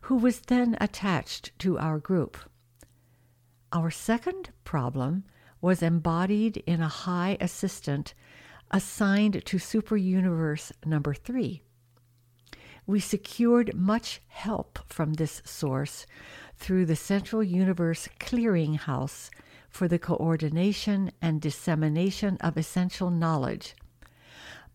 who 0.03 0.17
was 0.17 0.41
then 0.41 0.77
attached 0.81 1.57
to 1.61 1.79
our 1.79 1.99
group. 2.01 2.37
Our 3.75 3.91
second 3.91 4.51
problem 4.63 5.25
was 5.61 5.83
embodied 5.83 6.59
in 6.59 6.81
a 6.81 6.87
high 6.87 7.37
assistant 7.41 8.15
assigned 8.71 9.45
to 9.47 9.59
Super 9.59 9.97
Universe 9.97 10.73
number 10.87 11.13
three. 11.13 11.61
We 12.87 13.01
secured 13.01 13.75
much 13.75 14.23
help 14.29 14.79
from 14.87 15.15
this 15.15 15.43
source 15.45 16.07
through 16.57 16.87
the 16.87 16.95
Central 16.95 17.43
Universe 17.43 18.09
Clearinghouse 18.21 19.31
for 19.69 19.89
the 19.89 19.99
coordination 19.99 21.11
and 21.21 21.41
dissemination 21.41 22.37
of 22.37 22.57
essential 22.57 23.11
knowledge, 23.11 23.75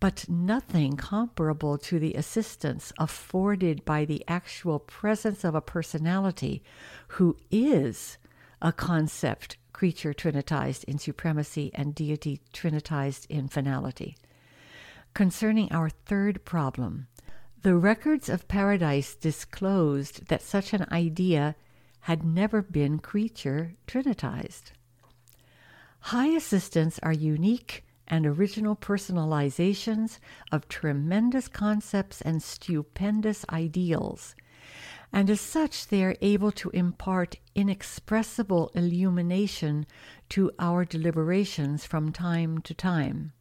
but 0.02 0.28
nothing 0.28 0.98
comparable 0.98 1.78
to 1.78 2.00
the 2.00 2.16
assistance 2.16 2.92
afforded 3.00 3.86
by 3.86 4.04
the 4.04 4.26
actual 4.28 4.78
presence 4.78 5.46
of 5.46 5.56
a 5.56 5.62
personality 5.62 6.62
who 7.08 7.38
is 7.50 8.18
a 8.62 8.72
concept 8.72 9.58
creature 9.74 10.14
trinitized 10.14 10.84
in 10.86 10.98
supremacy 10.98 11.72
and 11.74 11.96
deity 11.96 12.42
trinitized 12.54 13.26
in 13.30 13.48
finality. 13.48 14.18
Concerning 15.14 15.72
our 15.72 15.90
third 15.90 16.44
problem, 16.44 17.08
the 17.62 17.76
records 17.76 18.30
of 18.30 18.48
paradise 18.48 19.16
disclosed 19.16 20.28
that 20.28 20.42
such 20.42 20.74
an 20.74 20.86
idea 20.92 21.56
had 22.02 22.24
never 22.24 22.62
been 22.62 23.00
creature 23.00 23.74
trinitized. 23.88 24.72
High 26.02 26.30
assistants 26.30 27.00
are 27.04 27.14
unique 27.14 27.86
and 28.08 28.26
original 28.26 28.76
personalizations 28.76 30.20
of 30.52 30.68
tremendous 30.68 31.48
concepts 31.48 32.22
and 32.22 32.42
stupendous 32.42 33.46
ideals 33.50 34.36
and 35.12 35.30
as 35.30 35.42
such 35.42 35.88
they 35.88 36.04
are 36.04 36.16
able 36.22 36.52
to 36.52 36.70
impart 36.70 37.38
inexpressible 37.56 38.72
illumination 38.76 39.86
to 40.30 40.52
our 40.60 40.86
deliberations 40.86 41.86
from 41.86 42.12
time 42.12 42.60
to 42.60 42.74
time. 42.74 43.34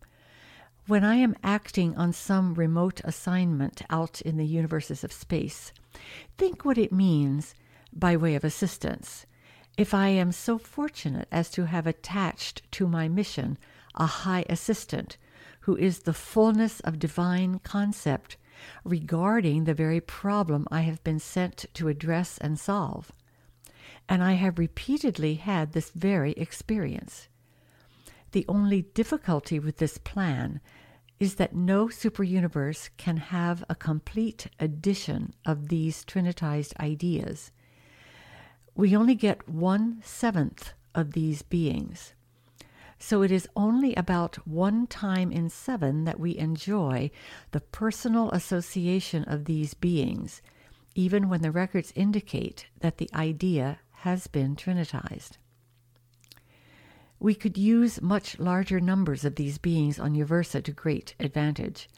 When 0.86 1.04
I 1.04 1.16
am 1.16 1.36
acting 1.42 1.96
on 1.96 2.14
some 2.14 2.54
remote 2.54 3.02
assignment 3.04 3.82
out 3.90 4.22
in 4.22 4.38
the 4.38 4.46
universes 4.46 5.04
of 5.04 5.12
space, 5.12 5.72
think 6.38 6.64
what 6.64 6.78
it 6.78 6.92
means 6.92 7.54
by 7.92 8.16
way 8.16 8.34
of 8.34 8.44
assistance. 8.44 9.26
If 9.76 9.92
I 9.92 10.08
am 10.08 10.32
so 10.32 10.56
fortunate 10.56 11.28
as 11.30 11.50
to 11.50 11.66
have 11.66 11.86
attached 11.86 12.62
to 12.72 12.88
my 12.88 13.06
mission 13.08 13.58
a 13.94 14.06
high 14.06 14.44
assistant 14.48 15.18
who 15.60 15.76
is 15.76 16.00
the 16.00 16.14
fullness 16.14 16.80
of 16.80 16.98
divine 16.98 17.58
concept 17.58 18.38
regarding 18.84 19.64
the 19.64 19.74
very 19.74 20.00
problem 20.00 20.66
I 20.70 20.82
have 20.82 21.02
been 21.04 21.18
sent 21.18 21.66
to 21.74 21.88
address 21.88 22.38
and 22.38 22.58
solve. 22.58 23.12
And 24.08 24.22
I 24.22 24.32
have 24.32 24.58
repeatedly 24.58 25.34
had 25.34 25.72
this 25.72 25.90
very 25.90 26.32
experience. 26.32 27.28
The 28.32 28.44
only 28.48 28.82
difficulty 28.82 29.58
with 29.58 29.78
this 29.78 29.98
plan 29.98 30.60
is 31.18 31.34
that 31.34 31.54
no 31.54 31.86
superuniverse 31.86 32.90
can 32.96 33.16
have 33.16 33.64
a 33.68 33.74
complete 33.74 34.46
edition 34.60 35.34
of 35.44 35.68
these 35.68 36.04
trinitized 36.04 36.76
ideas. 36.78 37.50
We 38.74 38.94
only 38.94 39.14
get 39.14 39.48
one 39.48 40.00
seventh 40.04 40.72
of 40.94 41.12
these 41.12 41.42
beings. 41.42 42.14
So 42.98 43.22
it 43.22 43.30
is 43.30 43.48
only 43.54 43.94
about 43.94 44.46
one 44.46 44.86
time 44.86 45.30
in 45.30 45.48
seven 45.50 46.04
that 46.04 46.18
we 46.18 46.36
enjoy 46.36 47.10
the 47.52 47.60
personal 47.60 48.30
association 48.32 49.24
of 49.24 49.44
these 49.44 49.74
beings, 49.74 50.42
even 50.94 51.28
when 51.28 51.42
the 51.42 51.52
records 51.52 51.92
indicate 51.94 52.66
that 52.80 52.98
the 52.98 53.08
idea 53.14 53.78
has 54.02 54.26
been 54.26 54.56
trinitized. 54.56 55.38
We 57.20 57.34
could 57.34 57.58
use 57.58 58.00
much 58.02 58.38
larger 58.38 58.80
numbers 58.80 59.24
of 59.24 59.36
these 59.36 59.58
beings 59.58 59.98
on 59.98 60.14
Uversa 60.14 60.62
to 60.62 60.72
great 60.72 61.14
advantage. 61.18 61.88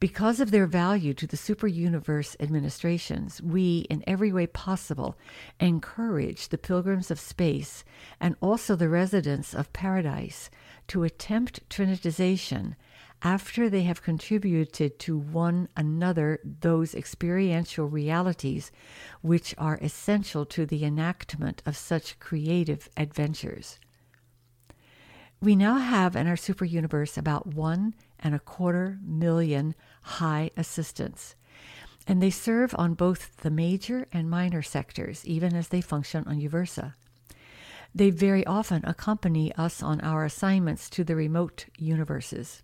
Because 0.00 0.40
of 0.40 0.50
their 0.50 0.66
value 0.66 1.12
to 1.12 1.26
the 1.26 1.36
super 1.36 1.66
universe 1.66 2.34
administrations, 2.40 3.42
we, 3.42 3.80
in 3.90 4.02
every 4.06 4.32
way 4.32 4.46
possible, 4.46 5.18
encourage 5.60 6.48
the 6.48 6.56
pilgrims 6.56 7.10
of 7.10 7.20
space 7.20 7.84
and 8.18 8.34
also 8.40 8.74
the 8.74 8.88
residents 8.88 9.54
of 9.54 9.74
paradise 9.74 10.48
to 10.88 11.04
attempt 11.04 11.68
trinitization 11.68 12.76
after 13.20 13.68
they 13.68 13.82
have 13.82 14.02
contributed 14.02 14.98
to 15.00 15.18
one 15.18 15.68
another 15.76 16.40
those 16.44 16.94
experiential 16.94 17.86
realities 17.86 18.72
which 19.20 19.54
are 19.58 19.78
essential 19.82 20.46
to 20.46 20.64
the 20.64 20.82
enactment 20.82 21.62
of 21.66 21.76
such 21.76 22.18
creative 22.18 22.88
adventures. 22.96 23.78
We 25.42 25.56
now 25.56 25.78
have 25.78 26.16
in 26.16 26.26
our 26.26 26.36
super 26.36 26.66
universe 26.66 27.16
about 27.16 27.46
one 27.46 27.94
and 28.18 28.34
a 28.34 28.38
quarter 28.38 28.98
million 29.02 29.74
high 30.02 30.50
assistants, 30.54 31.34
and 32.06 32.22
they 32.22 32.28
serve 32.28 32.74
on 32.76 32.92
both 32.92 33.38
the 33.38 33.50
major 33.50 34.06
and 34.12 34.28
minor 34.28 34.60
sectors, 34.60 35.24
even 35.24 35.56
as 35.56 35.68
they 35.68 35.80
function 35.80 36.24
on 36.26 36.42
Uversa. 36.42 36.92
They 37.94 38.10
very 38.10 38.44
often 38.44 38.84
accompany 38.84 39.50
us 39.54 39.82
on 39.82 40.02
our 40.02 40.26
assignments 40.26 40.90
to 40.90 41.04
the 41.04 41.16
remote 41.16 41.64
universes. 41.78 42.62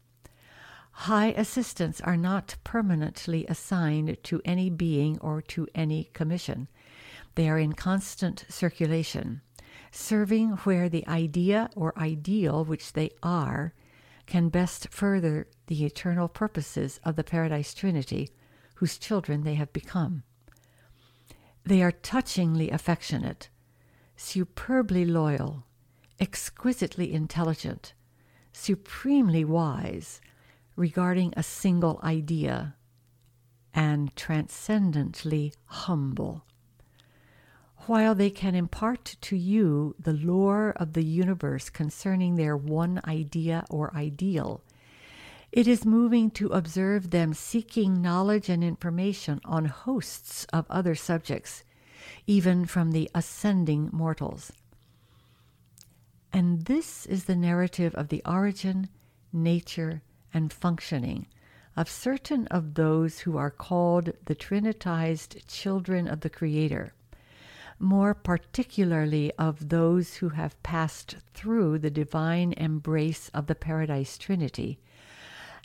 High 0.91 1.29
assistants 1.29 2.03
are 2.03 2.17
not 2.17 2.57
permanently 2.63 3.47
assigned 3.47 4.19
to 4.25 4.43
any 4.45 4.69
being 4.69 5.19
or 5.21 5.41
to 5.43 5.67
any 5.75 6.11
commission. 6.13 6.69
They 7.37 7.49
are 7.49 7.59
in 7.59 7.73
constant 7.73 8.45
circulation 8.51 9.41
serving 9.97 10.51
where 10.51 10.89
the 10.89 11.07
idea 11.09 11.71
or 11.75 11.99
ideal 11.99 12.65
which 12.65 12.93
they 12.93 13.11
are 13.23 13.73
can 14.27 14.49
best 14.49 14.89
further 14.91 15.47
the 15.69 15.85
eternal 15.85 16.29
purposes 16.29 17.01
of 17.05 17.17
the 17.17 17.25
Paradise 17.25 17.73
Trinity, 17.73 18.29
whose 18.77 18.99
children 18.99 19.43
they 19.43 19.55
have 19.55 19.73
become. 19.73 20.23
They 21.65 21.83
are 21.83 21.93
touchingly 21.93 22.71
affectionate, 22.71 23.49
superbly 24.17 25.05
loyal, 25.05 25.65
exquisitely 26.21 27.13
intelligent, 27.13 27.95
supremely 28.53 29.45
wise 29.45 30.21
regarding 30.77 31.33
a 31.37 31.43
single 31.43 32.01
idea, 32.03 32.77
and 33.73 34.15
transcendently 34.17 35.53
humble 35.67 36.46
while 37.87 38.15
they 38.15 38.31
can 38.31 38.55
impart 38.55 39.17
to 39.21 39.37
you 39.37 39.95
the 39.99 40.13
lore 40.13 40.71
of 40.77 40.93
the 40.93 41.05
universe 41.05 41.71
concerning 41.71 42.35
their 42.35 42.57
one 42.57 43.01
idea 43.05 43.65
or 43.71 43.95
ideal, 43.95 44.63
it 45.53 45.67
is 45.67 45.85
moving 45.85 46.31
to 46.31 46.49
observe 46.49 47.11
them 47.11 47.33
seeking 47.33 48.03
knowledge 48.03 48.49
and 48.49 48.63
information 48.65 49.41
on 49.45 49.65
hosts 49.65 50.45
of 50.53 50.67
other 50.69 50.95
subjects, 50.95 51.63
even 52.27 52.67
from 52.67 52.91
the 52.91 53.11
ascending 53.15 53.89
mortals. 53.93 54.53
And 56.33 56.67
this 56.67 57.07
is 57.07 57.25
the 57.25 57.37
narrative 57.37 57.95
of 57.95 58.09
the 58.09 58.23
origin, 58.27 58.89
nature, 59.33 60.03
and 60.35 60.53
functioning 60.53 61.27
of 61.77 61.91
certain 61.91 62.47
of 62.49 62.75
those 62.75 63.21
who 63.21 63.37
are 63.37 63.51
called 63.51 64.13
the 64.25 64.35
Trinitized 64.35 65.47
children 65.47 66.09
of 66.09 66.21
the 66.21 66.31
Creator 66.31 66.93
more 67.79 68.15
particularly 68.15 69.33
of 69.39 69.69
those 69.69 70.15
who 70.17 70.31
have 70.31 70.63
passed 70.63 71.17
through 71.35 71.79
the 71.79 71.91
divine 71.91 72.53
embrace 72.55 73.31
of 73.35 73.47
the 73.47 73.55
Paradise 73.55 74.17
Trinity, 74.19 74.79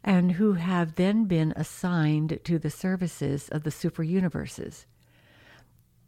and 0.03 0.33
who 0.33 0.53
have 0.53 0.95
then 0.95 1.25
been 1.25 1.53
assigned 1.55 2.39
to 2.43 2.57
the 2.57 2.69
services 2.69 3.49
of 3.49 3.63
the 3.63 3.71
super 3.71 4.03
universes, 4.03 4.85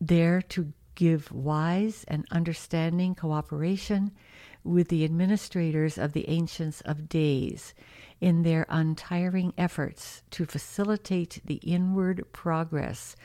there 0.02 0.42
to 0.42 0.74
give 0.96 1.32
wise 1.32 2.04
and 2.08 2.26
understanding 2.32 3.16
cooperation 3.16 4.12
with 4.64 4.90
the 4.90 5.04
administrators 5.04 5.98
of 5.98 6.14
the 6.14 6.30
Ancients 6.30 6.82
of 6.82 7.10
Days 7.10 7.74
in 8.24 8.44
their 8.44 8.66
untiring 8.70 9.54
efforts 9.58 10.24
to 10.32 10.46
facilitate 10.46 11.42
the 11.44 11.56
inward 11.56 12.24
progress 12.32 13.18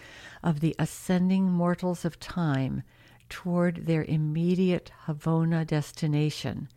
of 0.42 0.58
the 0.58 0.74
ascending 0.76 1.48
mortals 1.48 2.04
of 2.04 2.18
time 2.18 2.82
toward 3.28 3.86
their 3.86 4.02
immediate 4.02 4.90
Havona 5.06 5.64
destination 5.64 6.68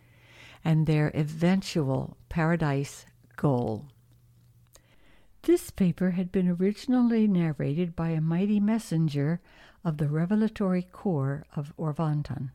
and 0.63 0.85
their 0.85 1.09
eventual 1.15 2.15
paradise 2.29 3.07
goal. 3.37 3.87
This 5.41 5.71
paper 5.71 6.11
had 6.11 6.31
been 6.31 6.47
originally 6.47 7.27
narrated 7.27 7.95
by 7.95 8.09
a 8.09 8.21
mighty 8.21 8.59
messenger 8.59 9.41
of 9.83 9.97
the 9.97 10.07
revelatory 10.07 10.83
corps 10.83 11.43
of 11.55 11.73
Orvonton. 11.75 12.51